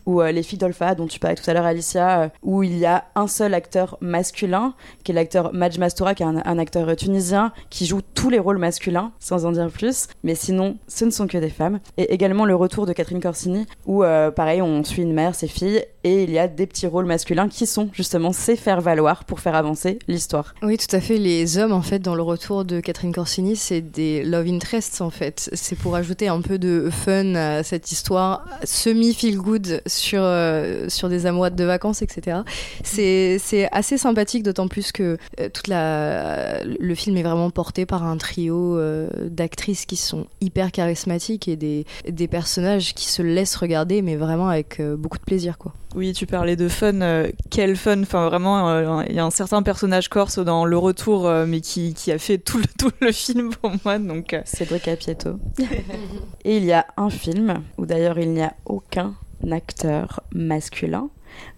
où 0.09 0.21
euh, 0.21 0.31
les 0.31 0.41
filles 0.41 0.57
d'Olpha, 0.57 0.95
dont 0.95 1.05
tu 1.05 1.19
parlais 1.19 1.35
tout 1.35 1.47
à 1.47 1.53
l'heure, 1.53 1.65
Alicia, 1.65 2.21
euh, 2.21 2.29
où 2.41 2.63
il 2.63 2.77
y 2.77 2.85
a 2.85 3.05
un 3.13 3.27
seul 3.27 3.53
acteur 3.53 3.97
masculin, 4.01 4.73
qui 5.03 5.11
est 5.11 5.15
l'acteur 5.15 5.53
Madj 5.53 5.77
Mastora, 5.77 6.15
qui 6.15 6.23
est 6.23 6.25
un, 6.25 6.57
acteur 6.57 6.95
tunisien, 6.95 7.53
qui 7.69 7.85
joue 7.85 8.01
tous 8.15 8.31
les 8.31 8.39
rôles 8.39 8.57
masculins, 8.57 9.11
sans 9.19 9.45
en 9.45 9.51
dire 9.51 9.69
plus. 9.69 10.07
Mais 10.23 10.33
sinon, 10.33 10.77
ce 10.87 11.05
ne 11.05 11.11
sont 11.11 11.27
que 11.27 11.37
des 11.37 11.51
femmes. 11.51 11.79
Et 11.97 12.11
également 12.11 12.45
le 12.45 12.55
retour 12.55 12.87
de 12.87 12.93
Catherine 12.93 13.21
Corsini, 13.21 13.67
où 13.85 14.03
pareil, 14.35 14.61
on 14.61 14.83
suit 14.83 15.03
une 15.03 15.13
mère, 15.13 15.35
ses 15.35 15.47
filles, 15.47 15.83
et 16.03 16.23
il 16.23 16.31
y 16.31 16.39
a 16.39 16.47
des 16.47 16.65
petits 16.65 16.87
rôles 16.87 17.05
masculins 17.05 17.49
qui 17.49 17.65
sont 17.65 17.89
justement 17.93 18.31
ces 18.31 18.55
faire 18.55 18.81
valoir 18.81 19.25
pour 19.25 19.39
faire 19.39 19.55
avancer 19.55 19.99
l'histoire. 20.07 20.55
Oui, 20.61 20.77
tout 20.77 20.93
à 20.95 20.99
fait. 20.99 21.17
Les 21.17 21.57
hommes, 21.57 21.71
en 21.71 21.81
fait, 21.81 21.99
dans 21.99 22.15
le 22.15 22.23
retour 22.23 22.65
de 22.65 22.79
Catherine 22.79 23.13
Corsini, 23.13 23.55
c'est 23.55 23.81
des 23.81 24.23
love 24.23 24.47
interests, 24.47 25.01
en 25.01 25.09
fait. 25.09 25.49
C'est 25.53 25.75
pour 25.75 25.95
ajouter 25.95 26.27
un 26.27 26.41
peu 26.41 26.57
de 26.57 26.89
fun 26.91 27.35
à 27.35 27.63
cette 27.63 27.91
histoire 27.91 28.45
semi-feel 28.63 29.37
good 29.37 29.81
sur, 29.99 30.21
euh, 30.23 30.87
sur 30.89 31.09
des 31.09 31.25
amoureux 31.25 31.49
de 31.49 31.63
vacances, 31.63 32.01
etc. 32.01 32.39
C'est 32.83 33.69
assez 33.71 33.97
sympathique, 33.97 34.43
d'autant 34.43 34.67
plus 34.67 34.91
que 34.91 35.17
euh, 35.39 35.49
toute 35.53 35.67
la, 35.67 36.63
le 36.63 36.95
film 36.95 37.17
est 37.17 37.23
vraiment 37.23 37.49
porté 37.49 37.85
par 37.85 38.03
un 38.03 38.17
trio 38.17 38.77
euh, 38.77 39.09
d'actrices 39.29 39.85
qui 39.85 39.95
sont 39.95 40.27
hyper 40.41 40.71
charismatiques 40.71 41.47
et 41.47 41.55
des, 41.55 41.85
des 42.07 42.27
personnages 42.27 42.93
qui 42.93 43.05
se 43.05 43.21
laissent 43.21 43.55
regarder, 43.55 44.01
mais 44.01 44.15
vraiment 44.15 44.49
avec 44.49 44.81
beaucoup 44.97 45.17
de 45.17 45.23
plaisir, 45.23 45.57
quoi. 45.57 45.73
Oui, 45.95 46.13
tu 46.13 46.27
parlais 46.27 46.55
de 46.55 46.67
fun. 46.67 47.01
Euh, 47.01 47.31
quel 47.49 47.75
fun 47.75 48.01
Enfin, 48.03 48.27
vraiment, 48.27 48.69
euh, 48.69 49.03
il 49.09 49.15
y 49.15 49.19
a 49.19 49.25
un 49.25 49.31
certain 49.31 49.63
personnage 49.63 50.07
corse 50.07 50.37
dans 50.37 50.65
Le 50.65 50.77
Retour, 50.77 51.27
euh, 51.27 51.45
mais 51.47 51.61
qui, 51.61 51.95
qui, 51.95 52.11
a 52.11 52.19
fait 52.19 52.37
tout 52.37 52.59
le, 52.59 52.65
tout 52.77 52.91
le 53.01 53.11
film 53.11 53.49
pour 53.49 53.71
moi. 53.83 53.97
Donc, 53.97 54.35
Cédric 54.45 54.87
Apieto. 54.87 55.39
Et 56.45 56.57
il 56.57 56.65
y 56.65 56.73
a 56.73 56.85
un 56.97 57.09
film 57.09 57.63
où 57.77 57.85
d'ailleurs 57.85 58.19
il 58.19 58.31
n'y 58.31 58.41
a 58.41 58.53
aucun 58.65 59.15
acteur 59.51 60.21
masculin 60.33 61.09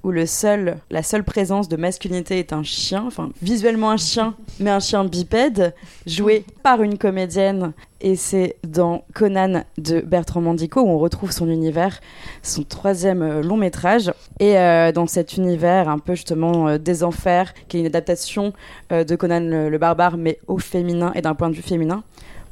où 0.03 0.11
le 0.11 0.25
seul, 0.25 0.77
la 0.89 1.03
seule 1.03 1.23
présence 1.23 1.69
de 1.69 1.77
masculinité 1.77 2.39
est 2.39 2.53
un 2.53 2.63
chien, 2.63 3.03
enfin 3.05 3.29
visuellement 3.41 3.91
un 3.91 3.97
chien, 3.97 4.35
mais 4.59 4.69
un 4.69 4.79
chien 4.79 5.05
bipède, 5.05 5.73
joué 6.05 6.45
par 6.63 6.81
une 6.81 6.97
comédienne. 6.97 7.73
Et 8.03 8.15
c'est 8.15 8.55
dans 8.67 9.03
Conan 9.13 9.63
de 9.77 10.01
Bertrand 10.01 10.41
Mandico 10.41 10.81
où 10.81 10.87
on 10.87 10.97
retrouve 10.97 11.31
son 11.31 11.47
univers, 11.47 11.99
son 12.41 12.63
troisième 12.63 13.21
euh, 13.21 13.43
long 13.43 13.57
métrage. 13.57 14.11
Et 14.39 14.57
euh, 14.57 14.91
dans 14.91 15.05
cet 15.05 15.37
univers 15.37 15.87
un 15.87 15.99
peu 15.99 16.15
justement 16.15 16.67
euh, 16.67 16.77
des 16.79 17.03
enfers, 17.03 17.53
qui 17.67 17.77
est 17.77 17.79
une 17.81 17.85
adaptation 17.85 18.53
de 18.89 19.15
Conan 19.15 19.69
le 19.69 19.77
barbare, 19.77 20.17
mais 20.17 20.39
au 20.47 20.57
féminin 20.57 21.11
et 21.15 21.21
d'un 21.21 21.35
point 21.35 21.49
de 21.49 21.55
vue 21.55 21.61
féminin, 21.61 22.03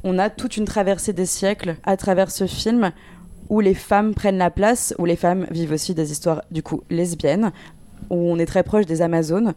on 0.04 0.18
a 0.20 0.30
toute 0.30 0.56
une 0.56 0.65
traversée 0.65 1.13
des 1.13 1.26
siècles 1.26 1.76
à 1.84 1.98
travers 1.98 2.32
ce 2.32 2.48
film 2.48 2.92
où 3.50 3.60
les 3.60 3.74
femmes 3.74 4.14
prennent 4.14 4.38
la 4.38 4.52
place, 4.52 4.94
où 5.00 5.06
les 5.06 5.16
femmes 5.16 5.48
vivent 5.52 5.74
aussi 5.74 5.94
des 5.94 6.12
histoires 6.12 6.44
du 6.52 6.64
coup 6.64 6.84
lesbiennes, 6.90 7.52
où 8.10 8.16
on 8.16 8.38
est 8.38 8.46
très 8.46 8.64
proche 8.64 8.86
des 8.86 9.02
Amazones 9.02 9.54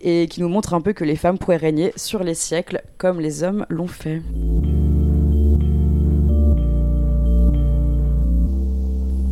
et 0.00 0.28
qui 0.28 0.40
nous 0.40 0.48
montre 0.48 0.74
un 0.74 0.80
peu 0.80 0.92
que 0.92 1.04
les 1.04 1.16
femmes 1.16 1.38
pourraient 1.38 1.56
régner 1.56 1.92
sur 1.96 2.22
les 2.22 2.34
siècles 2.34 2.82
comme 2.98 3.20
les 3.20 3.42
hommes 3.42 3.66
l'ont 3.70 3.86
fait. 3.86 4.22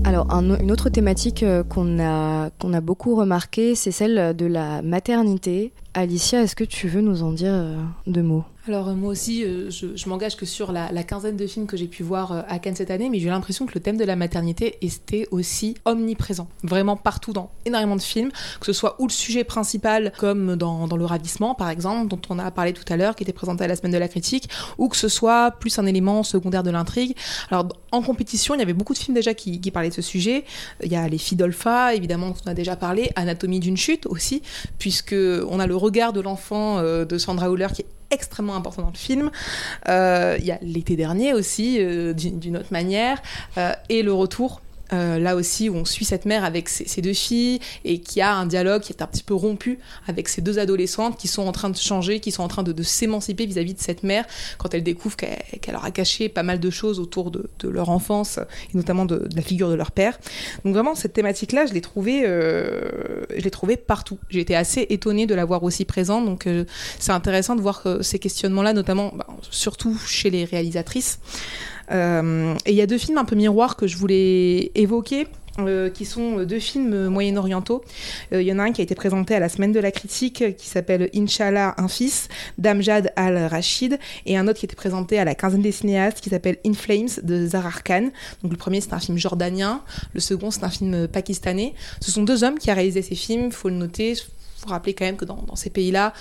Alors, 0.05 0.27
une 0.33 0.73
autre 0.73 0.88
thématique 0.88 1.43
euh, 1.43 1.62
qu'on 1.62 1.99
a, 2.01 2.51
qu'on 2.59 2.73
a 2.73 2.81
beaucoup 2.81 3.15
remarqué, 3.15 3.75
c'est 3.75 3.93
celle 3.93 4.35
de 4.37 4.47
la 4.47 4.83
maternité. 4.83 5.73
Alicia, 5.94 6.40
est-ce 6.42 6.57
que 6.57 6.64
tu 6.64 6.88
veux 6.88 7.02
nous 7.02 7.22
en 7.22 7.33
dire 7.33 7.52
euh, 7.52 7.76
deux 8.07 8.22
mots? 8.22 8.44
Alors 8.68 8.88
euh, 8.88 8.94
moi 8.94 9.11
aussi, 9.11 9.44
euh, 9.44 9.70
je, 9.70 10.09
m'engage 10.09 10.37
que 10.37 10.46
sur 10.46 10.70
la, 10.70 10.90
quinzaine 11.02 11.37
de 11.37 11.46
films 11.48 11.66
que 11.66 11.76
j'ai 11.76 11.88
pu 11.88 12.05
voir 12.05 12.44
à 12.48 12.59
Cannes 12.61 12.76
cette 12.76 12.92
année, 12.92 13.11
mais 13.11 13.18
j'ai 13.18 13.28
l'impression 13.28 13.66
que 13.66 13.72
le 13.74 13.81
thème 13.81 13.96
de 13.96 14.05
la 14.05 14.14
maternité 14.14 14.78
était 14.83 15.26
aussi 15.33 15.74
omniprésent, 15.85 16.48
vraiment 16.62 16.96
partout 16.96 17.33
dans 17.33 17.50
énormément 17.64 17.96
de 17.96 18.02
films, 18.02 18.31
que 18.61 18.66
ce 18.66 18.72
soit 18.72 18.94
ou 19.00 19.09
le 19.09 19.12
sujet 19.12 19.42
principal, 19.42 20.12
comme 20.16 20.55
dans, 20.55 20.87
Le 20.96 21.05
Ravissement 21.05 21.57
par 21.57 21.70
exemple, 21.70 22.09
dont 22.09 22.20
on 22.28 22.38
a 22.38 22.50
parlé 22.52 22.72
tout 22.72 22.85
à 22.88 22.96
l'heure, 22.96 23.16
qui 23.16 23.24
était 23.24 23.33
présenté 23.33 23.64
à 23.64 23.66
la 23.66 23.74
semaine 23.74 23.92
de 23.92 23.98
la 23.98 24.09
critique, 24.09 24.48
ou 24.78 24.88
que 24.88 24.96
ce 24.96 25.09
soit 25.09 25.50
plus 25.50 25.78
un 25.81 25.87
élément 25.87 26.22
secondaire 26.22 26.62
de 26.62 26.70
l'intrigue. 26.70 27.16
Alors 27.50 27.68
en 27.90 28.00
compétition, 28.00 28.55
il 28.55 28.59
y 28.59 28.62
avait 28.62 28.74
beaucoup 28.74 28.92
de 28.92 28.98
films 28.98 29.16
déjà 29.16 29.35
qui, 29.35 29.59
parlaient 29.72 29.88
de 29.88 29.94
ce 29.94 30.02
sujet. 30.02 30.44
Il 30.85 30.92
y 30.92 30.96
a 30.96 31.09
Les 31.09 31.18
Fidolfa, 31.18 31.94
évidemment, 31.94 32.28
dont 32.28 32.37
on 32.46 32.50
a 32.50 32.55
déjà 32.55 32.76
parlé, 32.76 33.11
Anatomie 33.16 33.59
d'une 33.59 33.76
chute 33.76 34.07
aussi, 34.07 34.40
puisque 34.78 35.16
on 35.48 35.59
a 35.59 35.66
le 35.66 35.74
regard 35.83 36.12
de 36.12 36.21
l'enfant 36.21 36.83
de 36.83 37.18
Sandra 37.18 37.49
Hüller 37.49 37.68
qui 37.75 37.83
est 37.83 37.87
extrêmement 38.12 38.55
important 38.55 38.83
dans 38.83 38.90
le 38.90 38.97
film. 38.97 39.31
Euh, 39.88 40.37
il 40.38 40.45
y 40.45 40.53
a 40.53 40.59
l'été 40.62 40.97
dernier 40.97 41.33
aussi, 41.33 41.79
euh, 41.81 42.12
d'une 42.12 42.57
autre 42.57 42.71
manière, 42.71 43.21
euh, 43.59 43.73
et 43.88 44.03
le 44.03 44.12
retour 44.12 44.61
euh, 44.92 45.18
là 45.18 45.37
aussi 45.37 45.68
où 45.68 45.76
on 45.76 45.85
suit 45.85 46.05
cette 46.05 46.24
mère 46.24 46.44
avec 46.44 46.68
ses, 46.68 47.02
deux 47.02 47.12
filles 47.12 47.61
et 47.85 48.00
qui 48.00 48.20
a 48.20 48.35
un 48.35 48.46
dialogue 48.46 48.83
qui 48.83 48.92
est 48.92 49.02
un 49.02 49.07
petit 49.07 49.22
peu 49.22 49.35
rompu 49.35 49.78
avec 50.07 50.28
ces 50.28 50.42
deux 50.42 50.59
adolescentes 50.59 51.18
qui 51.18 51.28
sont 51.28 51.46
en 51.46 51.52
train 51.52 51.70
de 51.70 51.76
changer, 51.76 52.20
qui 52.20 52.31
sont 52.31 52.42
en 52.42 52.48
train 52.48 52.62
de, 52.62 52.83
s'émanciper 52.83 53.46
vis-à-vis 53.46 53.74
de 53.74 53.81
cette 53.81 54.02
mère 54.02 54.24
quand 54.59 54.74
elle 54.74 54.83
découvre 54.83 55.16
qu'elle 55.16 55.38
leur 55.68 55.85
a 55.85 55.90
caché 55.90 56.28
pas 56.28 56.42
mal 56.42 56.61
de 56.61 56.70
choses 56.70 56.98
autour 56.98 57.31
de, 57.31 57.48
leur 57.64 57.90
enfance 57.90 58.38
et 58.38 58.76
notamment 58.76 59.05
de, 59.05 59.28
la 59.35 59.42
figure 59.42 59.68
de 59.68 59.74
leur 59.74 59.92
père. 59.92 60.18
Donc 60.64 60.74
vraiment 60.74 60.94
cette 60.94 61.12
thématique-là, 61.12 61.66
je 61.66 61.72
l'ai 61.72 61.81
trouvée, 61.81 62.22
euh, 62.24 63.24
je 63.35 63.42
l'ai 63.42 63.50
trouvée 63.50 63.76
partout. 63.76 64.18
J'ai 64.28 64.40
été 64.40 64.55
assez 64.55 64.87
étonnée 64.90 65.26
de 65.26 65.35
la 65.35 65.44
voir 65.44 65.62
aussi 65.62 65.85
présente. 65.85 66.24
Donc 66.24 66.46
euh, 66.46 66.64
c'est 66.98 67.12
intéressant 67.12 67.57
de 67.57 67.61
voir 67.61 67.83
ces 68.00 68.18
questionnements-là, 68.18 68.72
notamment, 68.72 69.12
bah, 69.14 69.26
surtout 69.50 69.96
chez 70.07 70.31
les 70.31 70.44
réalisatrices. 70.44 71.18
Euh, 71.90 72.55
et 72.66 72.71
il 72.71 72.77
y 72.77 72.81
a 72.81 72.87
deux 72.87 72.99
films 72.99 73.18
un 73.18 73.25
peu 73.25 73.37
miroirs 73.37 73.77
que 73.77 73.87
je 73.87 73.97
voulais 73.97 74.71
évoquer. 74.75 75.27
Euh, 75.59 75.90
qui 75.90 76.07
sont 76.07 76.45
deux 76.45 76.59
films 76.59 77.09
moyen-orientaux. 77.09 77.85
Euh, 78.33 78.40
il 78.40 78.49
y 78.49 78.53
en 78.55 78.59
a 78.59 78.62
un 78.62 78.73
qui 78.73 78.81
a 78.81 78.85
été 78.85 78.95
présenté 78.95 79.35
à 79.35 79.38
la 79.38 79.51
semaine 79.51 79.71
de 79.71 79.81
la 79.81 79.90
critique 79.90 80.57
qui 80.57 80.66
s'appelle 80.66 81.11
Inch'Allah, 81.14 81.75
un 81.77 81.88
fils 81.88 82.29
d'Amjad 82.57 83.12
al-Rachid 83.16 83.99
et 84.25 84.38
un 84.38 84.49
autre 84.49 84.61
qui 84.61 84.64
a 84.64 84.68
été 84.68 84.77
présenté 84.77 85.18
à 85.18 85.27
la 85.27 85.35
quinzaine 85.35 85.61
des 85.61 85.73
cinéastes 85.73 86.23
qui 86.23 86.31
s'appelle 86.31 86.57
In 86.64 86.73
Flames 86.73 87.11
de 87.23 87.47
Zahar 87.49 87.83
Khan. 87.83 88.09
Donc 88.42 88.53
le 88.53 88.57
premier 88.57 88.81
c'est 88.81 88.95
un 88.95 88.99
film 88.99 89.18
jordanien, 89.18 89.83
le 90.14 90.21
second 90.21 90.51
c'est 90.51 90.64
un 90.64 90.71
film 90.71 91.07
pakistanais. 91.07 91.75
Ce 92.01 92.11
sont 92.11 92.23
deux 92.23 92.45
hommes 92.45 92.59
qui 92.59 92.71
ont 92.71 92.75
réalisé 92.75 93.03
ces 93.03 93.14
films, 93.14 93.47
il 93.49 93.53
faut 93.53 93.68
le 93.68 93.75
noter, 93.75 94.14
faut 94.62 94.70
rappeler 94.70 94.94
quand 94.94 95.05
même 95.05 95.16
que 95.16 95.25
dans, 95.25 95.44
ces 95.55 95.70
pays-là, 95.70 96.12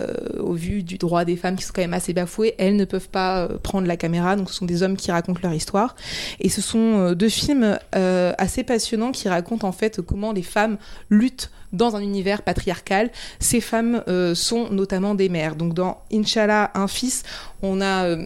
euh, 0.00 0.40
au 0.40 0.52
vu 0.52 0.82
du 0.82 0.98
droit 0.98 1.24
des 1.24 1.36
femmes 1.36 1.56
qui 1.56 1.64
sont 1.64 1.72
quand 1.74 1.82
même 1.82 1.94
assez 1.94 2.12
bafouées, 2.12 2.54
elles 2.58 2.76
ne 2.76 2.84
peuvent 2.84 3.08
pas 3.08 3.44
euh, 3.44 3.58
prendre 3.58 3.86
la 3.86 3.96
caméra. 3.96 4.36
Donc 4.36 4.50
ce 4.50 4.56
sont 4.56 4.66
des 4.66 4.82
hommes 4.82 4.96
qui 4.96 5.10
racontent 5.10 5.40
leur 5.42 5.54
histoire. 5.54 5.96
Et 6.40 6.48
ce 6.48 6.60
sont 6.60 6.98
euh, 6.98 7.14
deux 7.14 7.28
films 7.28 7.78
assez 7.92 8.62
passionnants 8.62 9.12
qui 9.12 9.28
racontent 9.28 9.66
en 9.66 9.72
fait 9.72 10.00
comment 10.00 10.32
les 10.32 10.42
femmes 10.42 10.76
luttent 11.08 11.50
dans 11.72 11.96
un 11.96 12.00
univers 12.00 12.42
patriarcal. 12.42 13.10
Ces 13.40 13.60
femmes 13.60 14.02
sont 14.34 14.70
notamment 14.70 15.14
des 15.14 15.28
mères. 15.28 15.56
Donc 15.56 15.74
dans 15.74 16.02
Inch'Allah, 16.12 16.70
un 16.74 16.88
fils, 16.88 17.22
on 17.62 17.80
a... 17.80 18.16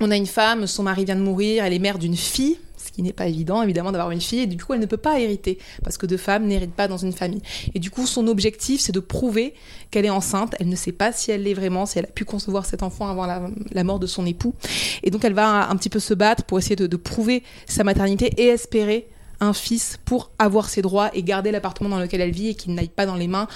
on 0.00 0.10
a 0.10 0.16
une 0.16 0.26
femme, 0.26 0.66
son 0.66 0.82
mari 0.82 1.04
vient 1.04 1.16
de 1.16 1.20
mourir, 1.20 1.64
elle 1.64 1.72
est 1.72 1.78
mère 1.78 1.98
d'une 1.98 2.16
fille, 2.16 2.58
il 2.98 3.04
n'est 3.04 3.12
pas 3.12 3.26
évident 3.26 3.62
évidemment 3.62 3.92
d'avoir 3.92 4.10
une 4.10 4.20
fille 4.20 4.40
et 4.40 4.46
du 4.46 4.62
coup 4.62 4.74
elle 4.74 4.80
ne 4.80 4.86
peut 4.86 4.96
pas 4.96 5.20
hériter 5.20 5.58
parce 5.82 5.96
que 5.96 6.06
deux 6.06 6.16
femmes 6.16 6.46
n'héritent 6.46 6.74
pas 6.74 6.88
dans 6.88 6.98
une 6.98 7.12
famille. 7.12 7.40
Et 7.74 7.78
du 7.78 7.90
coup 7.90 8.06
son 8.06 8.26
objectif 8.26 8.80
c'est 8.80 8.92
de 8.92 9.00
prouver 9.00 9.54
qu'elle 9.90 10.04
est 10.04 10.10
enceinte, 10.10 10.54
elle 10.58 10.68
ne 10.68 10.76
sait 10.76 10.92
pas 10.92 11.12
si 11.12 11.30
elle 11.30 11.44
l'est 11.44 11.54
vraiment, 11.54 11.86
si 11.86 11.98
elle 11.98 12.04
a 12.04 12.08
pu 12.08 12.24
concevoir 12.24 12.66
cet 12.66 12.82
enfant 12.82 13.08
avant 13.08 13.26
la, 13.26 13.84
mort 13.84 13.98
de 13.98 14.06
son 14.06 14.26
époux. 14.26 14.54
Et 15.02 15.10
donc 15.10 15.24
elle 15.24 15.32
va 15.32 15.70
un, 15.70 15.76
petit 15.76 15.88
peu 15.88 16.00
se 16.00 16.12
battre 16.12 16.44
pour 16.44 16.58
essayer 16.58 16.76
de, 16.76 16.96
prouver 16.96 17.44
sa 17.66 17.84
maternité 17.84 18.32
et 18.36 18.48
espérer 18.48 19.08
un 19.40 19.52
fils 19.52 19.98
pour 20.04 20.30
avoir 20.40 20.68
ses 20.68 20.82
droits 20.82 21.10
et 21.14 21.22
garder 21.22 21.52
l'appartement 21.52 21.88
dans 21.88 22.00
lequel 22.00 22.20
elle 22.20 22.32
vit 22.32 22.48
et 22.48 22.54
qu'il 22.54 22.74
n'aille 22.74 22.88
pas 22.88 23.06
dans 23.06 23.14
les 23.14 23.28
mains 23.28 23.46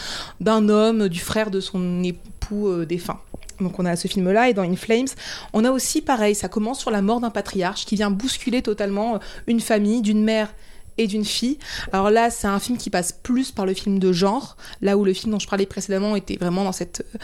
d'un 0.41 0.69
homme, 0.69 1.09
du 1.09 1.19
frère 1.19 1.51
de 1.51 1.59
son 1.59 2.05
époux 2.05 2.69
euh, 2.69 2.87
défunt. 2.87 3.19
Donc 3.63 3.79
on 3.79 3.85
a 3.85 3.97
ce 3.97 4.09
film-là 4.09 4.49
et 4.49 4.55
dans 4.55 4.63
In 4.63 4.77
Flames, 4.77 5.09
on 5.53 5.65
a 5.65 5.71
aussi 5.71 6.03
pareil, 6.03 6.35
ça 6.35 6.49
commence 6.49 6.81
sur 6.81 6.91
la 6.91 7.03
mort 7.03 7.21
d'un 7.21 7.31
patriarche 7.31 7.87
qui 7.87 7.97
vient 7.97 8.11
bousculer 8.11 8.63
totalement 8.63 9.17
euh, 9.17 9.19
une 9.47 9.61
famille 9.61 10.03
d'une 10.03 10.23
mère 10.23 10.53
et 10.99 11.07
d'une 11.07 11.25
fille. 11.25 11.59
Alors 11.93 12.11
là, 12.11 12.31
c'est 12.31 12.47
un 12.47 12.59
film 12.59 12.77
qui 12.79 12.91
passe 12.91 13.13
plus 13.13 13.51
par 13.51 13.67
le 13.67 13.75
film 13.75 13.99
de 13.99 14.13
genre, 14.13 14.57
là 14.81 14.97
où 14.97 15.05
le 15.05 15.13
film 15.15 15.33
dont 15.33 15.39
je 15.39 15.49
parlais 15.49 15.67
précédemment 15.67 16.17
était 16.17 16.37
vraiment 16.37 16.65
dans 16.65 16.73
cette 16.73 17.05
euh, 17.15 17.19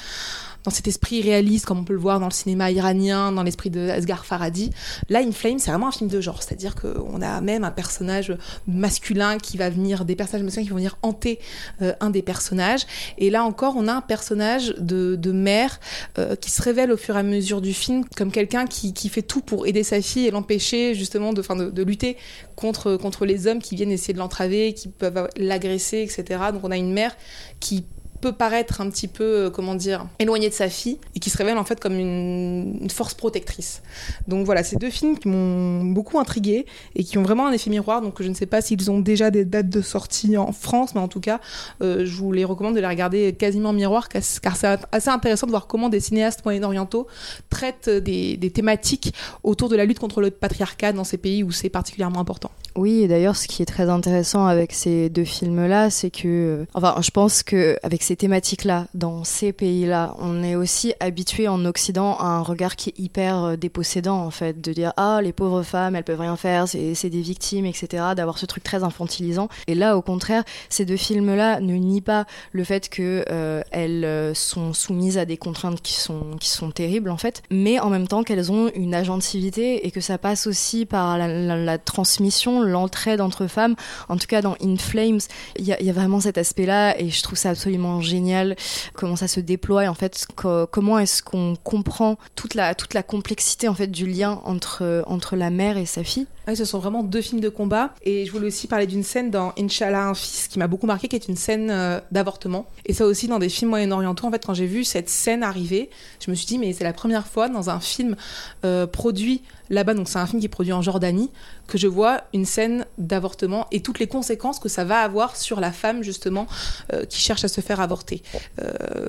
dans 0.65 0.71
cet 0.71 0.89
esprit 0.89 1.23
réaliste, 1.23 1.67
comme 1.67 1.79
on 1.79 1.85
peut 1.85 1.93
le 1.93 1.99
voir 1.99 2.21
dans 2.21 2.27
le 2.27 2.33
cinéma 2.33 2.71
iranien, 2.71 3.33
dans 3.33 3.43
l'esprit 3.43 3.71
de 3.71 3.89
Asghar 3.89 4.27
Farhadi. 4.27 4.71
Là, 5.09 5.21
In 5.21 5.33
Flames, 5.33 5.59
c'est 5.59 5.71
vraiment 5.71 5.89
un 5.89 5.93
film 5.93 6.11
de 6.11 6.21
genre, 6.21 6.43
c'est-à-dire 6.43 6.75
qu'on 6.75 7.23
a 7.23 7.41
même 7.41 7.65
un 7.65 7.71
personnage 7.71 8.37
masculin 8.67 9.39
qui 9.39 9.57
va 9.57 9.71
venir, 9.71 10.05
des 10.05 10.17
personnages 10.17 10.45
masculins 10.45 10.65
qui 10.65 10.71
vont 10.71 10.77
venir 10.77 10.99
hanter 11.03 11.39
euh, 11.83 11.93
un 12.01 12.11
des 12.11 12.23
personnages. 12.23 12.87
Et 13.19 13.31
là 13.31 13.45
encore, 13.45 13.75
on 13.77 13.89
a 13.89 13.93
un 13.93 14.01
personnage 14.01 14.75
de, 14.79 15.17
mère 15.33 15.79
euh, 16.19 16.37
qui 16.37 16.51
se 16.51 16.63
révèle 16.63 16.91
au 16.91 16.97
fur 16.97 17.17
et 17.17 17.21
à 17.21 17.23
mesure 17.23 17.61
du 17.61 17.75
film 17.75 18.05
comme 18.17 18.33
quelqu'un 18.33 18.67
qui, 18.67 18.93
fait 19.09 19.23
tout 19.23 19.41
pour 19.41 19.67
aider 19.67 19.83
sa 19.83 20.03
fille 20.03 20.27
et 20.27 20.31
l'empêcher 20.31 20.95
justement 20.95 21.33
de, 21.33 21.43
de, 21.43 21.71
de 21.71 21.83
lutter 21.83 22.17
contre, 22.57 22.97
contre 22.97 23.25
les 23.25 23.47
hommes 23.47 23.61
qui 23.61 23.77
viennent 23.77 23.91
essayer 23.91 24.15
de 24.15 24.19
l'entraver, 24.19 24.75
qui 24.75 24.89
peuvent 24.89 25.29
l'agresser, 25.37 25.99
etc. 25.99 26.41
Donc 26.53 26.65
on 26.65 26.71
a 26.71 26.77
une 26.77 26.93
mère 26.93 27.17
qui 27.61 27.85
peut 28.21 28.33
paraître 28.33 28.81
un 28.81 28.91
petit 28.91 29.09
peu, 29.09 29.25
euh, 29.25 29.51
comment 29.51 29.75
dire, 29.75 30.07
éloigné 30.19 30.49
de 30.49 30.55
sa 30.55 30.69
fille 30.69 30.99
et 31.15 31.21
qui 31.21 31.31
se 31.31 31.39
révèle 31.39 31.59
en 31.59 31.65
fait 31.65 31.81
comme 31.81 31.99
une, 31.99 32.89
force 32.91 33.15
protectrice. 33.15 33.83
Donc 34.27 34.47
voilà, 34.47 34.65
ces 34.65 34.77
deux 34.77 34.91
films 34.91 35.19
qui 35.19 35.29
m'ont 35.29 35.85
beaucoup 35.85 36.19
intrigué 36.19 36.67
et 36.95 37.05
qui 37.05 37.19
ont 37.19 37.23
vraiment 37.23 37.47
un 37.47 37.53
effet 37.53 37.71
miroir. 37.71 38.01
Donc 38.01 38.23
je 38.23 38.29
ne 38.29 38.35
sais 38.35 38.47
pas 38.47 38.61
s'ils 38.61 38.91
ont 38.91 39.01
déjà 39.01 39.31
des 39.31 39.45
dates 39.45 39.69
de 39.69 39.81
sortie 39.81 40.37
en 40.37 40.53
France, 40.53 40.95
mais 40.95 41.01
en 41.01 41.09
tout 41.09 41.21
cas, 41.21 41.41
euh, 41.83 42.05
je 42.05 42.17
vous 42.17 42.33
les 42.33 42.45
recommande 42.45 42.75
de 42.75 42.81
les 42.81 42.87
regarder 42.87 43.33
quasiment 43.33 43.73
miroir 43.73 44.09
car 44.09 44.57
c'est 44.57 44.79
assez 44.93 45.11
intéressant 45.11 45.47
de 45.47 45.53
voir 45.53 45.67
comment 45.67 45.89
des 45.89 46.01
cinéastes 46.01 46.45
moyen-orientaux 46.45 47.07
traitent 47.51 47.91
des, 47.91 48.37
des 48.37 48.51
thématiques 48.51 49.15
autour 49.43 49.69
de 49.69 49.77
la 49.77 49.85
lutte 49.85 49.99
contre 49.99 50.21
le 50.21 50.31
patriarcat 50.31 50.93
dans 50.93 51.05
ces 51.05 51.19
pays 51.19 51.43
où 51.43 51.51
c'est 51.51 51.69
particulièrement 51.69 52.21
important. 52.21 52.51
Oui, 52.77 53.03
et 53.03 53.09
d'ailleurs, 53.09 53.35
ce 53.35 53.49
qui 53.49 53.63
est 53.63 53.67
très 53.67 53.89
intéressant 53.89 54.47
avec 54.47 54.73
ces 54.73 55.09
deux 55.09 55.25
films-là, 55.25 55.91
c'est 55.91 56.11
que, 56.11 56.29
euh, 56.29 56.65
enfin, 56.75 56.95
je 57.01 57.11
pense 57.11 57.43
que 57.43 57.77
avec 57.83 58.03
ces 58.09 58.17
thématiques-là, 58.17 58.87
dans 58.95 59.23
ces 59.23 59.53
pays-là, 59.53 60.15
on 60.19 60.43
est 60.43 60.55
aussi 60.55 60.95
habitué 60.99 61.47
en 61.47 61.67
Occident 61.67 62.17
à 62.17 62.25
un 62.25 62.41
regard 62.41 62.75
qui 62.75 62.89
est 62.89 62.99
hyper 62.99 63.45
euh, 63.45 63.57
dépossédant, 63.57 64.25
en 64.25 64.31
fait, 64.31 64.63
de 64.63 64.73
dire 64.73 64.95
ah 64.97 65.21
les 65.23 65.35
pauvres 65.35 65.63
femmes, 65.63 65.95
elles 65.95 66.05
peuvent 66.05 66.21
rien 66.21 66.37
faire, 66.37 66.67
c'est 66.67 67.11
des 67.11 67.21
victimes, 67.21 67.67
etc. 67.67 68.05
D'avoir 68.17 68.39
ce 68.39 68.47
truc 68.47 68.65
très 68.65 68.83
infantilisant. 68.83 69.51
Et 69.67 69.75
là, 69.75 69.95
au 69.95 70.01
contraire, 70.01 70.43
ces 70.71 70.87
deux 70.87 70.97
films-là 70.97 71.61
ne 71.61 71.75
nient 71.75 72.01
pas 72.01 72.25
le 72.53 72.65
fait 72.65 72.89
que 72.89 73.27
euh, 73.31 73.61
elles 73.73 74.35
sont 74.35 74.73
soumises 74.73 75.19
à 75.19 75.27
des 75.27 75.37
contraintes 75.37 75.83
qui 75.83 75.93
sont 75.93 76.39
qui 76.41 76.49
sont 76.49 76.71
terribles, 76.71 77.11
en 77.11 77.19
fait, 77.19 77.43
mais 77.51 77.79
en 77.79 77.91
même 77.91 78.09
temps 78.09 78.23
qu'elles 78.23 78.51
ont 78.51 78.71
une 78.75 78.95
agentivité 78.95 79.87
et 79.87 79.91
que 79.91 80.01
ça 80.01 80.17
passe 80.17 80.47
aussi 80.47 80.87
par 80.87 81.19
la, 81.19 81.77
transmission 81.77 82.63
l'entraide 82.63 83.21
entre 83.21 83.49
femmes. 83.49 83.75
En 84.09 84.17
tout 84.17 84.27
cas, 84.27 84.41
dans 84.41 84.57
In 84.63 84.77
Flames, 84.79 85.21
il 85.59 85.67
y, 85.67 85.91
a 85.91 85.93
vraiment 85.93 86.21
cet 86.21 86.39
aspect-là 86.39 86.99
et 86.99 87.11
je 87.11 87.23
trouve 87.23 87.37
ça 87.37 87.51
absolument 87.51 87.98
génial. 88.01 88.57
Comment 88.95 89.17
ça 89.17 89.29
se 89.29 89.41
déploie 89.41 89.87
en 89.89 89.95
fait, 89.95 90.27
comment 90.71 90.99
est-ce 90.99 91.23
qu'on 91.23 91.57
comprend 91.63 92.19
toute 92.35 92.55
la, 92.55 92.75
toute 92.75 92.95
la 92.95 93.03
complexité 93.03 93.69
en 93.69 93.75
fait 93.75 93.89
du 93.89 94.07
lien 94.07 94.41
entre, 94.45 95.05
entre 95.07 95.37
la 95.37 95.51
mère 95.51 95.77
et 95.77 95.87
sa 95.87 96.05
fille. 96.05 96.27
Ce 96.55 96.65
sont 96.65 96.79
vraiment 96.79 97.03
deux 97.03 97.21
films 97.21 97.41
de 97.41 97.49
combat. 97.49 97.95
Et 98.03 98.25
je 98.25 98.33
voulais 98.33 98.47
aussi 98.47 98.67
parler 98.67 98.87
d'une 98.87 99.03
scène 99.03 99.31
dans 99.31 99.53
Inch'Allah, 99.59 100.09
un 100.09 100.15
fils 100.15 100.49
qui 100.49 100.59
m'a 100.59 100.67
beaucoup 100.67 100.87
marqué, 100.87 101.09
qui 101.09 101.17
est 101.17 101.29
une 101.29 101.37
scène 101.37 101.71
euh, 101.71 102.01
d'avortement. 102.11 102.67
Et 102.87 102.95
ça 102.95 103.05
aussi, 103.07 103.29
dans 103.29 103.39
des 103.39 103.49
films 103.49 103.71
moyen-orientaux, 103.71 104.27
en 104.27 104.31
fait, 104.31 104.45
quand 104.45 104.55
j'ai 104.55 104.67
vu 104.67 104.85
cette 104.85 105.09
scène 105.09 105.43
arriver, 105.43 105.91
je 106.25 106.31
me 106.31 106.37
suis 106.37 106.47
dit, 106.47 106.59
mais 106.59 106.73
c'est 106.73 106.85
la 106.85 106.93
première 106.93 107.27
fois 107.27 107.49
dans 107.49 107.71
un 107.71 107.81
film 107.81 108.17
euh, 108.65 108.87
produit 108.87 109.43
là-bas, 109.71 109.93
donc 109.93 110.09
c'est 110.09 110.19
un 110.19 110.27
film 110.27 110.41
qui 110.41 110.47
est 110.47 110.49
produit 110.49 110.73
en 110.73 110.81
Jordanie, 110.81 111.31
que 111.67 111.77
je 111.77 111.87
vois 111.87 112.23
une 112.33 112.47
scène 112.47 112.87
d'avortement 112.97 113.67
et 113.71 113.83
toutes 113.83 113.99
les 113.99 114.07
conséquences 114.07 114.59
que 114.59 114.71
ça 114.71 114.85
va 114.85 115.01
avoir 115.01 115.37
sur 115.37 115.61
la 115.61 115.73
femme, 115.73 116.03
justement, 116.03 116.47
euh, 116.95 117.05
qui 117.05 117.21
cherche 117.21 117.45
à 117.45 117.49
se 117.49 117.61
faire 117.61 117.81
avorter. 117.81 118.23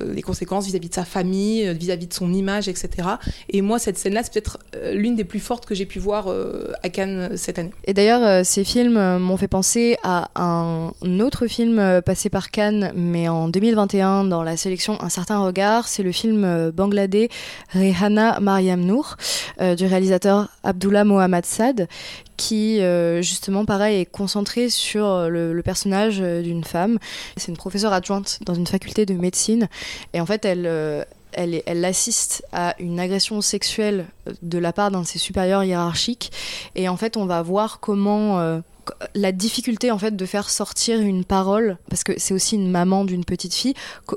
Les 0.06 0.20
conséquences 0.20 0.66
vis-à-vis 0.66 0.90
de 0.90 0.94
sa 0.94 1.06
famille, 1.06 1.72
vis-à-vis 1.74 2.06
de 2.08 2.12
son 2.12 2.32
image, 2.34 2.68
etc. 2.68 3.08
Et 3.48 3.62
moi, 3.62 3.78
cette 3.78 3.96
scène-là, 3.96 4.22
c'est 4.22 4.32
peut-être 4.32 4.58
l'une 4.92 5.16
des 5.16 5.24
plus 5.24 5.40
fortes 5.40 5.64
que 5.64 5.74
j'ai 5.74 5.86
pu 5.86 5.98
voir 5.98 6.28
à 6.82 6.88
Cannes 6.90 7.29
cette 7.36 7.58
année. 7.58 7.70
Et 7.84 7.94
d'ailleurs, 7.94 8.44
ces 8.44 8.64
films 8.64 9.18
m'ont 9.18 9.36
fait 9.36 9.48
penser 9.48 9.96
à 10.02 10.30
un 10.34 10.92
autre 11.20 11.46
film 11.46 12.00
passé 12.04 12.30
par 12.30 12.50
Cannes, 12.50 12.92
mais 12.94 13.28
en 13.28 13.48
2021, 13.48 14.24
dans 14.24 14.42
la 14.42 14.56
sélection 14.56 15.00
Un 15.02 15.08
certain 15.08 15.38
regard. 15.38 15.88
C'est 15.88 16.02
le 16.02 16.12
film 16.12 16.70
bangladais 16.70 17.28
Rehana 17.72 18.40
Mariam 18.40 18.80
Noor, 18.80 19.16
du 19.58 19.86
réalisateur 19.86 20.48
Abdullah 20.62 21.04
Mohamed 21.04 21.46
Sad, 21.46 21.88
qui 22.40 22.80
euh, 22.80 23.20
justement 23.20 23.66
pareil 23.66 24.00
est 24.00 24.06
concentré 24.06 24.70
sur 24.70 25.04
euh, 25.06 25.28
le, 25.28 25.62
personnage 25.62 26.20
euh, 26.22 26.40
d'une 26.40 26.64
femme. 26.64 26.98
C'est 27.36 27.48
une 27.48 27.56
professeure 27.56 27.92
adjointe 27.92 28.38
dans 28.46 28.54
une 28.54 28.66
faculté 28.66 29.04
de 29.04 29.12
médecine 29.12 29.68
et 30.14 30.22
en 30.22 30.26
fait 30.26 30.46
elle 30.46 30.64
euh, 30.66 31.04
elle, 31.32 31.84
assiste 31.84 32.44
à 32.52 32.74
une 32.78 33.00
agression 33.00 33.40
sexuelle 33.40 34.06
de 34.42 34.58
la 34.58 34.72
part 34.72 34.90
d'un 34.90 35.02
de 35.02 35.06
ses 35.06 35.18
supérieurs 35.18 35.64
hiérarchiques. 35.64 36.32
Et 36.74 36.88
en 36.88 36.96
fait 36.96 37.16
on 37.16 37.26
va 37.26 37.42
voir 37.42 37.80
comment 37.80 38.38
euh, 38.38 38.60
la 39.14 39.32
difficulté 39.32 39.90
en 39.90 39.98
fait 39.98 40.16
de 40.16 40.26
faire 40.26 40.50
sortir 40.50 41.00
une 41.00 41.24
parole 41.24 41.78
parce 41.88 42.04
que 42.04 42.12
c'est 42.16 42.34
aussi 42.34 42.56
une 42.56 42.70
maman 42.70 43.04
d'une 43.04 43.24
petite 43.24 43.54
fille 43.54 43.74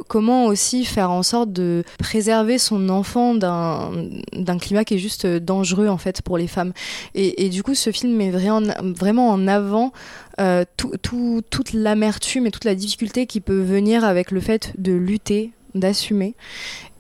comment 0.08 0.46
aussi 0.46 0.86
faire 0.86 1.12
en 1.12 1.24
sorte 1.24 1.52
de 1.52 1.84
préserver 2.00 2.58
son 2.58 2.90
enfant 2.90 3.36
d'un 3.36 4.58
climat 4.60 4.84
qui 4.84 4.96
est 4.96 5.00
juste 5.00 5.26
dangereux 5.26 5.88
en 5.88 5.98
fait 5.98 6.22
pour 6.22 6.38
les 6.38 6.48
femmes. 6.48 6.74
Et, 7.14 7.50
du 7.50 7.64
coup 7.64 7.76
ce 7.76 7.92
film 7.92 8.16
met 8.16 8.32
vraiment 8.32 9.30
en 9.30 9.48
avant 9.48 9.92
euh, 10.40 10.66
tout, 10.78 11.42
toute 11.50 11.74
l'amertume 11.74 12.48
et 12.48 12.52
toute 12.52 12.66
la 12.66 12.76
difficulté 12.76 13.28
qui 13.28 13.42
peut 13.42 13.62
venir 13.62 14.04
avec 14.04 14.32
le 14.32 14.40
fait 14.40 14.74
de 14.78 14.94
lutter 14.94 15.52
d'assumer. 15.76 16.36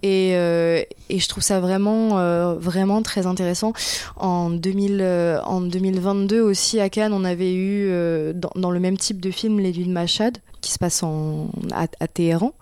Et, 0.03 0.31
euh, 0.35 0.83
et 1.09 1.19
je 1.19 1.27
trouve 1.29 1.43
ça 1.43 1.61
vraiment 1.61 2.19
euh, 2.19 2.55
vraiment 2.55 3.01
très 3.01 3.25
intéressant. 3.25 3.71
En 4.17 4.49
2000 4.49 4.99
euh, 5.01 5.41
en 5.43 5.61
2022 5.61 6.41
aussi 6.41 6.81
à 6.81 6.89
Cannes 6.89 7.13
on 7.13 7.23
avait 7.23 7.53
eu 7.53 7.89
dans, 8.33 8.51
dans, 8.55 8.71
le 8.71 8.79
même 8.81 8.97
type 8.97 9.21
de 9.21 9.31
film 9.31 9.59
Les 9.59 9.71
Lunes 9.71 9.93
Machad 9.93 10.39
qui 10.63 10.71
se 10.71 10.79
passe 10.79 11.03
en, 11.03 11.49
à, 11.71 12.07
Téhéran, 12.07 12.53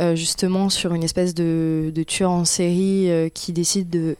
euh, 0.00 0.14
justement 0.14 0.70
sur 0.70 0.94
une 0.94 1.02
espèce 1.02 1.34
de, 1.34 1.92
de 1.94 2.02
tueur 2.04 2.30
en 2.30 2.44
série 2.44 3.10
euh, 3.10 3.28
qui 3.28 3.52
décide 3.52 3.90
de, 3.90 4.16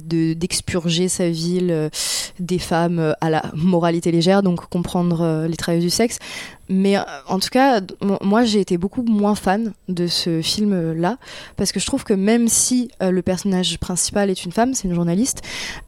de, 0.00 0.32
d'expurger 0.32 1.08
sa 1.08 1.28
ville 1.28 1.70
euh, 1.70 1.88
des 2.38 2.60
femmes 2.60 3.14
à 3.20 3.28
la 3.28 3.42
moralité 3.54 4.12
légère, 4.12 4.42
donc 4.42 4.68
comprendre 4.68 5.46
les 5.48 5.56
travailleurs 5.56 5.82
du 5.84 5.90
sexe. 5.90 6.18
Mais 6.68 6.96
en 7.28 7.38
tout 7.38 7.50
cas, 7.50 7.80
moi 8.22 8.44
j'ai 8.44 8.60
été 8.60 8.78
beaucoup 8.78 9.02
moins 9.02 9.34
fan 9.34 9.72
de 9.88 10.06
ce 10.06 10.40
film-là, 10.40 11.18
parce 11.56 11.72
que 11.72 11.80
je 11.80 11.86
trouve 11.86 12.04
que 12.04 12.14
même 12.14 12.48
si 12.48 12.90
euh, 13.02 13.10
le 13.10 13.22
personnage 13.22 13.78
principal 13.78 14.30
est 14.30 14.44
une 14.44 14.52
femme, 14.52 14.74
c'est 14.74 14.88
une 14.88 14.94
journaliste, 14.94 15.42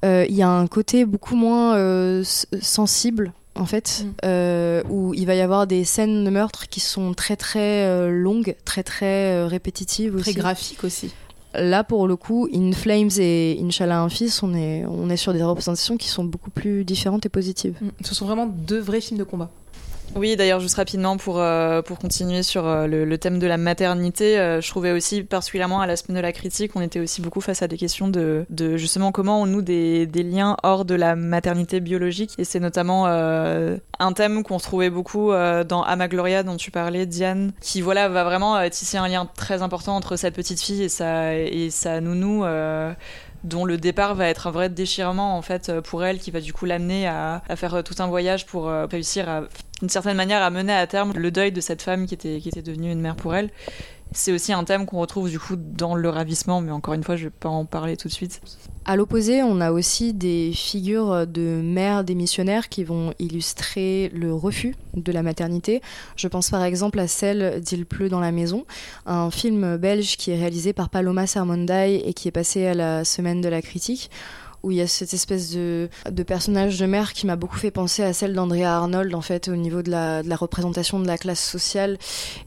euh, 0.04 0.26
il 0.28 0.34
y 0.34 0.42
a 0.42 0.48
un 0.48 0.66
côté 0.66 1.04
beaucoup 1.04 1.36
moins 1.36 1.76
euh, 1.76 2.22
sensible 2.60 3.32
en 3.54 3.66
fait, 3.66 4.04
mm. 4.04 4.12
euh, 4.24 4.82
où 4.88 5.14
il 5.14 5.26
va 5.26 5.34
y 5.34 5.40
avoir 5.40 5.66
des 5.66 5.84
scènes 5.84 6.24
de 6.24 6.30
meurtre 6.30 6.68
qui 6.68 6.80
sont 6.80 7.14
très 7.14 7.36
très 7.36 7.84
euh, 7.84 8.10
longues, 8.10 8.56
très 8.64 8.82
très 8.82 9.32
euh, 9.32 9.46
répétitives 9.46 10.14
aussi. 10.16 10.32
Très 10.32 10.40
graphiques 10.40 10.84
aussi. 10.84 11.12
Là, 11.54 11.84
pour 11.84 12.08
le 12.08 12.16
coup, 12.16 12.48
In 12.52 12.72
Flames 12.72 13.10
et 13.18 13.60
Inch'Allah 13.62 14.00
un 14.00 14.08
fils, 14.08 14.42
on 14.42 14.54
est, 14.54 14.84
on 14.86 15.08
est 15.08 15.16
sur 15.16 15.32
des 15.32 15.42
représentations 15.42 15.96
qui 15.96 16.08
sont 16.08 16.24
beaucoup 16.24 16.50
plus 16.50 16.84
différentes 16.84 17.26
et 17.26 17.28
positives. 17.28 17.76
Mm. 17.80 17.88
Ce 18.04 18.14
sont 18.14 18.26
vraiment 18.26 18.46
deux 18.46 18.80
vrais 18.80 19.00
films 19.00 19.18
de 19.18 19.24
combat. 19.24 19.50
Oui, 20.14 20.36
d'ailleurs, 20.36 20.60
juste 20.60 20.76
rapidement 20.76 21.16
pour 21.16 21.40
euh, 21.40 21.82
pour 21.82 21.98
continuer 21.98 22.44
sur 22.44 22.66
euh, 22.66 22.86
le, 22.86 23.18
thème 23.18 23.40
de 23.40 23.46
la 23.48 23.56
maternité, 23.56 24.38
euh, 24.38 24.60
je 24.60 24.68
trouvais 24.68 24.92
aussi 24.92 25.24
particulièrement 25.24 25.80
à 25.80 25.86
la 25.86 25.96
semaine 25.96 26.16
de 26.16 26.22
la 26.22 26.32
critique, 26.32 26.72
on 26.76 26.80
était 26.80 27.00
aussi 27.00 27.20
beaucoup 27.20 27.40
face 27.40 27.62
à 27.62 27.68
des 27.68 27.76
questions 27.76 28.06
de, 28.06 28.46
justement 28.76 29.10
comment 29.10 29.42
on 29.42 29.46
noue 29.46 29.62
des, 29.62 30.06
liens 30.06 30.56
hors 30.62 30.84
de 30.84 30.94
la 30.94 31.16
maternité 31.16 31.80
biologique, 31.80 32.34
et 32.38 32.44
c'est 32.44 32.60
notamment 32.60 33.06
un 33.06 34.12
thème 34.14 34.44
qu'on 34.44 34.56
retrouvait 34.56 34.90
beaucoup 34.90 35.32
dans 35.32 35.82
Amagloria 35.82 36.42
dont 36.42 36.56
tu 36.56 36.70
parlais, 36.70 37.06
Diane, 37.06 37.52
qui 37.60 37.80
voilà 37.80 38.08
va 38.08 38.24
vraiment 38.24 38.68
tisser 38.70 38.96
un 38.96 39.08
lien 39.08 39.28
très 39.36 39.62
important 39.62 39.96
entre 39.96 40.16
cette 40.16 40.34
petite 40.34 40.60
fille 40.60 40.84
et 40.84 40.88
sa 40.88 41.34
et 41.34 41.70
sa 41.70 42.00
nounou 42.00 42.44
dont 43.44 43.64
le 43.64 43.76
départ 43.76 44.14
va 44.14 44.28
être 44.28 44.46
un 44.46 44.50
vrai 44.50 44.68
déchirement 44.68 45.36
en 45.36 45.42
fait 45.42 45.80
pour 45.80 46.04
elle 46.04 46.18
qui 46.18 46.30
va 46.30 46.40
du 46.40 46.52
coup 46.52 46.64
l'amener 46.64 47.06
à, 47.06 47.42
faire 47.56 47.84
tout 47.84 47.94
un 47.98 48.06
voyage 48.06 48.46
pour 48.46 48.68
euh, 48.68 48.86
réussir 48.86 49.28
à 49.28 49.42
d'une 49.80 49.88
certaine 49.88 50.16
manière 50.16 50.42
à 50.42 50.50
mener 50.50 50.72
à 50.72 50.86
terme 50.86 51.12
le 51.14 51.30
deuil 51.30 51.52
de 51.52 51.60
cette 51.60 51.82
femme 51.82 52.06
qui 52.06 52.14
était 52.14 52.40
qui 52.40 52.48
était 52.48 52.62
devenue 52.62 52.90
une 52.90 53.00
mère 53.00 53.16
pour 53.16 53.34
elle 53.34 53.50
c'est 54.14 54.32
aussi 54.32 54.52
un 54.52 54.64
thème 54.64 54.86
qu'on 54.86 54.98
retrouve 55.00 55.28
du 55.28 55.38
coup 55.38 55.56
dans 55.56 55.94
le 55.94 56.08
ravissement, 56.08 56.60
mais 56.60 56.70
encore 56.70 56.94
une 56.94 57.02
fois, 57.02 57.16
je 57.16 57.24
vais 57.24 57.30
pas 57.30 57.48
en 57.48 57.64
parler 57.64 57.96
tout 57.96 58.08
de 58.08 58.12
suite. 58.12 58.40
À 58.86 58.96
l'opposé, 58.96 59.42
on 59.42 59.62
a 59.62 59.72
aussi 59.72 60.12
des 60.12 60.52
figures 60.52 61.26
de 61.26 61.62
mères 61.62 62.04
démissionnaires 62.04 62.68
qui 62.68 62.84
vont 62.84 63.14
illustrer 63.18 64.10
le 64.14 64.34
refus 64.34 64.76
de 64.94 65.10
la 65.10 65.22
maternité. 65.22 65.80
Je 66.16 66.28
pense 66.28 66.50
par 66.50 66.62
exemple 66.62 66.98
à 66.98 67.08
celle 67.08 67.62
d'Il 67.62 67.86
pleut 67.86 68.10
dans 68.10 68.20
la 68.20 68.30
maison, 68.30 68.66
un 69.06 69.30
film 69.30 69.78
belge 69.78 70.18
qui 70.18 70.32
est 70.32 70.36
réalisé 70.36 70.74
par 70.74 70.90
Paloma 70.90 71.26
Sermonday 71.26 72.02
et 72.04 72.12
qui 72.12 72.28
est 72.28 72.32
passé 72.32 72.66
à 72.66 72.74
la 72.74 73.04
semaine 73.04 73.40
de 73.40 73.48
la 73.48 73.62
critique 73.62 74.10
où 74.64 74.70
il 74.70 74.78
y 74.78 74.80
a 74.80 74.86
cette 74.86 75.12
espèce 75.12 75.52
de, 75.52 75.88
personnage 76.26 76.78
de 76.78 76.86
mère 76.86 77.12
qui 77.12 77.26
m'a 77.26 77.36
beaucoup 77.36 77.58
fait 77.58 77.70
penser 77.70 78.02
à 78.02 78.14
celle 78.14 78.32
d'Andrea 78.32 78.64
Arnold 78.64 79.14
en 79.14 79.20
fait 79.20 79.48
au 79.48 79.56
niveau 79.56 79.82
de 79.82 79.90
la, 79.90 80.22
de 80.22 80.28
la 80.28 80.36
représentation 80.36 80.98
de 80.98 81.06
la 81.06 81.18
classe 81.18 81.44
sociale 81.44 81.98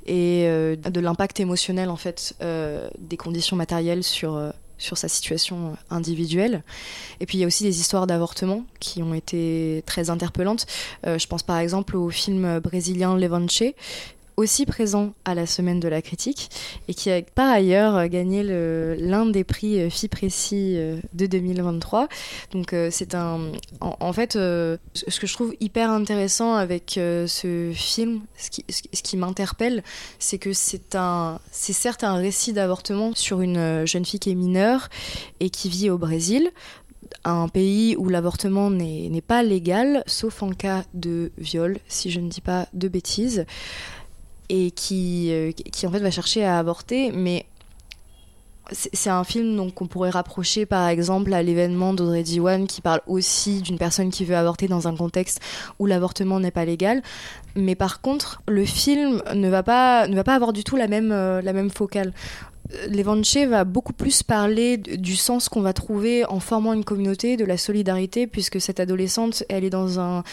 et 0.07 0.45
euh, 0.47 0.75
de 0.75 0.99
l'impact 0.99 1.39
émotionnel 1.39 1.89
en 1.89 1.95
fait 1.95 2.35
euh, 2.41 2.89
des 2.97 3.17
conditions 3.17 3.55
matérielles 3.55 4.03
sur 4.03 4.35
euh, 4.35 4.49
sur 4.77 4.97
sa 4.97 5.07
situation 5.07 5.75
individuelle. 5.89 6.63
Et 7.19 7.25
puis 7.25 7.37
il 7.37 7.41
y 7.41 7.43
a 7.43 7.47
aussi 7.47 7.63
des 7.63 7.79
histoires 7.79 8.07
d'avortement 8.07 8.63
qui 8.79 9.01
ont 9.01 9.13
été 9.13 9.83
très 9.85 10.09
interpellantes. 10.09 10.65
Euh, 11.05 11.17
je 11.17 11.27
pense 11.27 11.43
par 11.43 11.57
exemple 11.57 11.95
au 11.95 12.09
film 12.09 12.59
brésilien 12.59 13.17
Levanche, 13.17 13.63
aussi 14.37 14.65
présent 14.65 15.13
à 15.25 15.35
la 15.35 15.45
semaine 15.45 15.79
de 15.79 15.87
la 15.87 16.01
critique 16.01 16.49
et 16.87 16.93
qui 16.93 17.11
a 17.11 17.21
par 17.21 17.49
ailleurs 17.49 18.07
gagné 18.07 18.43
l'un 18.43 19.25
des 19.25 19.43
prix 19.43 19.89
FIPRECI 19.89 20.77
de 21.13 21.25
2023. 21.25 22.07
Donc 22.51 22.75
c'est 22.91 23.15
un... 23.15 23.51
En, 23.81 24.13
fait, 24.13 24.33
ce 24.33 24.77
que 25.19 25.27
je 25.27 25.33
trouve 25.33 25.55
hyper 25.59 25.89
intéressant 25.89 26.53
avec 26.53 26.93
ce 26.95 27.71
film, 27.73 28.21
ce 28.37 28.49
qui, 28.49 28.63
ce 28.69 29.01
qui 29.01 29.17
m'interpelle, 29.17 29.83
c'est 30.19 30.37
que 30.37 30.53
c'est. 30.53 30.95
C'est 31.51 31.73
certes 31.73 32.03
un 32.03 32.15
récit 32.15 32.53
d'avortement 32.53 33.13
sur 33.15 33.41
une 33.41 33.85
jeune 33.85 34.05
fille 34.05 34.19
qui 34.19 34.31
est 34.31 34.35
mineure 34.35 34.89
et 35.39 35.49
qui 35.49 35.69
vit 35.69 35.89
au 35.89 35.97
Brésil 35.97 36.51
un 37.23 37.47
pays 37.47 37.95
où 37.97 38.09
l'avortement 38.09 38.69
n'est 38.69 39.21
pas 39.21 39.43
légal, 39.43 40.03
sauf 40.07 40.43
en 40.43 40.51
cas 40.51 40.83
de 40.93 41.31
viol, 41.37 41.77
si 41.87 42.09
je 42.09 42.19
ne 42.19 42.29
dis 42.29 42.41
pas 42.41 42.67
de 42.73 42.87
bêtises, 42.87 43.45
et 44.49 44.71
qui, 44.71 45.31
euh, 45.31 45.51
qui 45.51 45.87
en 45.87 45.91
fait 45.91 45.99
va 45.99 46.11
chercher 46.11 46.43
à 46.45 46.57
avorter, 46.59 47.11
mais 47.11 47.45
c'est 48.71 49.09
un 49.09 49.23
film 49.23 49.71
qu'on 49.71 49.87
pourrait 49.87 50.09
rapprocher 50.09 50.65
par 50.65 50.87
exemple 50.87 51.33
à 51.33 51.41
l'événement 51.41 51.93
d'Audrey 51.93 52.23
Diwan 52.23 52.67
qui 52.67 52.81
parle 52.81 53.01
aussi 53.07 53.61
d'une 53.61 53.77
personne 53.77 54.09
qui 54.09 54.25
veut 54.25 54.35
avorter 54.35 54.67
dans 54.67 54.87
un 54.87 54.95
contexte 54.95 55.39
où 55.79 55.85
l'avortement 55.85 56.39
n'est 56.39 56.51
pas 56.51 56.65
légal. 56.65 57.01
Mais 57.55 57.75
par 57.75 58.01
contre, 58.01 58.41
le 58.47 58.65
film 58.65 59.21
ne 59.33 59.49
va 59.49 59.63
pas, 59.63 60.07
ne 60.07 60.15
va 60.15 60.23
pas 60.23 60.35
avoir 60.35 60.53
du 60.53 60.63
tout 60.63 60.75
la 60.75 60.87
même, 60.87 61.11
euh, 61.11 61.41
la 61.41 61.53
même 61.53 61.69
focale. 61.69 62.13
Levanche 62.89 63.37
va 63.37 63.63
beaucoup 63.63 63.93
plus 63.93 64.23
parler 64.23 64.75
du 64.77 65.15
sens 65.15 65.47
qu'on 65.47 65.61
va 65.61 65.71
trouver 65.71 66.25
en 66.25 66.41
formant 66.41 66.73
une 66.73 66.83
communauté, 66.83 67.37
de 67.37 67.45
la 67.45 67.55
solidarité, 67.55 68.27
puisque 68.27 68.59
cette 68.59 68.81
adolescente, 68.81 69.43
elle 69.47 69.63
est 69.63 69.69
dans 69.69 70.01
un, 70.01 70.23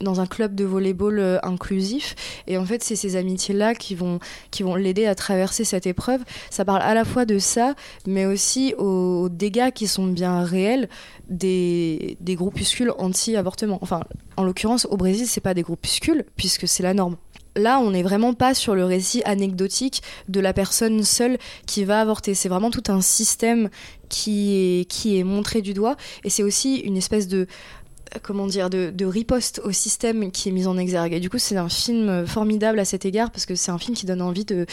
dans 0.00 0.20
un 0.20 0.26
club 0.26 0.54
de 0.54 0.64
volleyball 0.64 1.18
euh, 1.18 1.38
inclusif. 1.42 2.14
Et 2.46 2.58
en 2.58 2.64
fait, 2.64 2.82
c'est 2.82 2.96
ces 2.96 3.16
amitiés-là 3.16 3.74
qui 3.74 3.94
vont, 3.94 4.18
qui 4.50 4.62
vont 4.62 4.74
l'aider 4.74 5.06
à 5.06 5.14
traverser 5.14 5.64
cette 5.64 5.86
épreuve. 5.86 6.20
Ça 6.50 6.64
parle 6.64 6.82
à 6.82 6.94
la 6.94 7.04
fois 7.04 7.24
de 7.24 7.38
ça, 7.38 7.74
mais 8.06 8.26
aussi 8.26 8.74
aux, 8.78 9.28
dégâts 9.28 9.70
qui 9.70 9.86
sont 9.86 10.06
bien 10.06 10.42
réels 10.42 10.88
des, 11.28 12.16
des 12.20 12.34
groupuscules 12.34 12.92
anti-avortement. 12.98 13.78
Enfin, 13.82 14.02
en 14.36 14.44
l'occurrence, 14.44 14.86
au 14.90 14.96
Brésil, 14.96 15.26
c'est 15.26 15.40
pas 15.40 15.54
des 15.54 15.62
groupuscules, 15.62 16.24
puisque 16.36 16.66
c'est 16.66 16.82
la 16.82 16.94
norme 16.94 17.16
là, 17.56 17.80
on 17.80 17.90
n'est 17.90 18.02
vraiment 18.02 18.34
pas 18.34 18.54
sur 18.54 18.74
le 18.74 18.84
récit 18.84 19.22
anecdotique 19.24 20.02
de 20.28 20.40
la 20.40 20.52
personne 20.52 21.02
seule 21.02 21.38
qui 21.66 21.84
va 21.84 22.00
avorter. 22.00 22.34
C'est 22.34 22.48
vraiment 22.48 22.70
tout 22.70 22.84
un 22.88 23.00
système 23.00 23.70
qui 24.08 24.54
est, 24.54 24.84
qui 24.86 25.18
est 25.18 25.24
montré 25.24 25.62
du 25.62 25.74
doigt. 25.74 25.96
Et 26.24 26.30
c'est 26.30 26.42
aussi 26.42 26.76
une 26.76 26.96
espèce 26.96 27.28
de 27.28 27.46
comment 28.22 28.46
dire, 28.46 28.70
de, 28.70 29.04
riposte 29.04 29.60
au 29.64 29.72
système 29.72 30.30
qui 30.30 30.48
est 30.48 30.52
mis 30.52 30.66
en 30.66 30.78
exergue. 30.78 31.12
Et 31.12 31.20
du 31.20 31.30
coup, 31.30 31.38
c'est 31.38 31.56
un 31.56 31.68
film 31.68 32.26
formidable 32.26 32.78
à 32.78 32.84
cet 32.84 33.04
égard 33.04 33.30
parce 33.30 33.46
que 33.46 33.54
c'est 33.54 33.70
un 33.70 33.78
film 33.78 33.96
qui 33.96 34.06
donne 34.06 34.22
envie 34.22 34.44
de, 34.44 34.66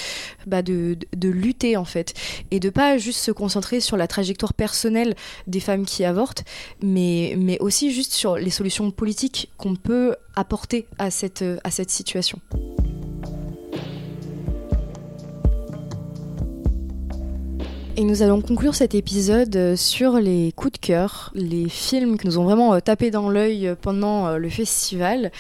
bah 0.46 0.62
de, 0.62 0.98
de, 1.16 1.30
lutter 1.30 1.78
en 1.78 1.86
fait 1.86 2.14
et 2.52 2.60
de 2.60 2.70
pas 2.70 2.98
juste 2.98 3.20
se 3.20 3.32
concentrer 3.32 3.80
sur 3.80 3.98
la 3.98 4.08
trajectoire 4.08 4.54
personnelle 4.54 5.16
des 5.48 5.60
femmes 5.60 5.86
qui 5.86 6.04
avortent, 6.04 6.44
mais, 6.82 7.36
mais 7.38 7.60
aussi 7.60 7.92
juste 7.92 8.14
sur 8.14 8.36
les 8.36 8.52
solutions 8.52 8.92
politiques 8.92 9.50
qu'on 9.58 9.76
peut 9.76 10.16
apporter 10.36 10.88
à 11.00 11.10
cette, 11.10 11.44
à 11.64 11.72
cette 11.72 11.90
situation. 11.90 12.40
Et 18.00 18.04
nous 18.04 18.22
allons 18.22 18.42
conclure 18.42 18.76
cet 18.76 18.94
épisode 18.94 19.56
euh, 19.56 19.76
sur 19.76 20.20
les 20.20 20.52
coups 20.52 20.74
de 20.74 20.78
cœur, 20.78 21.32
les 21.34 21.68
films 21.68 22.20
qui 22.20 22.28
nous 22.28 22.38
ont 22.38 22.44
vraiment 22.44 22.76
euh, 22.76 22.80
tapé 22.80 23.10
dans 23.10 23.28
l'œil 23.28 23.68
euh, 23.68 23.76
pendant 23.76 24.38
le 24.38 24.50
festival. 24.50 25.32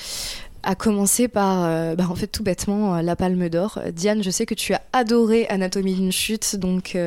À 0.63 0.73
commencer 0.73 1.27
par, 1.27 1.95
bah, 1.95 2.07
en 2.09 2.15
fait, 2.15 2.27
tout 2.27 2.43
bêtement, 2.43 2.99
la 2.99 3.15
Palme 3.15 3.47
d'Or. 3.47 3.79
Diane, 3.93 4.21
je 4.21 4.29
sais 4.31 4.45
que 4.45 4.55
tu 4.55 4.73
as 4.73 4.81
adoré 4.91 5.47
Anatomie 5.47 5.93
d'une 5.93 6.11
chute, 6.11 6.57
donc 6.57 6.97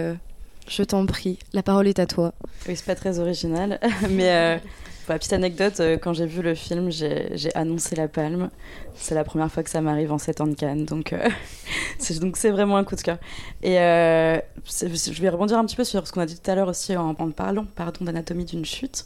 je 0.68 0.82
t'en 0.82 1.05
prie, 1.05 1.38
la 1.53 1.62
parole 1.62 1.86
est 1.86 1.98
à 1.98 2.07
toi. 2.07 2.32
Oui, 2.66 2.74
c'est 2.74 2.86
pas 2.86 2.94
très 2.94 3.18
original, 3.18 3.78
mais 4.11 4.62
la 5.11 5.19
petite 5.19 5.33
anecdote, 5.33 5.81
quand 6.03 6.13
j'ai 6.13 6.27
vu 6.27 6.43
le 6.43 6.55
film, 6.55 6.91
j'ai 6.91 7.55
annoncé 7.55 7.97
la 7.97 8.09
palme. 8.09 8.51
C'est 8.95 9.15
la 9.15 9.25
première 9.25 9.51
fois 9.51 9.63
que 9.63 9.71
ça 9.71 9.81
m'arrive 9.81 10.13
en 10.13 10.19
7 10.19 10.41
ans 10.41 10.47
de 10.47 10.55
Cannes, 10.55 10.85
donc 10.85 11.15
c'est 11.99 12.51
vraiment 12.51 12.77
un 12.77 12.85
coup 12.85 12.97
de 12.97 13.03
cœur. 13.03 13.19
Et 13.63 13.75
je 13.75 15.23
vais 15.23 15.29
rebondir 15.29 15.59
un 15.59 15.65
petit 15.65 15.77
peu 15.77 15.85
sur 15.85 16.07
ce 16.07 16.13
qu'on 16.13 16.21
a 16.21 16.27
dit 16.27 16.39
tout 16.39 16.51
à 16.51 16.55
l'heure 16.55 16.69
aussi 16.69 16.97
en, 16.97 17.15
parlant 17.15 17.67
pardon, 17.77 18.05
d'anatomie 18.05 18.45
d'une 18.45 18.65
chute. 18.65 19.05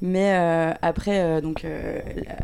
Mais 0.00 0.34
euh, 0.34 0.72
après 0.82 1.20
euh, 1.20 1.40
donc, 1.40 1.64
euh, 1.64 2.00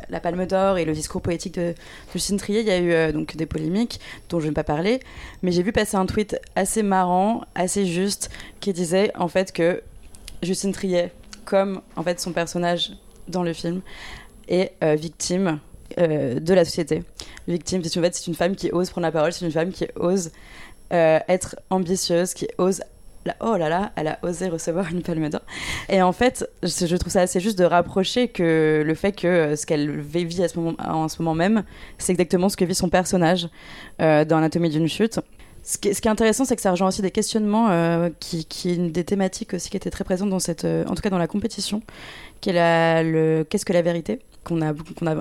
la, 0.08 0.20
Palme 0.20 0.46
d'Or 0.46 0.78
et 0.78 0.84
le 0.84 0.92
discours 0.92 1.20
poétique 1.20 1.54
de 1.56 1.74
Justine 2.12 2.38
Trier, 2.38 2.60
il 2.60 2.66
y 2.66 2.70
a 2.70 3.08
eu 3.08 3.12
donc, 3.12 3.36
des 3.36 3.46
polémiques 3.46 4.00
dont 4.28 4.40
je 4.40 4.44
ne 4.44 4.50
vais 4.50 4.54
pas 4.54 4.64
parler. 4.64 5.00
Mais 5.42 5.52
j'ai 5.52 5.62
vu 5.62 5.72
passer 5.72 5.96
un 5.96 6.06
tweet 6.06 6.40
assez 6.56 6.82
marrant, 6.82 7.42
assez 7.54 7.86
juste, 7.86 8.30
qui 8.60 8.72
disait 8.72 9.12
en 9.14 9.28
fait 9.28 9.52
que 9.52 9.82
Justine 10.42 10.72
Trier, 10.72 11.10
comme 11.50 11.82
en 11.96 12.04
fait 12.04 12.20
son 12.20 12.32
personnage 12.32 12.92
dans 13.28 13.42
le 13.42 13.52
film, 13.52 13.82
est 14.48 14.72
victime 14.96 15.58
de 15.98 16.54
la 16.54 16.64
société. 16.64 17.02
Victime, 17.48 17.82
c'est 17.82 17.98
en 17.98 18.02
fait, 18.02 18.26
une 18.26 18.34
femme 18.34 18.54
qui 18.54 18.70
ose 18.72 18.90
prendre 18.90 19.06
la 19.06 19.12
parole, 19.12 19.32
c'est 19.32 19.44
une 19.44 19.52
femme 19.52 19.70
qui 19.70 19.86
ose 19.96 20.30
euh, 20.92 21.18
être 21.28 21.56
ambitieuse, 21.70 22.34
qui 22.34 22.48
ose 22.58 22.80
oh 23.40 23.56
là 23.56 23.68
là, 23.68 23.92
elle 23.96 24.08
a 24.08 24.18
osé 24.22 24.48
recevoir 24.48 24.90
une 24.90 25.02
palme 25.02 25.28
d'or. 25.28 25.42
Et 25.88 26.02
en 26.02 26.12
fait, 26.12 26.48
je, 26.62 26.96
trouve 26.96 27.12
ça 27.12 27.20
assez 27.20 27.38
juste 27.38 27.58
de 27.58 27.64
rapprocher 27.64 28.28
que 28.28 28.82
le 28.84 28.94
fait 28.94 29.12
que 29.12 29.26
euh, 29.26 29.56
ce 29.56 29.66
qu'elle 29.66 30.00
vit 30.00 30.42
à 30.42 30.48
ce 30.48 30.58
moment, 30.58 30.76
en 30.84 31.08
ce 31.08 31.22
moment 31.22 31.34
même, 31.34 31.62
c'est 31.98 32.12
exactement 32.12 32.48
ce 32.48 32.56
que 32.56 32.64
vit 32.64 32.74
son 32.74 32.88
personnage 32.88 33.48
euh, 34.00 34.24
dans 34.24 34.38
Anatomie 34.38 34.70
d'une 34.70 34.88
chute. 34.88 35.20
Ce 35.62 35.78
qui, 35.78 35.88
est, 35.88 36.06
intéressant, 36.06 36.44
c'est 36.44 36.56
que 36.56 36.62
ça 36.62 36.70
rejoint 36.70 36.88
aussi 36.88 37.02
des 37.02 37.10
questionnements 37.10 38.10
qui, 38.18 38.44
qui, 38.46 38.78
des 38.78 39.04
thématiques 39.04 39.54
aussi 39.54 39.70
qui 39.70 39.76
étaient 39.76 39.90
très 39.90 40.04
présentes 40.04 40.30
dans 40.30 40.38
cette, 40.38 40.64
en 40.64 40.94
tout 40.94 41.02
cas 41.02 41.10
dans 41.10 41.18
la 41.18 41.26
compétition, 41.26 41.82
qu'est-ce 42.40 43.64
que 43.64 43.72
la 43.72 43.82
vérité 43.82 44.20
qu'on 44.44 44.62
a, 44.62 44.72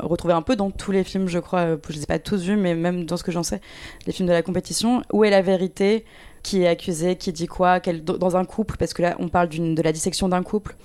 retrouvé 0.02 0.34
un 0.34 0.42
peu 0.42 0.56
dans 0.56 0.72
tous 0.72 0.92
les 0.92 1.04
films, 1.04 1.28
je 1.28 1.40
crois. 1.40 1.66
Je 1.66 1.72
ne 1.74 1.94
les 1.94 2.04
ai 2.04 2.06
pas 2.06 2.20
tous 2.20 2.44
vus, 2.44 2.56
mais 2.56 2.76
même 2.76 3.06
dans 3.06 3.18
ce 3.18 3.24
que 3.24 3.32
j'en 3.32 3.44
sais, 3.44 3.62
les 4.06 4.14
films 4.14 4.28
de 4.28 4.34
la 4.34 4.42
compétition. 4.42 5.04
Où 5.12 5.24
est 5.24 5.30
la 5.30 5.42
vérité? 5.42 6.06
Qui 6.42 6.64
est 6.64 6.68
accusé 6.68 7.16
Qui 7.16 7.34
dit 7.34 7.48
quoi? 7.48 7.80
Dans 7.80 8.38
un 8.38 8.46
couple, 8.46 8.78
parce 8.78 8.94
que 8.94 9.02
là, 9.02 9.16
on 9.20 9.28
parle 9.28 9.50
de 9.50 9.82
la 9.82 9.92
dissection 9.92 10.30
d'un 10.30 10.44
couple. 10.44 10.76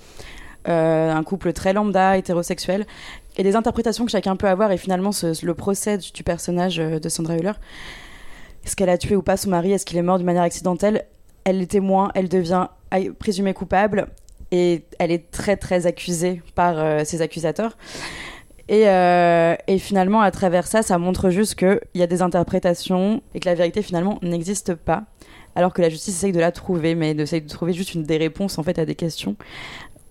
Euh, 0.67 1.13
un 1.13 1.23
couple 1.23 1.53
très 1.53 1.73
lambda, 1.73 2.17
hétérosexuel, 2.17 2.85
et 3.37 3.43
des 3.43 3.55
interprétations 3.55 4.03
que 4.03 4.11
chacun 4.11 4.35
peut 4.35 4.47
avoir, 4.47 4.71
et 4.71 4.77
finalement 4.77 5.11
le 5.21 5.53
procès 5.53 5.99
du 5.99 6.23
personnage 6.23 6.79
euh, 6.79 6.99
de 6.99 7.07
Sandra 7.07 7.35
Hüller. 7.37 7.51
Est-ce 8.65 8.75
qu'elle 8.75 8.89
a 8.89 8.97
tué 8.97 9.15
ou 9.15 9.21
pas 9.21 9.37
son 9.37 9.51
mari? 9.51 9.71
Est-ce 9.71 9.85
qu'il 9.85 9.97
est 9.97 10.01
mort 10.01 10.17
d'une 10.17 10.25
manière 10.25 10.43
accidentelle? 10.43 11.05
Elle 11.43 11.61
est 11.61 11.67
témoin, 11.67 12.11
elle 12.15 12.29
devient 12.29 12.67
présumée 13.19 13.53
coupable, 13.53 14.07
et 14.51 14.83
elle 14.99 15.11
est 15.11 15.31
très 15.31 15.57
très 15.57 15.85
accusée 15.85 16.41
par 16.55 16.79
euh, 16.79 17.03
ses 17.03 17.21
accusateurs. 17.21 17.77
Et, 18.67 18.87
euh, 18.87 19.55
et, 19.67 19.77
finalement, 19.77 20.21
à 20.21 20.31
travers 20.31 20.65
ça, 20.65 20.81
ça 20.81 20.97
montre 20.97 21.29
juste 21.29 21.55
qu'il 21.55 21.79
y 21.93 22.01
a 22.01 22.07
des 22.07 22.23
interprétations 22.23 23.21
et 23.35 23.39
que 23.39 23.47
la 23.47 23.53
vérité 23.53 23.83
finalement 23.83 24.17
n'existe 24.23 24.73
pas, 24.73 25.03
alors 25.55 25.71
que 25.71 25.83
la 25.83 25.89
justice 25.89 26.15
essaye 26.15 26.31
de 26.31 26.39
la 26.39 26.51
trouver, 26.51 26.95
mais 26.95 27.11
essaye 27.11 27.41
de 27.41 27.49
trouver 27.49 27.73
juste 27.73 27.93
une 27.93 28.03
des 28.03 28.17
réponses 28.17 28.57
en 28.57 28.63
fait 28.63 28.79
à 28.79 28.85
des 28.85 28.95
questions. 28.95 29.35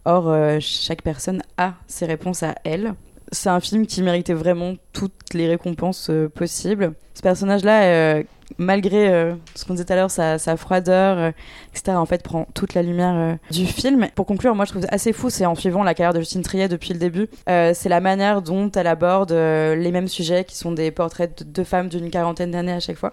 Or, 0.05 0.29
euh, 0.29 0.59
chaque 0.61 1.03
personne 1.03 1.43
a 1.57 1.75
ses 1.89 2.07
réponses 2.07 2.45
à 2.45 2.55
elle. 2.63 2.95
C'est 3.33 3.49
un 3.49 3.61
film 3.61 3.87
qui 3.87 4.03
méritait 4.03 4.35
vraiment 4.35 4.75
toutes 4.93 5.35
les 5.35 5.49
récompenses 5.49 6.11
possibles. 6.35 6.93
Ce 7.15 7.23
personnage-là, 7.23 8.23
malgré 8.59 9.09
euh, 9.09 9.35
ce 9.55 9.65
qu'on 9.65 9.75
disait 9.75 9.85
tout 9.85 9.93
à 9.93 9.97
l'heure, 9.97 10.11
sa, 10.11 10.57
froideur, 10.57 11.19
euh, 11.19 11.31
etc., 11.73 11.97
en 11.97 12.07
fait, 12.07 12.23
prend 12.23 12.47
toute 12.55 12.75
la 12.75 12.83
lumière 12.83 13.15
euh, 13.15 13.35
du 13.51 13.67
film. 13.67 14.09
Pour 14.15 14.27
conclure, 14.27 14.55
moi, 14.55 14.65
je 14.65 14.71
trouve 14.71 14.87
assez 14.89 15.13
fou, 15.13 15.31
c'est 15.31 15.47
en 15.47 15.55
suivant 15.55 15.83
la 15.83 15.95
carrière 15.95 16.15
de 16.15 16.21
Justine 16.21 16.43
Triet 16.43 16.69
depuis 16.69 16.93
le 16.93 16.99
début, 16.99 17.29
c'est 17.47 17.89
la 17.89 18.01
manière 18.01 18.43
dont 18.43 18.71
elle 18.71 18.87
aborde 18.87 19.33
les 19.33 19.91
mêmes 19.91 20.09
sujets, 20.09 20.45
qui 20.45 20.57
sont 20.57 20.73
des 20.73 20.91
portraits 20.91 21.51
de 21.51 21.65
femmes 21.65 21.89
d'une 21.89 22.11
quarantaine 22.11 22.51
d'années 22.51 22.73
à 22.73 22.81
chaque 22.81 22.97
fois, 22.97 23.13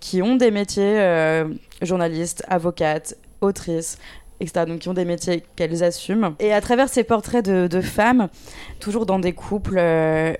qui 0.00 0.22
ont 0.22 0.36
des 0.36 0.50
métiers 0.50 1.00
journalistes, 1.82 2.42
avocates, 2.48 3.16
autrices, 3.40 3.98
etc. 4.40 4.66
Donc, 4.66 4.80
qui 4.80 4.88
ont 4.88 4.94
des 4.94 5.04
métiers 5.04 5.42
qu'elles 5.56 5.82
assument. 5.82 6.34
Et 6.40 6.52
à 6.52 6.60
travers 6.60 6.88
ces 6.88 7.04
portraits 7.04 7.44
de, 7.44 7.80
femmes, 7.80 8.28
toujours 8.80 9.06
dans 9.06 9.18
des 9.18 9.32
couples 9.32 9.80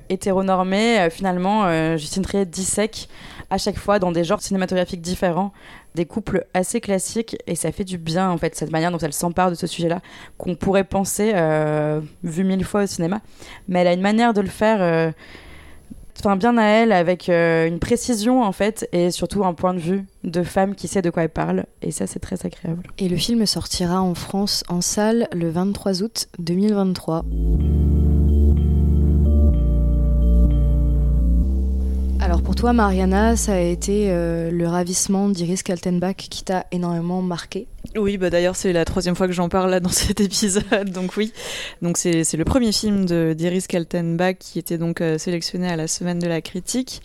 hétéronormés, 0.08 1.08
finalement, 1.10 1.96
Justine 1.96 2.22
Triet 2.22 2.46
dissèque 2.46 3.08
à 3.50 3.58
chaque 3.58 3.78
fois 3.78 3.98
dans 3.98 4.12
des 4.12 4.24
genres 4.24 4.42
cinématographiques 4.42 5.00
différents, 5.00 5.52
des 5.94 6.06
couples 6.06 6.46
assez 6.54 6.80
classiques, 6.80 7.36
et 7.46 7.54
ça 7.54 7.72
fait 7.72 7.84
du 7.84 7.98
bien, 7.98 8.30
en 8.30 8.38
fait, 8.38 8.54
cette 8.54 8.70
manière 8.70 8.90
dont 8.90 8.98
elle 8.98 9.12
s'empare 9.12 9.50
de 9.50 9.54
ce 9.54 9.66
sujet-là, 9.66 10.00
qu'on 10.36 10.54
pourrait 10.54 10.84
penser, 10.84 11.32
euh, 11.34 12.00
vu 12.22 12.44
mille 12.44 12.64
fois 12.64 12.84
au 12.84 12.86
cinéma. 12.86 13.20
Mais 13.68 13.80
elle 13.80 13.88
a 13.88 13.92
une 13.92 14.00
manière 14.00 14.34
de 14.34 14.40
le 14.40 14.48
faire. 14.48 14.82
Euh, 14.82 15.10
bien 16.36 16.58
à 16.58 16.64
elle 16.64 16.92
avec 16.92 17.28
euh, 17.28 17.66
une 17.66 17.78
précision 17.78 18.42
en 18.42 18.52
fait 18.52 18.88
et 18.92 19.10
surtout 19.10 19.44
un 19.44 19.54
point 19.54 19.72
de 19.72 19.78
vue 19.78 20.04
de 20.24 20.42
femme 20.42 20.74
qui 20.74 20.88
sait 20.88 21.00
de 21.00 21.10
quoi 21.10 21.22
elle 21.22 21.28
parle 21.28 21.64
et 21.80 21.90
ça 21.90 22.06
c'est 22.06 22.18
très 22.18 22.44
agréable. 22.44 22.82
Et 22.98 23.08
le 23.08 23.16
film 23.16 23.46
sortira 23.46 24.02
en 24.02 24.14
France 24.14 24.64
en 24.68 24.80
salle 24.80 25.28
le 25.32 25.48
23 25.48 26.02
août 26.02 26.26
2023. 26.38 27.24
Toi, 32.58 32.72
Mariana, 32.72 33.36
ça 33.36 33.52
a 33.52 33.60
été 33.60 34.08
le 34.10 34.66
ravissement 34.66 35.28
d'Iris 35.28 35.62
Kaltenbach 35.62 36.16
qui 36.16 36.42
t'a 36.42 36.66
énormément 36.72 37.22
marqué 37.22 37.68
oui, 37.96 38.18
bah 38.18 38.28
d'ailleurs 38.28 38.54
c'est 38.54 38.74
la 38.74 38.84
troisième 38.84 39.16
fois 39.16 39.26
que 39.26 39.32
j'en 39.32 39.48
parle 39.48 39.80
dans 39.80 39.88
cet 39.88 40.20
épisode, 40.20 40.90
donc 40.92 41.16
oui. 41.16 41.32
Donc 41.80 41.96
c'est 41.96 42.34
le 42.34 42.44
premier 42.44 42.70
film 42.70 43.06
d'Iris 43.06 43.66
Kaltenbach 43.66 44.36
qui 44.38 44.58
était 44.58 44.76
donc 44.76 45.02
sélectionné 45.16 45.68
à 45.68 45.76
la 45.76 45.88
semaine 45.88 46.18
de 46.18 46.26
la 46.26 46.42
critique. 46.42 47.00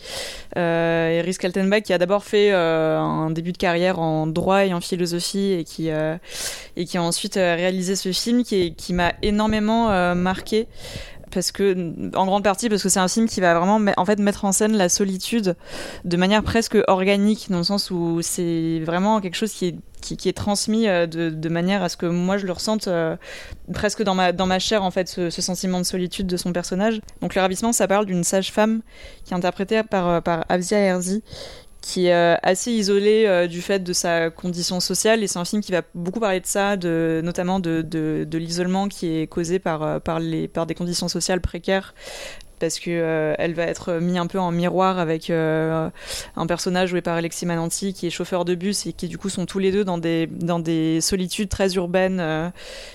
Euh, 0.58 1.20
Iris 1.22 1.38
Kaltenbach 1.38 1.82
qui 1.82 1.94
a 1.94 1.98
d'abord 1.98 2.22
fait 2.22 2.52
un 2.52 3.30
début 3.30 3.52
de 3.52 3.56
carrière 3.56 3.98
en 3.98 4.26
droit 4.26 4.66
et 4.66 4.74
en 4.74 4.80
philosophie 4.82 5.52
et 5.52 5.64
qui 5.64 5.88
et 5.88 6.84
qui 6.84 6.98
a 6.98 7.02
ensuite 7.02 7.36
réalisé 7.36 7.96
ce 7.96 8.12
film 8.12 8.44
qui, 8.44 8.74
qui 8.74 8.92
m'a 8.92 9.14
énormément 9.22 10.14
marqué 10.14 10.68
parce 11.34 11.52
que 11.52 11.92
en 12.16 12.24
grande 12.26 12.44
partie 12.44 12.68
parce 12.68 12.82
que 12.82 12.88
c'est 12.88 13.00
un 13.00 13.08
film 13.08 13.28
qui 13.28 13.40
va 13.40 13.58
vraiment 13.58 13.80
en 13.96 14.04
fait 14.04 14.18
mettre 14.18 14.44
en 14.44 14.52
scène 14.52 14.76
la 14.76 14.88
solitude 14.88 15.56
de 16.04 16.16
manière 16.16 16.42
presque 16.42 16.78
organique 16.86 17.48
dans 17.50 17.58
le 17.58 17.64
sens 17.64 17.90
où 17.90 18.20
c'est 18.22 18.80
vraiment 18.84 19.20
quelque 19.20 19.36
chose 19.36 19.52
qui 19.52 19.66
est 19.66 19.76
qui, 20.04 20.28
est 20.28 20.36
transmis 20.36 20.86
euh, 20.86 21.06
de, 21.06 21.48
manière 21.48 21.82
à 21.82 21.88
ce 21.88 21.96
que 21.96 22.04
moi 22.04 22.36
je 22.36 22.46
le 22.46 22.52
ressente 22.52 22.88
euh, 22.88 23.16
presque 23.72 24.02
dans 24.02 24.14
ma, 24.14 24.32
dans 24.32 24.46
ma 24.46 24.58
chair 24.58 24.82
en 24.82 24.90
fait 24.90 25.08
ce, 25.08 25.30
sentiment 25.30 25.78
de 25.78 25.84
solitude 25.84 26.26
de 26.26 26.36
son 26.36 26.52
personnage. 26.52 27.00
Donc 27.22 27.34
le 27.34 27.40
ravissement 27.40 27.72
ça 27.72 27.88
parle 27.88 28.06
d'une 28.06 28.24
sage-femme 28.24 28.82
qui 29.24 29.32
est 29.32 29.36
interprétée 29.36 29.82
par, 29.82 30.08
euh, 30.08 30.20
par 30.20 30.44
Avzia 30.48 30.78
Herzi 30.78 31.22
qui 31.84 32.06
est 32.06 32.14
euh, 32.14 32.36
assez 32.42 32.72
isolé 32.72 33.26
euh, 33.26 33.46
du 33.46 33.60
fait 33.60 33.80
de 33.80 33.92
sa 33.92 34.30
condition 34.30 34.80
sociale. 34.80 35.22
Et 35.22 35.26
c'est 35.26 35.38
un 35.38 35.44
film 35.44 35.62
qui 35.62 35.70
va 35.70 35.82
beaucoup 35.94 36.18
parler 36.18 36.40
de 36.40 36.46
ça, 36.46 36.76
de, 36.78 37.20
notamment 37.22 37.60
de, 37.60 37.82
de, 37.82 38.38
l'isolement 38.38 38.88
qui 38.88 39.18
est 39.18 39.26
causé 39.26 39.58
par, 39.58 39.82
euh, 39.82 39.98
par, 39.98 40.18
les, 40.18 40.48
par 40.48 40.64
des 40.64 40.74
conditions 40.74 41.08
sociales 41.08 41.42
précaires. 41.42 41.94
Parce 42.58 42.78
que 42.78 43.34
elle 43.36 43.52
va 43.52 43.64
être 43.64 43.94
mise 43.94 44.16
un 44.16 44.26
peu 44.26 44.38
en 44.38 44.50
miroir 44.50 44.98
avec 44.98 45.28
un 45.28 45.90
personnage 46.48 46.90
joué 46.90 47.02
par 47.02 47.16
Alexis 47.16 47.44
Mananti 47.44 47.92
qui 47.92 48.06
est 48.06 48.10
chauffeur 48.10 48.46
de 48.46 48.54
bus 48.54 48.86
et 48.86 48.92
qui 48.94 49.08
du 49.08 49.18
coup 49.18 49.28
sont 49.28 49.44
tous 49.44 49.58
les 49.58 49.70
deux 49.70 49.84
dans 49.84 49.98
des 49.98 50.28
dans 50.28 50.60
des 50.60 51.02
solitudes 51.02 51.50
très 51.50 51.74
urbaines 51.74 52.52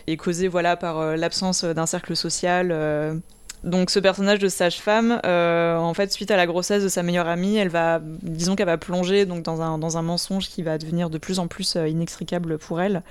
et 0.08 0.18
causées 0.18 0.48
voilà 0.48 0.76
par 0.78 1.18
l'absence 1.18 1.66
d'un 1.66 1.86
cercle 1.86 2.16
social 2.16 3.22
donc 3.64 3.90
ce 3.90 4.00
personnage 4.00 4.40
de 4.40 4.48
sage-femme, 4.48 5.20
euh, 5.26 5.76
en 5.78 5.94
fait, 5.94 6.12
suite 6.14 6.32
à 6.32 6.38
la 6.38 6.46
grossesse 6.46 6.82
de 6.82 6.88
sa 6.88 7.04
meilleure 7.04 7.28
amie, 7.28 7.58
elle 7.58 7.68
va, 7.68 8.00
disons 8.04 8.56
qu'elle 8.56 8.68
va 8.68 8.78
plonger 8.78 9.26
donc 9.26 9.44
dans 9.44 9.62
un 9.62 9.78
dans 9.78 9.98
un 9.98 10.02
mensonge 10.02 10.48
qui 10.48 10.64
va 10.64 10.78
devenir 10.78 11.10
de 11.10 11.18
plus 11.18 11.40
en 11.40 11.48
plus 11.48 11.76
euh, 11.76 11.88
inextricable 11.88 12.58
pour 12.58 12.80
elle. 12.80 13.04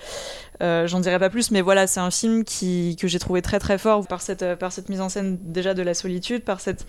Euh, 0.62 0.86
J'en 0.86 1.00
dirai 1.00 1.18
pas 1.18 1.28
plus, 1.28 1.50
mais 1.50 1.60
voilà, 1.60 1.86
c'est 1.86 2.00
un 2.00 2.10
film 2.10 2.44
qui 2.44 2.96
que 2.98 3.08
j'ai 3.08 3.18
trouvé 3.18 3.42
très 3.42 3.58
très 3.58 3.76
fort 3.76 4.06
par 4.06 4.22
cette 4.22 4.54
par 4.54 4.72
cette 4.72 4.88
mise 4.88 5.02
en 5.02 5.10
scène 5.10 5.38
déjà 5.42 5.74
de 5.74 5.82
la 5.82 5.92
solitude, 5.92 6.42
par 6.44 6.60
cette 6.60 6.86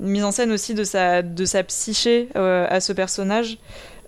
mise 0.00 0.24
en 0.24 0.30
scène 0.30 0.50
aussi 0.50 0.72
de 0.72 0.84
sa 0.84 1.20
de 1.20 1.44
sa 1.44 1.62
psyché 1.64 2.28
à 2.34 2.80
ce 2.80 2.92
personnage. 2.92 3.58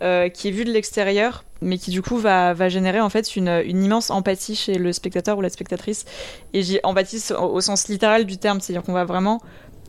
Euh, 0.03 0.31
qui 0.31 0.49
est 0.49 0.51
vu 0.51 0.65
de 0.65 0.73
l'extérieur, 0.73 1.45
mais 1.61 1.77
qui 1.77 1.91
du 1.91 2.01
coup 2.01 2.17
va, 2.17 2.55
va 2.55 2.71
générer 2.71 3.01
en 3.01 3.11
fait 3.11 3.37
une, 3.37 3.49
une, 3.67 3.85
immense 3.85 4.09
empathie 4.09 4.57
chez 4.57 4.77
le 4.77 4.95
spectateur 4.95 5.37
ou 5.37 5.43
la 5.43 5.51
spectatrice. 5.51 6.07
Et 6.55 6.63
j'ai 6.63 6.81
empathie 6.85 7.23
au, 7.35 7.61
sens 7.61 7.89
littéral 7.89 8.25
du 8.25 8.39
terme, 8.39 8.61
c'est-à-dire 8.61 8.83
qu'on 8.83 8.95
va 8.95 9.05
vraiment 9.05 9.43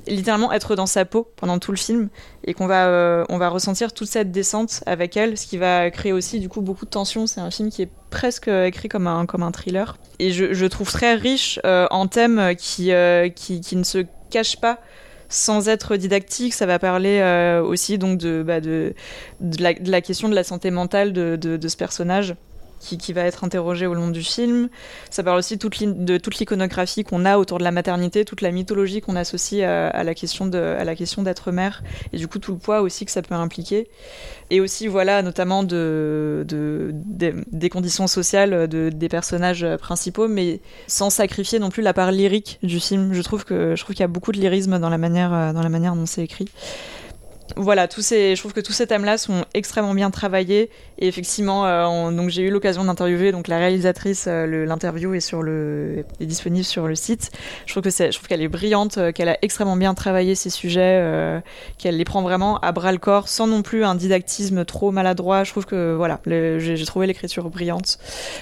littéralement 0.07 0.51
être 0.51 0.75
dans 0.75 0.85
sa 0.85 1.05
peau 1.05 1.31
pendant 1.37 1.59
tout 1.59 1.71
le 1.71 1.77
film 1.77 2.09
et 2.43 2.53
qu'on 2.53 2.67
va 2.67 2.87
euh, 2.87 3.23
va 3.29 3.47
ressentir 3.47 3.93
toute 3.93 4.09
cette 4.09 4.31
descente 4.31 4.83
avec 4.85 5.15
elle 5.15 5.37
ce 5.37 5.45
qui 5.47 5.57
va 5.57 5.91
créer 5.91 6.11
aussi 6.11 6.41
du 6.41 6.49
coup 6.49 6.59
beaucoup 6.59 6.83
de 6.83 6.89
tension. 6.89 7.25
C'est 7.25 7.39
un 7.39 7.51
film 7.51 7.69
qui 7.69 7.83
est 7.83 7.89
presque 8.09 8.49
écrit 8.49 8.89
comme 8.89 9.07
un 9.07 9.25
comme 9.25 9.43
un 9.43 9.51
thriller. 9.51 9.95
Et 10.19 10.31
je, 10.31 10.53
je 10.53 10.65
trouve 10.65 10.91
très 10.91 11.15
riche 11.15 11.57
euh, 11.65 11.87
en 11.89 12.07
thèmes 12.07 12.53
qui, 12.57 12.91
qui, 13.35 13.61
qui 13.61 13.75
ne 13.77 13.83
se 13.83 14.05
cachent 14.29 14.59
pas 14.59 14.79
sans 15.31 15.69
être 15.69 15.95
didactique, 15.95 16.53
ça 16.53 16.65
va 16.65 16.77
parler 16.77 17.19
euh, 17.19 17.63
aussi 17.63 17.97
donc 17.97 18.19
de, 18.19 18.43
bah, 18.43 18.61
de, 18.61 18.93
la, 19.59 19.73
de, 19.73 19.89
la, 19.89 20.01
question 20.01 20.29
de 20.29 20.35
la 20.35 20.43
santé 20.43 20.69
mentale 20.69 21.13
de 21.13 21.67
ce 21.67 21.77
personnage 21.77 22.35
qui, 22.81 23.13
va 23.13 23.21
être 23.21 23.43
interrogé 23.43 23.85
au 23.85 23.93
long 23.93 24.09
du 24.09 24.23
film. 24.23 24.69
Ça 25.09 25.23
parle 25.23 25.37
aussi 25.37 25.57
de 25.57 26.17
toute 26.17 26.39
l'iconographie 26.39 27.03
qu'on 27.03 27.25
a 27.25 27.37
autour 27.37 27.57
de 27.59 27.63
la 27.63 27.71
maternité, 27.71 28.25
toute 28.25 28.41
la 28.41 28.51
mythologie 28.51 29.01
qu'on 29.01 29.15
associe 29.15 29.63
à, 29.63 29.89
à, 29.89 30.03
la 30.03 30.15
question 30.15 30.47
d'être 30.47 31.51
mère, 31.51 31.83
et 32.13 32.17
du 32.17 32.27
coup 32.27 32.39
tout 32.39 32.53
le 32.53 32.57
poids 32.57 32.81
aussi 32.81 33.05
que 33.05 33.11
ça 33.11 33.21
peut 33.21 33.35
impliquer. 33.35 33.87
Et 34.49 34.59
aussi, 34.59 34.87
voilà, 34.87 35.21
notamment 35.21 35.63
de, 35.63 36.45
de, 36.47 36.91
de 36.93 37.35
des 37.51 37.69
conditions 37.69 38.07
sociales 38.07 38.67
de, 38.67 38.89
des 38.89 39.09
personnages 39.09 39.65
principaux, 39.77 40.27
mais 40.27 40.59
sans 40.87 41.09
sacrifier 41.09 41.59
non 41.59 41.69
plus 41.69 41.81
la 41.81 41.93
part 41.93 42.11
lyrique 42.11 42.59
du 42.63 42.79
film. 42.79 43.13
Je 43.13 43.21
trouve 43.21 43.45
qu'il 43.45 43.99
y 43.99 44.03
a 44.03 44.07
beaucoup 44.07 44.31
de 44.31 44.39
lyrisme 44.39 44.79
dans 44.79 44.89
la 44.89 44.97
manière, 44.97 45.53
dans 45.53 45.61
la 45.61 45.69
manière 45.69 45.95
dont 45.95 46.05
c'est 46.05 46.23
écrit 46.23 46.49
voilà, 47.57 47.87
je 47.91 48.37
trouve 48.37 48.53
que 48.53 48.59
tous 48.59 48.71
ces 48.71 48.87
thèmes-là 48.87 49.17
sont 49.17 49.45
extrêmement 49.53 49.93
bien 49.93 50.11
travaillés 50.11 50.69
et 51.01 51.07
effectivement, 51.07 51.65
euh, 51.65 52.27
j'ai 52.27 52.43
eu 52.43 52.51
l'occasion 52.51 52.85
d'interviewer 52.85 53.31
donc 53.31 53.47
la 53.47 53.57
réalisatrice. 53.57 54.25
Euh, 54.27 54.65
l'interview 54.65 55.15
est 55.15 56.25
disponible 56.25 56.63
sur 56.63 56.87
le 56.87 56.93
site. 56.93 57.31
Je 57.65 57.73
trouve 57.73 58.27
qu'elle 58.27 58.41
est 58.41 58.47
brillante, 58.47 58.99
euh, 58.99 59.11
qu'elle 59.11 59.29
a 59.29 59.37
extrêmement 59.41 59.75
bien 59.75 59.95
travaillé 59.95 60.35
ces 60.35 60.51
sujets, 60.51 61.41
qu'elle 61.79 61.97
les 61.97 62.05
prend 62.05 62.21
vraiment 62.21 62.59
à 62.59 62.71
bras 62.71 62.91
le 62.91 62.99
corps, 62.99 63.27
sans 63.27 63.47
non 63.47 63.63
plus 63.63 63.83
un 63.83 63.95
didactisme 63.95 64.63
trop 64.63 64.91
maladroit. 64.91 65.43
Je 65.43 65.51
trouve 65.51 65.65
que 65.65 65.95
voilà, 65.95 66.19
j'ai 66.27 66.85
trouvé 66.85 67.07
l'écriture 67.07 67.49
brillante. 67.49 67.97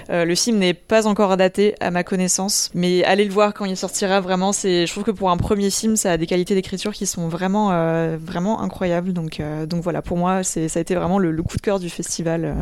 le 0.10 0.36
film 0.36 0.58
n'est 0.58 0.74
pas 0.74 1.08
encore 1.08 1.38
daté 1.38 1.76
à 1.80 1.92
ma 1.92 2.04
connaissance, 2.04 2.72
mais 2.74 3.04
allez 3.06 3.24
le 3.24 3.32
voir 3.32 3.54
quand 3.54 3.66
il 3.66 3.78
sortira. 3.78 4.20
Vraiment, 4.20 4.52
c'est, 4.52 4.86
je 4.86 4.92
trouve 4.92 5.06
que 5.06 5.12
pour 5.12 5.30
un 5.30 5.38
premier 5.38 5.70
film, 5.70 5.96
ça 5.96 6.12
a 6.12 6.18
des 6.18 6.28
qualités 6.28 6.56
d'écriture 6.56 6.92
qui 6.92 7.06
sont 7.06 7.30
vraiment 7.30 7.70
incroyables. 7.72 8.99
Donc, 9.02 9.40
euh, 9.40 9.66
donc 9.66 9.84
voilà, 9.84 10.02
pour 10.02 10.18
moi, 10.18 10.44
ça 10.44 10.60
a 10.60 10.80
été 10.80 10.96
vraiment 10.96 11.20
le, 11.20 11.32
coup 11.44 11.58
de 11.58 11.62
cœur 11.62 11.80
du 11.80 11.90
festival. 11.90 12.46
Euh. 12.46 12.54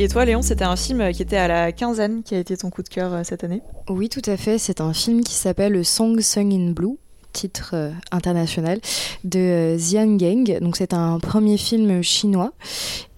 Et 0.00 0.08
toi, 0.08 0.24
Léon, 0.24 0.42
c'était 0.42 0.64
un 0.64 0.76
film 0.76 1.12
qui 1.12 1.22
était 1.22 1.36
à 1.36 1.48
la 1.48 1.72
quinzaine 1.72 2.22
qui 2.22 2.34
a 2.34 2.38
été 2.38 2.56
ton 2.56 2.70
coup 2.70 2.82
de 2.82 2.88
cœur 2.88 3.12
euh, 3.12 3.22
cette 3.24 3.44
année? 3.44 3.62
Oui, 3.88 4.08
tout 4.08 4.22
à 4.26 4.36
fait. 4.36 4.58
C'est 4.58 4.80
un 4.80 4.92
film 4.92 5.22
qui 5.22 5.34
s'appelle 5.34 5.84
Song 5.84 6.20
Sung 6.20 6.52
in 6.52 6.72
Blue 6.72 6.96
titre 7.34 7.92
international 8.10 8.80
de 9.22 9.76
Xian 9.76 10.18
Geng. 10.18 10.58
Donc 10.60 10.76
c'est 10.76 10.92
un 10.92 11.20
premier 11.20 11.56
film 11.56 12.02
chinois 12.02 12.52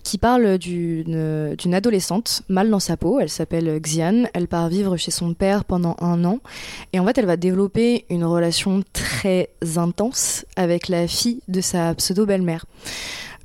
qui 0.03 0.19
parle 0.19 0.59
d'une 0.59 1.75
adolescente 1.75 2.43
mal 2.49 2.71
dans 2.71 2.81
sa 2.81 2.97
peau. 2.97 3.21
Elle 3.21 3.29
s'appelle 3.29 3.81
Xian. 3.81 4.25
Elle 4.35 4.49
part 4.49 4.69
vivre 4.69 4.97
chez 4.97 5.11
son 5.11 5.35
père 5.35 5.65
pendant 5.65 5.97
un 6.01 6.25
an. 6.25 6.41
Et 6.93 7.01
en 7.01 7.07
fait, 7.07 7.19
elle 7.19 7.27
va 7.27 7.37
développer 7.37 8.05
une 8.11 8.25
relation 8.25 8.83
très 8.93 9.51
intense 9.77 10.45
avec 10.57 10.89
la 10.89 11.07
fille 11.07 11.41
de 11.49 11.61
sa 11.61 11.95
pseudo-belle-mère. 11.95 12.67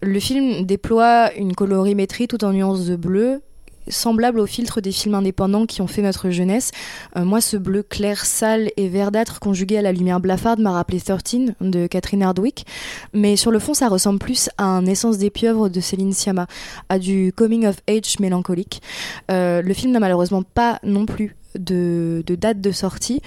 Le 0.01 0.19
film 0.19 0.65
déploie 0.65 1.33
une 1.35 1.55
colorimétrie 1.55 2.27
tout 2.27 2.43
en 2.43 2.51
nuances 2.51 2.85
de 2.85 2.95
bleu, 2.95 3.41
semblable 3.88 4.39
au 4.39 4.45
filtre 4.45 4.81
des 4.81 4.91
films 4.91 5.15
indépendants 5.15 5.65
qui 5.65 5.81
ont 5.81 5.88
fait 5.88 6.01
notre 6.01 6.29
jeunesse. 6.29 6.71
Euh, 7.15 7.25
moi, 7.25 7.41
ce 7.41 7.57
bleu 7.57 7.83
clair, 7.83 8.25
sale 8.25 8.69
et 8.77 8.88
verdâtre 8.88 9.39
conjugué 9.39 9.77
à 9.77 9.81
la 9.81 9.91
lumière 9.91 10.19
blafarde 10.19 10.59
m'a 10.59 10.71
rappelé 10.71 10.99
13 10.99 11.53
de 11.61 11.88
Catherine 11.88 12.23
Hardwick. 12.23 12.65
Mais 13.13 13.36
sur 13.36 13.51
le 13.51 13.59
fond, 13.59 13.73
ça 13.73 13.88
ressemble 13.88 14.19
plus 14.19 14.49
à 14.57 14.65
un 14.65 14.86
Essence 14.86 15.17
des 15.17 15.29
pieuvres 15.29 15.69
de 15.69 15.79
Céline 15.79 16.13
Sciamma, 16.13 16.47
à 16.89 16.99
du 16.99 17.33
coming 17.36 17.65
of 17.65 17.77
age 17.88 18.19
mélancolique. 18.19 18.81
Euh, 19.31 19.61
le 19.61 19.73
film 19.73 19.91
n'a 19.91 19.99
malheureusement 19.99 20.43
pas 20.43 20.79
non 20.83 21.05
plus 21.05 21.36
de, 21.57 22.23
date 22.27 22.61
de 22.61 22.71
sortie. 22.71 23.21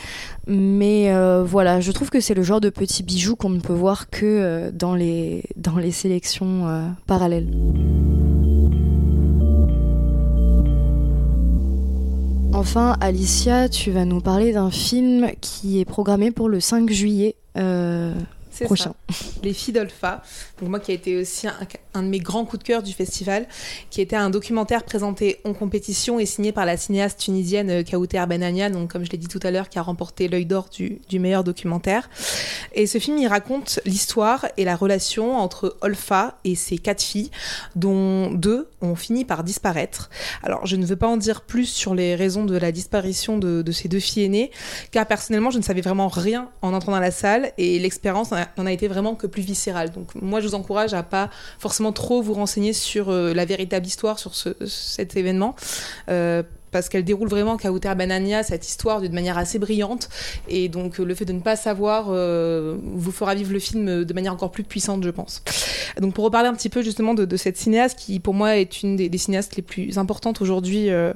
Mais 0.47 1.13
euh, 1.13 1.45
voilà, 1.45 1.81
je 1.81 1.93
trouve 1.93 2.11
que 2.11 2.21
c'est 2.21 2.35
le 2.35 2.43
genre 2.43 2.61
de 2.61 2.71
petit 2.71 3.03
bijou 3.03 3.37
qu'on 3.37 3.51
ne 3.51 3.61
peut 3.61 3.73
voir 3.73 4.11
que 4.11 4.71
dans, 4.71 4.95
les, 4.95 5.45
dans 5.57 5.77
les 5.77 5.93
sélections 5.93 6.95
parallèles. 7.07 7.49
Enfin, 12.61 12.97
Alicia, 13.01 13.69
tu 13.69 13.93
vas 13.93 14.05
nous 14.05 14.21
parler 14.21 14.53
d'un 14.53 14.73
film 14.73 15.31
qui 15.41 15.79
est 15.79 15.85
programmé 15.85 16.33
pour 16.33 16.49
le 16.49 16.59
5 16.59 16.91
juillet 16.91 17.37
euh, 17.57 18.13
prochain. 18.65 18.95
Les 19.43 19.53
filles 19.53 19.75
d'Olpha. 19.75 20.23
Donc 20.61 20.69
moi 20.69 20.81
qui 20.81 20.91
a 20.91 20.95
été 20.95 21.17
aussi 21.17 21.47
un, 21.95 22.03
de 22.03 22.09
mes 22.09 22.19
grands 22.19 22.45
coups 22.45 22.63
de 22.63 22.67
cœur 22.67 22.83
du 22.83 22.93
festival, 22.93 23.47
qui 23.91 24.01
était 24.01 24.17
un 24.17 24.31
documentaire 24.31 24.85
présenté 24.85 25.41
en 25.45 25.55
compétition 25.55 26.19
et 26.19 26.27
signé 26.27 26.53
par 26.53 26.67
la 26.67 26.77
cinéaste 26.77 27.21
tunisienne 27.21 27.71
euh, 27.71 27.83
Kaouter 27.83 28.25
Benania, 28.29 28.71
donc 28.71 28.91
comme 28.91 29.05
je 29.05 29.11
l'ai 29.11 29.19
dit 29.19 29.29
tout 29.29 29.41
à 29.43 29.51
l'heure, 29.51 29.69
qui 29.69 29.79
a 29.79 29.83
remporté 29.83 30.29
l'œil 30.29 30.47
d'or 30.47 30.69
du, 30.71 31.01
du, 31.09 31.19
meilleur 31.19 31.45
documentaire. 31.45 32.09
Et 32.75 32.87
ce 32.87 32.99
film, 32.99 33.19
il 33.19 33.27
raconte 33.27 33.81
l'histoire 33.85 34.47
et 34.57 34.65
la 34.65 34.77
relation 34.77 35.37
entre 35.37 35.77
Olfa 35.81 36.39
et 36.45 36.55
ses 36.55 36.79
quatre 36.79 37.03
filles, 37.03 37.31
dont 37.77 38.31
deux 38.31 38.69
ont 38.81 38.95
fini 38.95 39.25
par 39.25 39.45
disparaître. 39.45 40.11
Alors 40.43 40.67
je 40.67 40.77
ne 40.77 40.87
veux 40.87 40.97
pas 40.97 41.09
en 41.09 41.17
dire 41.17 41.43
plus 41.43 41.67
sur 41.67 41.95
les 41.95 42.15
raisons 42.15 42.45
de 42.45 42.57
la 42.57 42.73
disparition 42.73 43.39
de, 43.39 43.63
de 43.63 43.73
ces 43.73 43.89
deux 43.89 44.01
filles 44.01 44.25
aînées, 44.25 44.51
car 44.91 45.07
personnellement 45.07 45.51
je 45.51 45.59
ne 45.59 45.63
savais 45.63 45.81
vraiment 45.81 46.09
rien 46.09 46.51
en 46.63 46.73
entrant 46.73 46.93
dans 46.93 47.01
la 47.01 47.11
salle 47.11 47.53
et 47.59 47.79
l'expérience 47.79 48.33
n'en 48.57 48.67
a 48.67 48.73
été 48.73 48.89
vraiment 48.89 49.15
que 49.15 49.27
plus 49.27 49.43
viscérale. 49.43 49.91
Donc 49.91 50.15
moi 50.15 50.41
je 50.41 50.49
vous 50.49 50.55
encourage 50.55 50.95
à 50.95 51.03
pas 51.03 51.31
forcément 51.59 51.93
trop 51.93 52.23
vous 52.23 52.35
renseigner 52.35 52.73
sur 52.73 53.11
euh, 53.11 53.35
la 53.35 53.45
véritable 53.45 53.87
histoire 53.87 54.19
sur 54.19 54.35
ce, 54.35 54.51
cet 54.67 55.17
événement. 55.17 55.55
Euh, 56.69 56.79
parce 56.79 56.89
qu'elle 56.89 57.05
déroule 57.05 57.29
vraiment 57.29 57.57
Kauter 57.57 57.95
Banania, 57.97 58.43
cette 58.43 58.67
histoire, 58.69 59.01
d'une 59.01 59.13
manière 59.13 59.37
assez 59.37 59.59
brillante. 59.59 60.09
Et 60.49 60.69
donc, 60.69 60.99
le 60.99 61.15
fait 61.15 61.25
de 61.25 61.33
ne 61.33 61.41
pas 61.41 61.57
savoir 61.57 62.07
euh, 62.09 62.77
vous 62.83 63.13
fera 63.13 63.35
vivre 63.35 63.53
le 63.53 63.59
film 63.59 64.05
de 64.05 64.15
manière 64.15 64.33
encore 64.33 64.51
plus 64.51 64.63
puissante, 64.63 65.03
je 65.03 65.11
pense. 65.11 65.43
Donc, 66.01 66.15
pour 66.15 66.25
reparler 66.25 66.49
un 66.49 66.55
petit 66.55 66.69
peu 66.69 66.83
justement 66.83 67.15
de, 67.15 67.37
cette 67.37 67.57
cinéaste 67.57 67.99
qui, 67.99 68.21
pour 68.21 68.35
moi, 68.35 68.57
est 68.57 68.83
une 68.83 68.97
des, 68.97 69.19
cinéastes 69.19 69.57
les 69.57 69.63
plus 69.63 69.99
importantes 69.99 70.41
aujourd'hui 70.41 70.91
euh, 70.91 71.13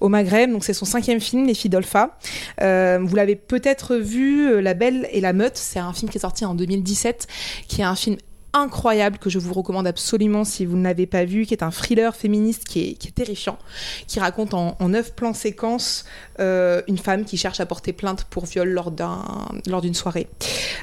au 0.00 0.08
Maghreb. 0.08 0.50
Donc, 0.50 0.64
c'est 0.64 0.74
son 0.74 0.84
cinquième 0.84 1.20
film, 1.20 1.46
Les 1.46 1.54
filles 1.54 1.70
d'Olpha. 1.70 2.18
Euh, 2.60 2.98
vous 3.02 3.16
l'avez 3.16 3.36
peut-être 3.36 3.96
vu, 3.96 4.60
La 4.60 4.74
Belle 4.74 5.08
et 5.12 5.20
la 5.20 5.32
Meute. 5.32 5.56
C'est 5.56 5.78
un 5.78 5.92
film 5.92 6.10
qui 6.10 6.18
est 6.18 6.20
sorti 6.20 6.44
en 6.44 6.54
2017, 6.54 7.26
qui 7.68 7.80
est 7.80 7.84
un 7.84 7.96
film 7.96 8.16
incroyable 8.56 9.18
que 9.18 9.30
je 9.30 9.38
vous 9.38 9.52
recommande 9.52 9.86
absolument 9.86 10.44
si 10.44 10.64
vous 10.64 10.76
ne 10.76 10.84
l'avez 10.84 11.06
pas 11.06 11.24
vu, 11.24 11.46
qui 11.46 11.54
est 11.54 11.62
un 11.62 11.70
thriller 11.70 12.14
féministe 12.14 12.64
qui 12.64 12.90
est, 12.90 12.92
qui 12.94 13.08
est 13.08 13.12
terrifiant, 13.12 13.58
qui 14.06 14.20
raconte 14.20 14.54
en, 14.54 14.76
neuf 14.88 15.14
plans 15.14 15.34
séquences 15.34 16.04
euh, 16.38 16.80
une 16.86 16.98
femme 16.98 17.24
qui 17.24 17.36
cherche 17.36 17.60
à 17.60 17.66
porter 17.66 17.92
plainte 17.92 18.24
pour 18.24 18.46
viol 18.46 18.68
lors 18.68 18.90
d'un 18.90 19.24
lors 19.66 19.80
d'une 19.80 19.94
soirée. 19.94 20.28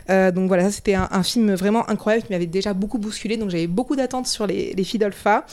Euh, 0.10 0.32
donc 0.32 0.48
voilà, 0.48 0.70
c'était 0.72 0.96
un, 0.96 1.24
film 1.24 1.54
vraiment 1.54 1.90
incroyable 1.90 2.26
qui 2.26 2.34
m'avait 2.34 2.46
déjà 2.46 2.74
beaucoup 2.74 2.98
bousculé, 2.98 3.38
donc 3.38 3.50
j'avais 3.50 3.68
beaucoup 3.68 3.96
d'attentes 3.96 4.28
sur 4.28 4.46
les, 4.46 4.74
les 4.74 4.84
filles 4.84 5.00
d'Olpha. 5.00 5.46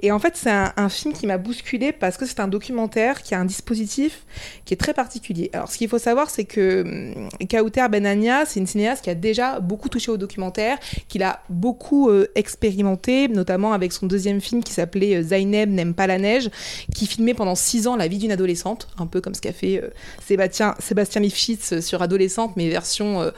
Et 0.00 0.12
en 0.12 0.18
fait, 0.18 0.36
c'est 0.36 0.50
un, 0.50 0.88
film 0.88 1.14
qui 1.14 1.26
m'a 1.26 1.36
bousculé 1.36 1.90
parce 1.90 2.16
que 2.16 2.26
c'est 2.26 2.38
un 2.38 2.46
documentaire 2.46 3.22
qui 3.22 3.34
a 3.34 3.40
un 3.40 3.44
dispositif 3.44 4.24
qui 4.64 4.72
est 4.72 4.76
très 4.76 4.94
particulier. 4.94 5.50
Alors 5.52 5.70
ce 5.70 5.78
qu'il 5.78 5.88
faut 5.88 5.98
savoir, 5.98 6.30
c'est 6.30 6.44
que 6.44 7.14
hum, 7.16 7.28
Kauter 7.48 7.88
Benania, 7.90 8.46
c'est 8.46 8.60
une 8.60 8.66
cinéaste 8.66 9.02
qui 9.02 9.10
a 9.10 9.14
déjà 9.14 9.58
beaucoup 9.58 9.88
touché 9.88 10.12
au 10.12 10.16
documentaire, 10.16 10.78
qu'il 11.08 11.22
a 11.24 11.42
beaucoup 11.48 11.65
euh, 11.92 12.30
expérimenté, 12.34 13.28
notamment 13.28 13.72
avec 13.72 13.92
son 13.92 14.06
deuxième 14.06 14.40
film 14.40 14.62
qui 14.62 14.72
s'appelait 14.72 15.16
euh, 15.16 15.22
Zaineb 15.22 15.70
n'aime 15.70 15.94
pas 15.94 16.06
la 16.06 16.18
neige, 16.18 16.50
qui 16.94 17.06
filmait 17.06 17.34
pendant 17.34 17.54
six 17.54 17.86
ans 17.86 17.96
la 17.96 18.08
vie 18.08 18.18
d'une 18.18 18.32
adolescente, 18.32 18.88
un 18.98 19.06
peu 19.06 19.20
comme 19.20 19.34
ce 19.34 19.40
qu'a 19.40 19.52
fait 19.52 19.82
euh, 19.82 19.88
Sébastien, 20.24 20.74
Sébastien 20.78 21.20
Lifshitz 21.20 21.80
sur 21.80 22.02
Adolescente, 22.02 22.52
mais 22.56 22.68
version 22.68 23.30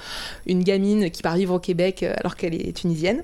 une 0.46 0.62
gamine 0.62 1.10
qui 1.10 1.22
part 1.22 1.36
vivre 1.36 1.54
au 1.54 1.58
Québec 1.58 2.02
alors 2.02 2.36
qu'elle 2.36 2.54
est 2.54 2.76
tunisienne. 2.76 3.22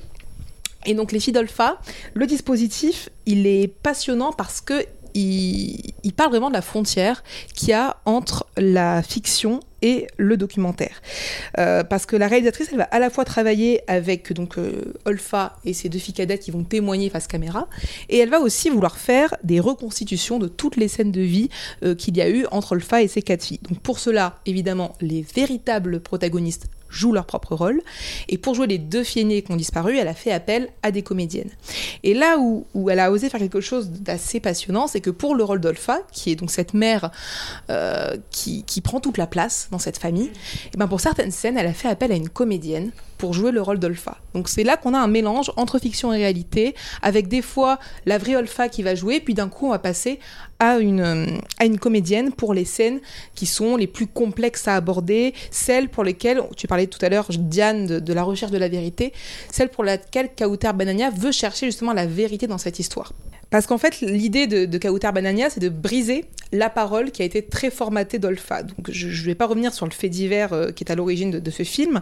Et 0.86 0.94
donc 0.94 1.12
les 1.12 1.20
filles 1.20 1.32
d'Olpha, 1.32 1.80
le 2.14 2.26
dispositif, 2.26 3.08
il 3.26 3.46
est 3.46 3.68
passionnant 3.68 4.32
parce 4.32 4.60
que 4.60 4.84
il, 5.14 6.12
parle 6.16 6.30
vraiment 6.30 6.48
de 6.48 6.54
la 6.54 6.62
frontière 6.62 7.22
qu'il 7.54 7.68
y 7.68 7.72
a 7.72 7.96
entre 8.04 8.43
la 8.56 9.02
fiction 9.02 9.60
et 9.82 10.06
le 10.16 10.36
documentaire. 10.36 11.02
Euh, 11.58 11.84
parce 11.84 12.06
que 12.06 12.16
la 12.16 12.26
réalisatrice, 12.26 12.68
elle 12.72 12.78
va 12.78 12.84
à 12.84 12.98
la 12.98 13.10
fois 13.10 13.24
travailler 13.24 13.82
avec 13.86 14.32
donc 14.32 14.58
euh, 14.58 14.94
Olfa 15.04 15.56
et 15.64 15.74
ses 15.74 15.88
deux 15.88 15.98
filles 15.98 16.14
cadettes 16.14 16.40
qui 16.40 16.50
vont 16.50 16.64
témoigner 16.64 17.10
face 17.10 17.26
caméra, 17.26 17.68
et 18.08 18.18
elle 18.18 18.30
va 18.30 18.40
aussi 18.40 18.70
vouloir 18.70 18.96
faire 18.96 19.36
des 19.44 19.60
reconstitutions 19.60 20.38
de 20.38 20.48
toutes 20.48 20.76
les 20.76 20.88
scènes 20.88 21.12
de 21.12 21.20
vie 21.20 21.50
euh, 21.84 21.94
qu'il 21.94 22.16
y 22.16 22.22
a 22.22 22.28
eu 22.28 22.46
entre 22.50 22.72
Olfa 22.72 23.02
et 23.02 23.08
ses 23.08 23.22
quatre 23.22 23.44
filles. 23.44 23.60
Donc 23.68 23.80
pour 23.80 23.98
cela, 23.98 24.38
évidemment, 24.46 24.94
les 25.00 25.22
véritables 25.22 26.00
protagonistes 26.00 26.66
jouent 26.88 27.12
leur 27.12 27.26
propre 27.26 27.54
rôle. 27.54 27.82
Et 28.28 28.38
pour 28.38 28.54
jouer 28.54 28.66
les 28.66 28.78
deux 28.78 29.04
filles 29.04 29.22
aînées 29.22 29.42
qui 29.42 29.52
ont 29.52 29.56
disparu, 29.56 29.98
elle 29.98 30.08
a 30.08 30.14
fait 30.14 30.32
appel 30.32 30.68
à 30.82 30.90
des 30.90 31.02
comédiennes. 31.02 31.50
Et 32.02 32.14
là 32.14 32.38
où, 32.38 32.66
où 32.74 32.90
elle 32.90 33.00
a 33.00 33.10
osé 33.10 33.28
faire 33.28 33.40
quelque 33.40 33.60
chose 33.60 33.90
d'assez 33.90 34.40
passionnant, 34.40 34.86
c'est 34.86 35.00
que 35.00 35.10
pour 35.10 35.34
le 35.34 35.44
rôle 35.44 35.60
d'Olfa, 35.60 36.00
qui 36.12 36.30
est 36.30 36.36
donc 36.36 36.50
cette 36.50 36.74
mère 36.74 37.10
euh, 37.70 38.16
qui, 38.30 38.62
qui, 38.64 38.80
prend 38.80 39.00
toute 39.00 39.18
la 39.18 39.26
place 39.26 39.68
dans 39.70 39.78
cette 39.78 39.98
famille, 39.98 40.30
et 40.72 40.76
ben 40.76 40.88
pour 40.88 41.00
certaines 41.00 41.30
scènes, 41.30 41.58
elle 41.58 41.66
a 41.66 41.72
fait 41.72 41.88
appel 41.88 42.12
à 42.12 42.16
une 42.16 42.28
comédienne 42.28 42.92
pour 43.18 43.32
jouer 43.32 43.52
le 43.52 43.62
rôle 43.62 43.78
d'Olfa. 43.78 44.18
Donc 44.34 44.48
c'est 44.48 44.64
là 44.64 44.76
qu'on 44.76 44.94
a 44.94 44.98
un 44.98 45.06
mélange 45.06 45.52
entre 45.56 45.78
fiction 45.78 46.12
et 46.12 46.16
réalité, 46.16 46.74
avec 47.02 47.28
des 47.28 47.42
fois 47.42 47.78
la 48.06 48.18
vraie 48.18 48.36
Olfa 48.36 48.68
qui 48.68 48.82
va 48.82 48.94
jouer, 48.94 49.20
puis 49.20 49.34
d'un 49.34 49.48
coup 49.48 49.66
on 49.66 49.70
va 49.70 49.78
passer 49.78 50.18
à 50.58 50.78
une, 50.78 51.00
euh, 51.00 51.26
à 51.58 51.64
une 51.64 51.78
comédienne 51.78 52.32
pour 52.32 52.54
les 52.54 52.64
scènes 52.64 53.00
qui 53.34 53.46
sont 53.46 53.76
les 53.76 53.86
plus 53.86 54.06
complexes 54.06 54.68
à 54.68 54.76
aborder, 54.76 55.34
celles 55.50 55.88
pour 55.88 56.04
lesquelles, 56.04 56.40
tu 56.56 56.66
parlais 56.66 56.86
tout 56.86 57.04
à 57.04 57.08
l'heure, 57.08 57.26
Diane, 57.30 57.86
de, 57.86 58.12
la 58.12 58.22
recherche 58.22 58.52
de 58.52 58.58
la 58.58 58.68
vérité, 58.68 59.12
celles 59.50 59.68
pour 59.70 59.84
laquelle 59.84 60.30
Kauter 60.36 60.72
Banania 60.74 61.10
veut 61.10 61.32
chercher 61.32 61.66
justement 61.66 61.92
la 61.92 62.06
vérité 62.06 62.46
dans 62.46 62.58
cette 62.58 62.78
histoire. 62.78 63.12
Parce 63.54 63.68
qu'en 63.68 63.78
fait, 63.78 64.00
l'idée 64.00 64.48
de, 64.48 64.64
de 64.64 64.78
Kauter 64.78 65.12
Banania, 65.12 65.48
c'est 65.48 65.60
de 65.60 65.68
briser 65.68 66.24
la 66.54 66.70
parole 66.70 67.10
qui 67.10 67.22
a 67.22 67.24
été 67.24 67.42
très 67.42 67.70
formatée 67.70 68.18
d'Olfa. 68.18 68.62
Donc 68.62 68.90
je 68.90 69.06
ne 69.06 69.26
vais 69.26 69.34
pas 69.34 69.46
revenir 69.46 69.74
sur 69.74 69.86
le 69.86 69.92
fait 69.92 70.08
divers 70.08 70.52
euh, 70.52 70.70
qui 70.70 70.84
est 70.84 70.90
à 70.90 70.94
l'origine 70.94 71.30
de, 71.30 71.50
ce 71.50 71.62
film, 71.62 72.00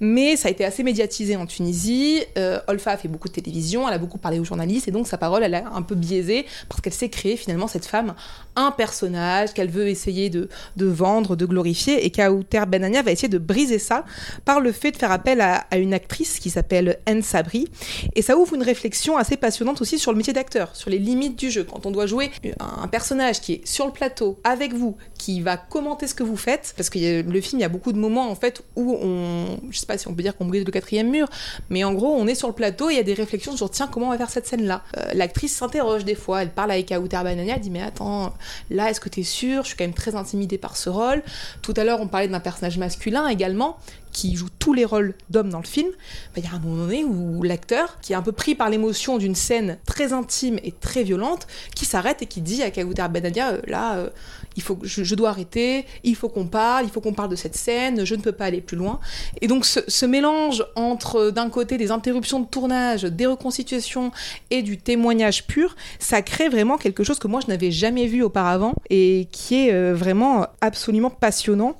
mais 0.00 0.36
ça 0.36 0.48
a 0.48 0.50
été 0.50 0.64
assez 0.64 0.82
médiatisé 0.82 1.36
en 1.36 1.46
Tunisie. 1.46 2.22
Euh, 2.36 2.60
Olfa 2.68 2.92
a 2.92 2.96
fait 2.96 3.08
beaucoup 3.08 3.28
de 3.28 3.32
télévision, 3.32 3.86
elle 3.88 3.94
a 3.94 3.98
beaucoup 3.98 4.18
parlé 4.18 4.38
aux 4.38 4.44
journalistes, 4.44 4.88
et 4.88 4.90
donc 4.90 5.06
sa 5.06 5.18
parole, 5.18 5.42
elle 5.42 5.54
a 5.54 5.72
un 5.72 5.82
peu 5.82 5.94
biaisé 5.94 6.46
parce 6.68 6.80
qu'elle 6.80 6.92
s'est 6.92 7.08
créée 7.08 7.36
finalement 7.36 7.66
cette 7.66 7.86
femme 7.86 8.14
un 8.56 8.72
personnage 8.72 9.52
qu'elle 9.52 9.70
veut 9.70 9.88
essayer 9.88 10.30
de, 10.30 10.48
vendre, 10.76 11.36
de 11.36 11.46
glorifier, 11.46 12.04
et 12.04 12.10
Kauter 12.10 12.64
Benania 12.66 13.02
va 13.02 13.12
essayer 13.12 13.28
de 13.28 13.38
briser 13.38 13.78
ça 13.78 14.04
par 14.44 14.60
le 14.60 14.72
fait 14.72 14.90
de 14.90 14.96
faire 14.96 15.12
appel 15.12 15.40
à, 15.40 15.64
une 15.76 15.94
actrice 15.94 16.40
qui 16.40 16.50
s'appelle 16.50 16.98
Anne 17.06 17.22
Sabri, 17.22 17.68
et 18.14 18.22
ça 18.22 18.36
ouvre 18.36 18.54
une 18.54 18.62
réflexion 18.62 19.16
assez 19.16 19.36
passionnante 19.36 19.80
aussi 19.80 19.98
sur 19.98 20.12
le 20.12 20.18
métier 20.18 20.32
d'acteur, 20.32 20.74
les 20.88 20.98
limites 20.98 21.38
du 21.38 21.50
jeu. 21.50 21.64
Quand 21.64 21.86
on 21.86 21.90
doit 21.90 22.06
jouer 22.06 22.30
un, 22.60 22.88
personnage 22.88 23.40
qui 23.40 23.54
est 23.54 23.66
sur 23.66 23.86
le 23.86 23.92
plateau 23.92 24.38
avec 24.44 24.72
vous, 24.72 24.96
qui 25.18 25.40
va 25.40 25.56
commenter 25.56 26.06
ce 26.06 26.14
que 26.14 26.22
vous 26.22 26.36
faites, 26.36 26.74
parce 26.76 26.90
que 26.90 27.22
le 27.22 27.40
film, 27.40 27.60
il 27.60 27.62
y 27.62 27.64
a 27.64 27.68
beaucoup 27.68 27.92
de 27.92 27.98
moments 27.98 28.30
en 28.30 28.34
fait 28.34 28.62
où 28.76 28.96
on, 29.00 29.58
je 29.70 29.78
sais 29.78 29.86
pas 29.86 29.98
si 29.98 30.08
on 30.08 30.14
peut 30.14 30.22
dire 30.22 30.36
qu'on 30.36 30.46
brise 30.46 30.64
le 30.64 30.70
quatrième 30.70 31.10
mur, 31.10 31.28
mais 31.70 31.84
en 31.84 31.92
gros, 31.92 32.14
on 32.14 32.26
est 32.26 32.34
sur 32.34 32.48
le 32.48 32.54
plateau 32.54 32.90
il 32.90 32.96
y 32.96 33.00
a 33.00 33.02
des 33.02 33.14
réflexions 33.14 33.56
sur 33.56 33.70
tiens, 33.70 33.88
comment 33.90 34.06
on 34.06 34.10
va 34.10 34.18
faire 34.18 34.30
cette 34.30 34.46
scène-là. 34.46 34.82
Euh, 34.96 35.10
l'actrice 35.14 35.54
s'interroge 35.54 36.04
des 36.04 36.14
fois, 36.14 36.42
elle 36.42 36.50
parle 36.50 36.70
avec 36.70 36.90
Aouter 36.92 37.20
Banania, 37.22 37.54
elle 37.56 37.60
dit 37.60 37.70
mais 37.70 37.82
attends, 37.82 38.34
là, 38.70 38.90
est-ce 38.90 39.00
que 39.00 39.08
t'es 39.08 39.22
sûr? 39.22 39.62
Je 39.62 39.68
suis 39.68 39.76
quand 39.76 39.84
même 39.84 39.94
très 39.94 40.14
intimidée 40.14 40.58
par 40.58 40.76
ce 40.76 40.90
rôle. 40.90 41.22
Tout 41.62 41.74
à 41.76 41.84
l'heure, 41.84 42.00
on 42.00 42.08
parlait 42.08 42.28
d'un 42.28 42.40
personnage 42.40 42.78
masculin 42.78 43.28
également 43.28 43.78
qui 44.12 44.36
joue 44.36 44.48
tous 44.58 44.72
les 44.72 44.84
rôles 44.84 45.14
d'hommes 45.30 45.50
dans 45.50 45.60
le 45.60 45.66
film, 45.66 45.88
bah, 46.34 46.38
il 46.38 46.44
y 46.44 46.46
a 46.46 46.52
un 46.52 46.58
moment 46.58 46.84
donné 46.84 47.04
où 47.04 47.42
l'acteur, 47.42 47.98
qui 48.00 48.12
est 48.12 48.16
un 48.16 48.22
peu 48.22 48.32
pris 48.32 48.54
par 48.54 48.70
l'émotion 48.70 49.18
d'une 49.18 49.34
scène 49.34 49.78
très 49.86 50.12
intime 50.12 50.58
et 50.62 50.72
très 50.72 51.02
violente, 51.02 51.46
qui 51.74 51.84
s'arrête 51.84 52.22
et 52.22 52.26
qui 52.26 52.40
dit 52.40 52.62
à 52.62 52.70
Kagouter 52.70 53.06
Benadia, 53.08 53.52
euh, 53.52 53.60
là, 53.66 53.96
euh, 53.96 54.10
il 54.58 54.62
faut, 54.62 54.78
je, 54.82 55.14
dois 55.14 55.30
arrêter, 55.30 55.86
il 56.04 56.14
faut 56.14 56.28
qu'on 56.28 56.46
parle, 56.46 56.84
il 56.84 56.90
faut 56.90 57.00
qu'on 57.00 57.14
parle 57.14 57.30
de 57.30 57.36
cette 57.36 57.56
scène, 57.56 58.04
je 58.04 58.14
ne 58.14 58.20
peux 58.20 58.32
pas 58.32 58.44
aller 58.44 58.60
plus 58.60 58.76
loin. 58.76 59.00
Et 59.40 59.48
donc 59.48 59.64
ce, 59.64 60.06
mélange 60.06 60.64
entre 60.76 61.16
euh, 61.16 61.30
d'un 61.30 61.48
côté 61.48 61.78
des 61.78 61.90
interruptions 61.90 62.40
de 62.40 62.46
tournage, 62.46 63.02
des 63.04 63.26
reconstitutions 63.26 64.10
et 64.50 64.62
du 64.62 64.78
témoignage 64.78 65.46
pur, 65.46 65.76
ça 65.98 66.22
crée 66.22 66.48
vraiment 66.48 66.76
quelque 66.76 67.04
chose 67.04 67.18
que 67.18 67.28
moi 67.28 67.40
je 67.40 67.46
n'avais 67.46 67.70
jamais 67.70 68.06
vu 68.06 68.22
auparavant 68.22 68.74
et 68.90 69.28
qui 69.32 69.68
est 69.68 69.92
vraiment 69.92 70.46
absolument 70.60 71.10
passionnant. 71.10 71.76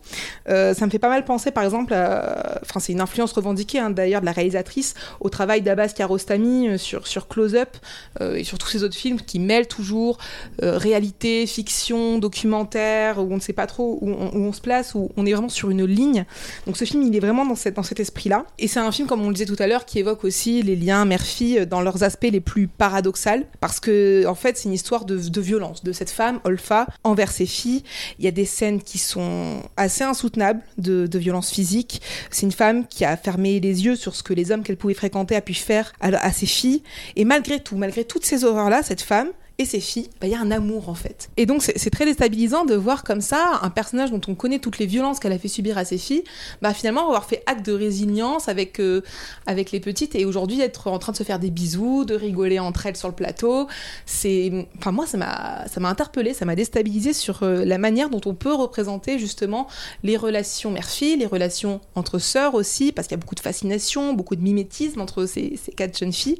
ça 0.46 0.74
me 0.86 0.90
fait 0.90 0.98
pas 0.98 1.08
mal 1.08 1.24
penser 1.24 1.50
par 1.50 1.64
exemple 1.64 1.92
euh, 1.92 2.20
enfin 2.62 2.80
c'est 2.80 2.92
une 2.92 3.00
influence 3.00 3.32
revendiquée 3.32 3.78
hein, 3.78 3.90
d'ailleurs 3.90 4.20
de 4.20 4.26
la 4.26 4.32
réalisatrice 4.32 4.94
au 5.20 5.28
travail 5.28 5.62
d'Abbas 5.62 5.88
Kiarostami 5.88 6.68
euh, 6.68 6.78
sur, 6.78 7.06
sur 7.06 7.28
Close 7.28 7.54
Up 7.54 7.76
euh, 8.20 8.36
et 8.36 8.44
sur 8.44 8.58
tous 8.58 8.68
ces 8.68 8.82
autres 8.82 8.96
films 8.96 9.20
qui 9.20 9.38
mêlent 9.38 9.68
toujours 9.68 10.18
réalité, 10.60 11.46
fiction, 11.46 12.18
documentaire, 12.18 12.67
où 12.76 13.32
on 13.32 13.36
ne 13.36 13.40
sait 13.40 13.52
pas 13.52 13.66
trop 13.66 13.98
où 14.00 14.10
on, 14.10 14.52
se 14.52 14.60
place, 14.60 14.94
où 14.94 15.10
on 15.16 15.26
est 15.26 15.32
vraiment 15.32 15.48
sur 15.48 15.70
une 15.70 15.84
ligne. 15.84 16.24
Donc 16.66 16.76
ce 16.76 16.84
film 16.84 17.02
il 17.02 17.14
est 17.14 17.20
vraiment 17.20 17.44
dans, 17.44 17.54
dans 17.74 17.82
cet 17.82 18.00
esprit-là. 18.00 18.46
Et 18.58 18.68
c'est 18.68 18.80
un 18.80 18.92
film, 18.92 19.08
comme 19.08 19.22
on 19.22 19.28
le 19.28 19.34
disait 19.34 19.46
tout 19.46 19.60
à 19.62 19.66
l'heure, 19.66 19.84
qui 19.84 19.98
évoque 19.98 20.24
aussi 20.24 20.62
les 20.62 20.76
liens 20.76 21.04
mère-fille 21.04 21.66
dans 21.66 21.80
leurs 21.80 22.02
aspects 22.02 22.28
les 22.30 22.40
plus 22.40 22.66
paradoxaux, 22.66 23.44
parce 23.60 23.80
que 23.80 24.26
en 24.26 24.34
fait 24.34 24.56
c'est 24.56 24.68
une 24.68 24.74
histoire 24.74 25.04
de, 25.04 25.16
violence 25.40 25.84
de 25.84 25.92
cette 25.92 26.10
femme, 26.10 26.40
Olfa, 26.44 26.86
envers 27.04 27.30
ses 27.30 27.46
filles. 27.46 27.82
Il 28.18 28.24
y 28.24 28.28
a 28.28 28.32
des 28.32 28.44
scènes 28.44 28.82
qui 28.82 28.98
sont 28.98 29.62
assez 29.76 30.04
insoutenables 30.04 30.60
de 30.78 31.18
violence 31.18 31.50
physique, 31.50 32.00
c'est 32.30 32.46
une 32.46 32.52
femme 32.52 32.86
qui 32.86 33.04
a 33.04 33.16
fermé 33.16 33.60
les 33.60 33.84
yeux 33.84 33.96
sur 33.96 34.14
ce 34.14 34.22
que 34.22 34.32
les 34.32 34.50
hommes 34.50 34.62
qu'elle 34.62 34.76
pouvait 34.76 34.94
fréquenter 34.94 35.36
a 35.36 35.40
pu 35.40 35.54
faire 35.54 35.92
à, 36.00 36.32
ses 36.32 36.46
filles. 36.46 36.82
Et 37.16 37.24
malgré 37.24 37.60
tout, 37.60 37.76
malgré 37.76 38.04
toutes 38.04 38.24
ces 38.24 38.44
horreurs-là, 38.44 38.82
cette 38.82 39.02
femme, 39.02 39.28
et 39.60 39.64
ses 39.64 39.80
filles, 39.80 40.08
bah, 40.20 40.28
il 40.28 40.30
y 40.30 40.36
a 40.36 40.40
un 40.40 40.52
amour 40.52 40.88
en 40.88 40.94
fait. 40.94 41.30
Et 41.36 41.44
donc 41.44 41.62
c'est 41.62 41.90
très 41.90 42.04
déstabilisant 42.04 42.64
de 42.64 42.76
voir 42.76 43.02
comme 43.02 43.20
ça 43.20 43.58
un 43.62 43.70
personnage 43.70 44.12
dont 44.12 44.20
on 44.28 44.36
connaît 44.36 44.60
toutes 44.60 44.78
les 44.78 44.86
violences 44.86 45.18
qu'elle 45.18 45.32
a 45.32 45.38
fait 45.38 45.48
subir 45.48 45.76
à 45.78 45.84
ses 45.84 45.98
filles, 45.98 46.22
bah 46.62 46.72
finalement 46.72 47.06
avoir 47.06 47.24
fait 47.24 47.42
acte 47.46 47.66
de 47.66 47.72
résilience 47.72 48.48
avec 48.48 48.78
euh, 48.78 49.02
avec 49.46 49.72
les 49.72 49.80
petites 49.80 50.14
et 50.14 50.24
aujourd'hui 50.24 50.60
être 50.60 50.86
en 50.86 51.00
train 51.00 51.10
de 51.10 51.16
se 51.16 51.24
faire 51.24 51.40
des 51.40 51.50
bisous, 51.50 52.04
de 52.04 52.14
rigoler 52.14 52.60
entre 52.60 52.86
elles 52.86 52.96
sur 52.96 53.08
le 53.08 53.14
plateau, 53.14 53.66
c'est, 54.06 54.68
enfin 54.78 54.92
moi 54.92 55.06
ça 55.06 55.18
m'a 55.18 55.66
ça 55.66 55.80
interpellé, 55.80 56.34
ça 56.34 56.44
m'a 56.44 56.54
déstabilisé 56.54 57.12
sur 57.12 57.42
euh, 57.42 57.64
la 57.64 57.78
manière 57.78 58.10
dont 58.10 58.20
on 58.26 58.34
peut 58.34 58.54
représenter 58.54 59.18
justement 59.18 59.66
les 60.04 60.16
relations 60.16 60.70
mère-fille, 60.70 61.16
les 61.16 61.26
relations 61.26 61.80
entre 61.96 62.20
sœurs 62.20 62.54
aussi, 62.54 62.92
parce 62.92 63.08
qu'il 63.08 63.16
y 63.16 63.18
a 63.18 63.20
beaucoup 63.20 63.34
de 63.34 63.40
fascination, 63.40 64.12
beaucoup 64.12 64.36
de 64.36 64.42
mimétisme 64.42 65.00
entre 65.00 65.26
ces, 65.26 65.58
ces 65.60 65.72
quatre 65.72 65.98
jeunes 65.98 66.12
filles. 66.12 66.38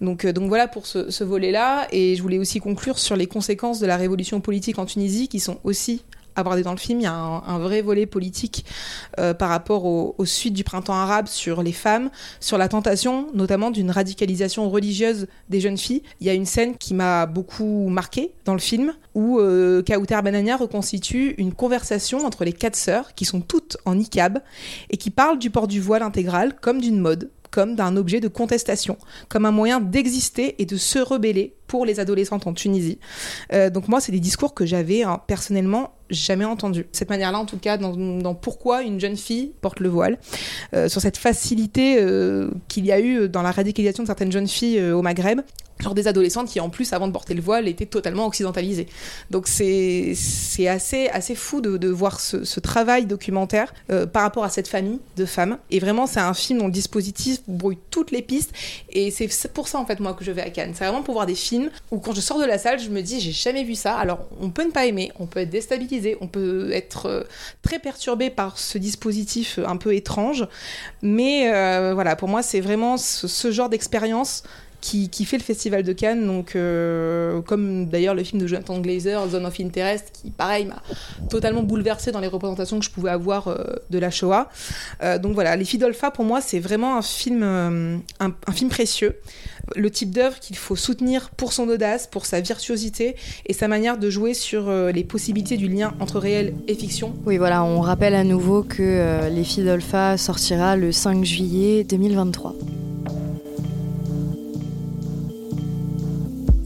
Donc 0.00 0.24
euh, 0.24 0.32
donc 0.32 0.48
voilà 0.48 0.66
pour 0.66 0.86
ce, 0.86 1.10
ce 1.12 1.22
volet 1.22 1.52
là 1.52 1.86
et 1.92 2.16
je 2.16 2.22
voulais 2.22 2.31
aussi 2.38 2.60
conclure 2.60 2.98
sur 2.98 3.16
les 3.16 3.26
conséquences 3.26 3.80
de 3.80 3.86
la 3.86 3.96
révolution 3.96 4.40
politique 4.40 4.78
en 4.78 4.86
Tunisie 4.86 5.28
qui 5.28 5.40
sont 5.40 5.58
aussi 5.64 6.02
abordé 6.36 6.62
dans 6.62 6.72
le 6.72 6.78
film. 6.78 7.00
Il 7.00 7.04
y 7.04 7.06
a 7.06 7.12
un, 7.12 7.58
vrai 7.58 7.82
volet 7.82 8.06
politique 8.06 8.64
euh, 9.18 9.34
par 9.34 9.48
rapport 9.48 9.84
aux, 9.84 10.14
suites 10.24 10.54
du 10.54 10.64
printemps 10.64 10.94
arabe 10.94 11.26
sur 11.26 11.62
les 11.62 11.72
femmes, 11.72 12.10
sur 12.40 12.58
la 12.58 12.68
tentation 12.68 13.28
notamment 13.34 13.70
d'une 13.70 13.90
radicalisation 13.90 14.70
religieuse 14.70 15.26
des 15.48 15.60
jeunes 15.60 15.78
filles. 15.78 16.02
Il 16.20 16.26
y 16.26 16.30
a 16.30 16.34
une 16.34 16.46
scène 16.46 16.76
qui 16.76 16.94
m'a 16.94 17.26
beaucoup 17.26 17.88
marquée 17.88 18.32
dans 18.44 18.54
le 18.54 18.60
film 18.60 18.94
où 19.14 19.40
euh, 19.40 19.82
Banania 20.22 20.56
reconstitue 20.56 21.34
une 21.38 21.52
conversation 21.52 22.24
entre 22.24 22.44
les 22.44 22.52
quatre 22.52 22.76
sœurs 22.76 23.14
qui 23.14 23.24
sont 23.24 23.40
toutes 23.40 23.76
en 23.84 23.96
niqab 23.96 24.38
et 24.90 24.96
qui 24.96 25.10
parlent 25.10 25.38
du 25.38 25.50
port 25.50 25.66
du 25.66 25.80
voile 25.80 26.02
intégral 26.02 26.54
comme 26.60 26.80
d'une 26.80 26.98
mode 26.98 27.30
comme 27.52 27.76
d'un 27.76 27.96
objet 27.98 28.18
de 28.18 28.28
contestation, 28.28 28.96
comme 29.28 29.44
un 29.44 29.50
moyen 29.50 29.78
d'exister 29.78 30.56
et 30.58 30.64
de 30.64 30.76
se 30.78 30.98
rebeller 30.98 31.54
pour 31.72 31.86
les 31.86 32.00
adolescentes 32.00 32.46
en 32.46 32.52
Tunisie. 32.52 32.98
Euh, 33.54 33.70
donc 33.70 33.88
moi, 33.88 33.98
c'est 33.98 34.12
des 34.12 34.20
discours 34.20 34.52
que 34.52 34.66
j'avais 34.66 35.04
hein, 35.04 35.22
personnellement 35.26 35.94
jamais 36.10 36.44
entendus. 36.44 36.84
Cette 36.92 37.08
manière-là, 37.08 37.38
en 37.38 37.46
tout 37.46 37.56
cas, 37.56 37.78
dans, 37.78 38.34
pourquoi 38.34 38.82
une 38.82 39.00
jeune 39.00 39.16
fille 39.16 39.52
porte 39.62 39.80
le 39.80 39.88
voile, 39.88 40.18
euh, 40.74 40.90
sur 40.90 41.00
cette 41.00 41.16
facilité 41.16 41.96
euh, 41.98 42.50
qu'il 42.68 42.84
y 42.84 42.92
a 42.92 43.00
eu 43.00 43.26
dans 43.30 43.40
la 43.40 43.52
radicalisation 43.52 44.02
de 44.02 44.06
certaines 44.06 44.30
jeunes 44.30 44.48
filles 44.48 44.82
au 44.92 45.00
Maghreb, 45.00 45.40
genre 45.80 45.94
des 45.94 46.06
adolescentes 46.06 46.48
qui 46.48 46.60
en 46.60 46.68
plus 46.68 46.92
avant 46.92 47.08
de 47.08 47.12
porter 47.12 47.32
le 47.32 47.40
voile 47.40 47.66
étaient 47.66 47.86
totalement 47.86 48.26
occidentalisées. 48.26 48.86
Donc 49.30 49.48
c'est 49.48 50.14
assez 50.68 51.08
assez 51.08 51.34
fou 51.34 51.60
de, 51.60 51.88
voir 51.88 52.20
ce, 52.20 52.44
ce, 52.44 52.60
travail 52.60 53.06
documentaire 53.06 53.74
par 54.12 54.22
rapport 54.22 54.44
à 54.44 54.50
cette 54.50 54.68
famille 54.68 55.00
de 55.16 55.24
femmes. 55.24 55.58
Et 55.70 55.80
vraiment 55.80 56.06
c'est 56.06 56.20
un 56.20 56.34
film 56.34 56.60
dont 56.60 56.66
le 56.66 56.72
dispositif 56.72 57.40
brouille 57.48 57.78
toutes 57.90 58.12
les 58.12 58.22
pistes. 58.22 58.52
Et 58.90 59.10
c'est 59.10 59.52
pour 59.52 59.66
ça 59.66 59.78
en 59.78 59.86
fait 59.86 59.98
moi 59.98 60.12
que 60.12 60.24
je 60.24 60.30
vais 60.30 60.42
à 60.42 60.50
Cannes. 60.50 60.72
C'est 60.74 60.84
vraiment 60.84 61.02
pour 61.02 61.14
voir 61.14 61.26
des 61.26 61.34
films 61.34 61.61
où 61.90 61.98
quand 61.98 62.14
je 62.14 62.20
sors 62.20 62.38
de 62.38 62.44
la 62.44 62.58
salle 62.58 62.78
je 62.78 62.88
me 62.88 63.02
dis 63.02 63.20
j'ai 63.20 63.32
jamais 63.32 63.64
vu 63.64 63.74
ça. 63.74 63.96
Alors 63.96 64.20
on 64.40 64.50
peut 64.50 64.64
ne 64.64 64.70
pas 64.70 64.86
aimer, 64.86 65.12
on 65.18 65.26
peut 65.26 65.40
être 65.40 65.50
déstabilisé, 65.50 66.16
on 66.20 66.26
peut 66.26 66.70
être 66.72 67.06
euh, 67.06 67.22
très 67.62 67.78
perturbé 67.78 68.30
par 68.30 68.58
ce 68.58 68.78
dispositif 68.78 69.58
un 69.64 69.76
peu 69.76 69.94
étrange. 69.94 70.46
Mais 71.02 71.52
euh, 71.52 71.92
voilà 71.94 72.16
pour 72.16 72.28
moi 72.28 72.42
c'est 72.42 72.60
vraiment 72.60 72.96
ce 72.96 73.50
genre 73.50 73.68
d'expérience 73.68 74.42
qui, 74.82 75.24
fait 75.24 75.38
le 75.38 75.42
festival 75.42 75.84
de 75.84 75.92
Cannes, 75.92 76.26
donc 76.26 76.56
euh, 76.56 77.40
comme 77.42 77.86
d'ailleurs 77.86 78.16
le 78.16 78.24
film 78.24 78.42
de 78.42 78.48
Jonathan 78.48 78.80
Glazer, 78.80 79.28
Zone 79.28 79.46
of 79.46 79.58
Interest, 79.60 80.10
qui 80.12 80.30
pareil 80.30 80.66
m'a 80.66 80.82
totalement 81.30 81.62
bouleversé 81.62 82.10
dans 82.10 82.18
les 82.18 82.26
représentations 82.26 82.80
que 82.80 82.84
je 82.84 82.90
pouvais 82.90 83.10
avoir 83.10 83.48
euh, 83.48 83.56
de 83.90 83.98
la 83.98 84.10
Shoah. 84.10 84.50
Euh, 85.02 85.18
donc 85.18 85.34
voilà, 85.34 85.54
Les 85.54 85.64
Fidolfa 85.64 86.10
pour 86.10 86.24
moi 86.24 86.40
c'est 86.40 86.58
vraiment 86.58 86.96
un 86.96 87.02
film, 87.02 87.44
un, 87.44 88.52
film 88.52 88.70
précieux, 88.70 89.16
le 89.76 89.88
type 89.88 90.10
d'œuvre 90.10 90.40
qu'il 90.40 90.56
faut 90.56 90.76
soutenir 90.76 91.30
pour 91.30 91.52
son 91.52 91.68
audace, 91.68 92.08
pour 92.08 92.26
sa 92.26 92.40
virtuosité 92.40 93.14
et 93.46 93.52
sa 93.52 93.68
manière 93.68 93.98
de 93.98 94.10
jouer 94.10 94.34
sur 94.34 94.68
les 94.68 95.04
possibilités 95.04 95.56
du 95.56 95.68
lien 95.68 95.94
entre 96.00 96.18
réel 96.18 96.54
et 96.66 96.74
fiction. 96.74 97.14
Oui 97.24 97.38
voilà, 97.38 97.62
on 97.62 97.80
rappelle 97.80 98.16
à 98.16 98.24
nouveau 98.24 98.64
que 98.64 99.28
Les 99.28 99.44
Fidolfa 99.44 100.18
sortira 100.18 100.76
le 100.76 100.90
5 100.90 101.24
juillet 101.24 101.84
2023. 101.84 102.56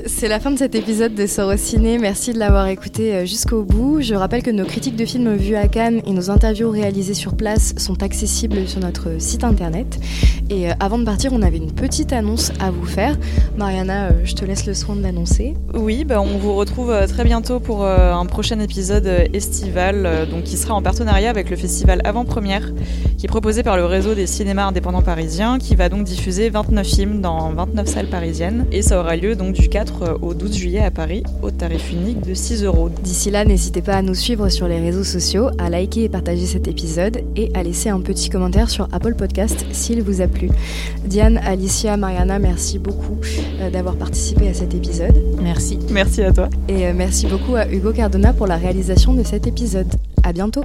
C'est 0.09 0.29
la 0.29 0.39
fin 0.39 0.53
de 0.53 0.59
cet 0.59 0.77
épisode 0.77 1.15
de 1.17 1.27
Sorociné. 1.27 1.99
Merci 1.99 2.33
de 2.33 2.39
l'avoir 2.39 2.69
écouté 2.69 3.13
euh, 3.13 3.27
jusqu'au 3.27 3.65
bout. 3.65 4.01
Je 4.03 4.15
rappelle 4.15 4.43
que 4.45 4.53
nos 4.53 4.65
critiques 4.65 4.95
de 4.95 5.05
films 5.05 5.35
vus 5.35 5.57
à 5.57 5.67
Cannes 5.67 6.01
et 6.07 6.13
nos 6.13 6.31
interviews 6.31 6.71
réalisées 6.71 7.15
sur 7.15 7.35
place 7.35 7.75
sont 7.77 8.05
accessibles 8.05 8.69
sur 8.69 8.79
notre 8.79 9.21
site 9.21 9.43
internet. 9.43 9.99
Et 10.49 10.71
euh, 10.71 10.75
avant 10.79 10.99
de 10.99 11.05
partir, 11.05 11.33
on 11.33 11.43
avait 11.43 11.57
une 11.57 11.73
petite 11.73 12.13
annonce 12.13 12.53
à 12.61 12.71
vous 12.71 12.87
faire. 12.87 13.19
Mariana, 13.57 14.11
euh, 14.11 14.11
je 14.23 14.35
te 14.35 14.45
laisse 14.45 14.65
le 14.67 14.75
soin 14.75 14.95
de 14.95 15.03
l'annoncer. 15.03 15.55
Oui, 15.75 16.05
bah, 16.05 16.21
on 16.21 16.39
vous 16.39 16.55
retrouve 16.55 16.95
très 17.09 17.25
bientôt 17.25 17.59
pour 17.59 17.85
un 17.85 18.27
prochain 18.27 18.61
épisode 18.61 19.07
estival, 19.33 20.29
donc 20.31 20.45
qui 20.45 20.57
sera 20.57 20.75
en 20.75 20.83
partenariat 20.83 21.31
avec 21.31 21.51
le 21.51 21.57
festival 21.57 22.01
Avant-Première, 22.05 22.71
qui 23.19 23.27
est 23.27 23.29
proposé 23.29 23.63
par 23.63 23.77
le 23.77 23.85
réseau 23.85 24.15
des 24.15 24.27
cinémas 24.27 24.67
indépendants 24.67 25.03
parisiens, 25.03 25.59
qui 25.59 25.75
va 25.75 25.89
donc 25.89 26.05
diffuser 26.05 26.49
29 26.49 26.87
films 26.87 27.21
dans 27.21 27.53
29 27.53 27.87
salles 27.89 28.09
parisiennes. 28.09 28.67
Et 28.71 28.83
ça 28.83 29.01
aura 29.01 29.17
lieu 29.17 29.35
donc 29.35 29.55
du 29.55 29.69
4 29.69 29.96
au 30.03 30.35
12 30.35 30.55
juillet 30.55 30.85
à 30.85 30.91
Paris 30.91 31.23
au 31.43 31.51
tarif 31.51 31.93
unique 31.93 32.21
de 32.21 32.35
6 32.35 32.65
euros. 32.65 32.89
D'ici 33.03 33.31
là, 33.31 33.45
n'hésitez 33.45 33.83
pas 33.83 33.95
à 33.95 34.03
nous 34.03 34.15
suivre 34.15 34.49
sur 34.49 34.69
les 34.69 34.81
réseaux 34.81 35.05
sociaux, 35.05 35.49
à 35.59 35.71
liker 35.71 36.05
et 36.05 36.09
partager 36.09 36.47
cet 36.47 36.69
épisode 36.69 37.23
et 37.37 37.51
à 37.55 37.63
laisser 37.63 37.89
un 37.89 38.01
petit 38.01 38.31
commentaire 38.31 38.71
sur 38.71 38.89
Apple 38.93 39.15
Podcast 39.15 39.65
s'il 39.73 40.03
vous 40.03 40.21
a 40.21 40.27
plu. 40.27 40.51
Diane, 41.05 41.39
Alicia, 41.39 41.97
Mariana, 41.97 42.39
merci 42.39 42.79
beaucoup 42.79 43.19
euh, 43.61 43.71
d'avoir 43.71 43.97
participé 43.97 44.49
à 44.49 44.55
cet 44.55 44.75
épisode. 44.75 45.17
Merci. 45.41 45.79
Merci 45.91 46.23
à 46.23 46.33
toi. 46.33 46.49
Et 46.69 46.87
euh, 46.87 46.93
merci 46.95 47.27
beaucoup 47.27 47.57
à 47.57 47.67
Hugo 47.69 47.93
Cardona 47.93 48.33
pour 48.33 48.47
la 48.47 48.57
réalisation 48.57 49.15
de 49.15 49.23
cet 49.23 49.47
épisode. 49.47 49.93
À 50.23 50.33
bientôt. 50.33 50.63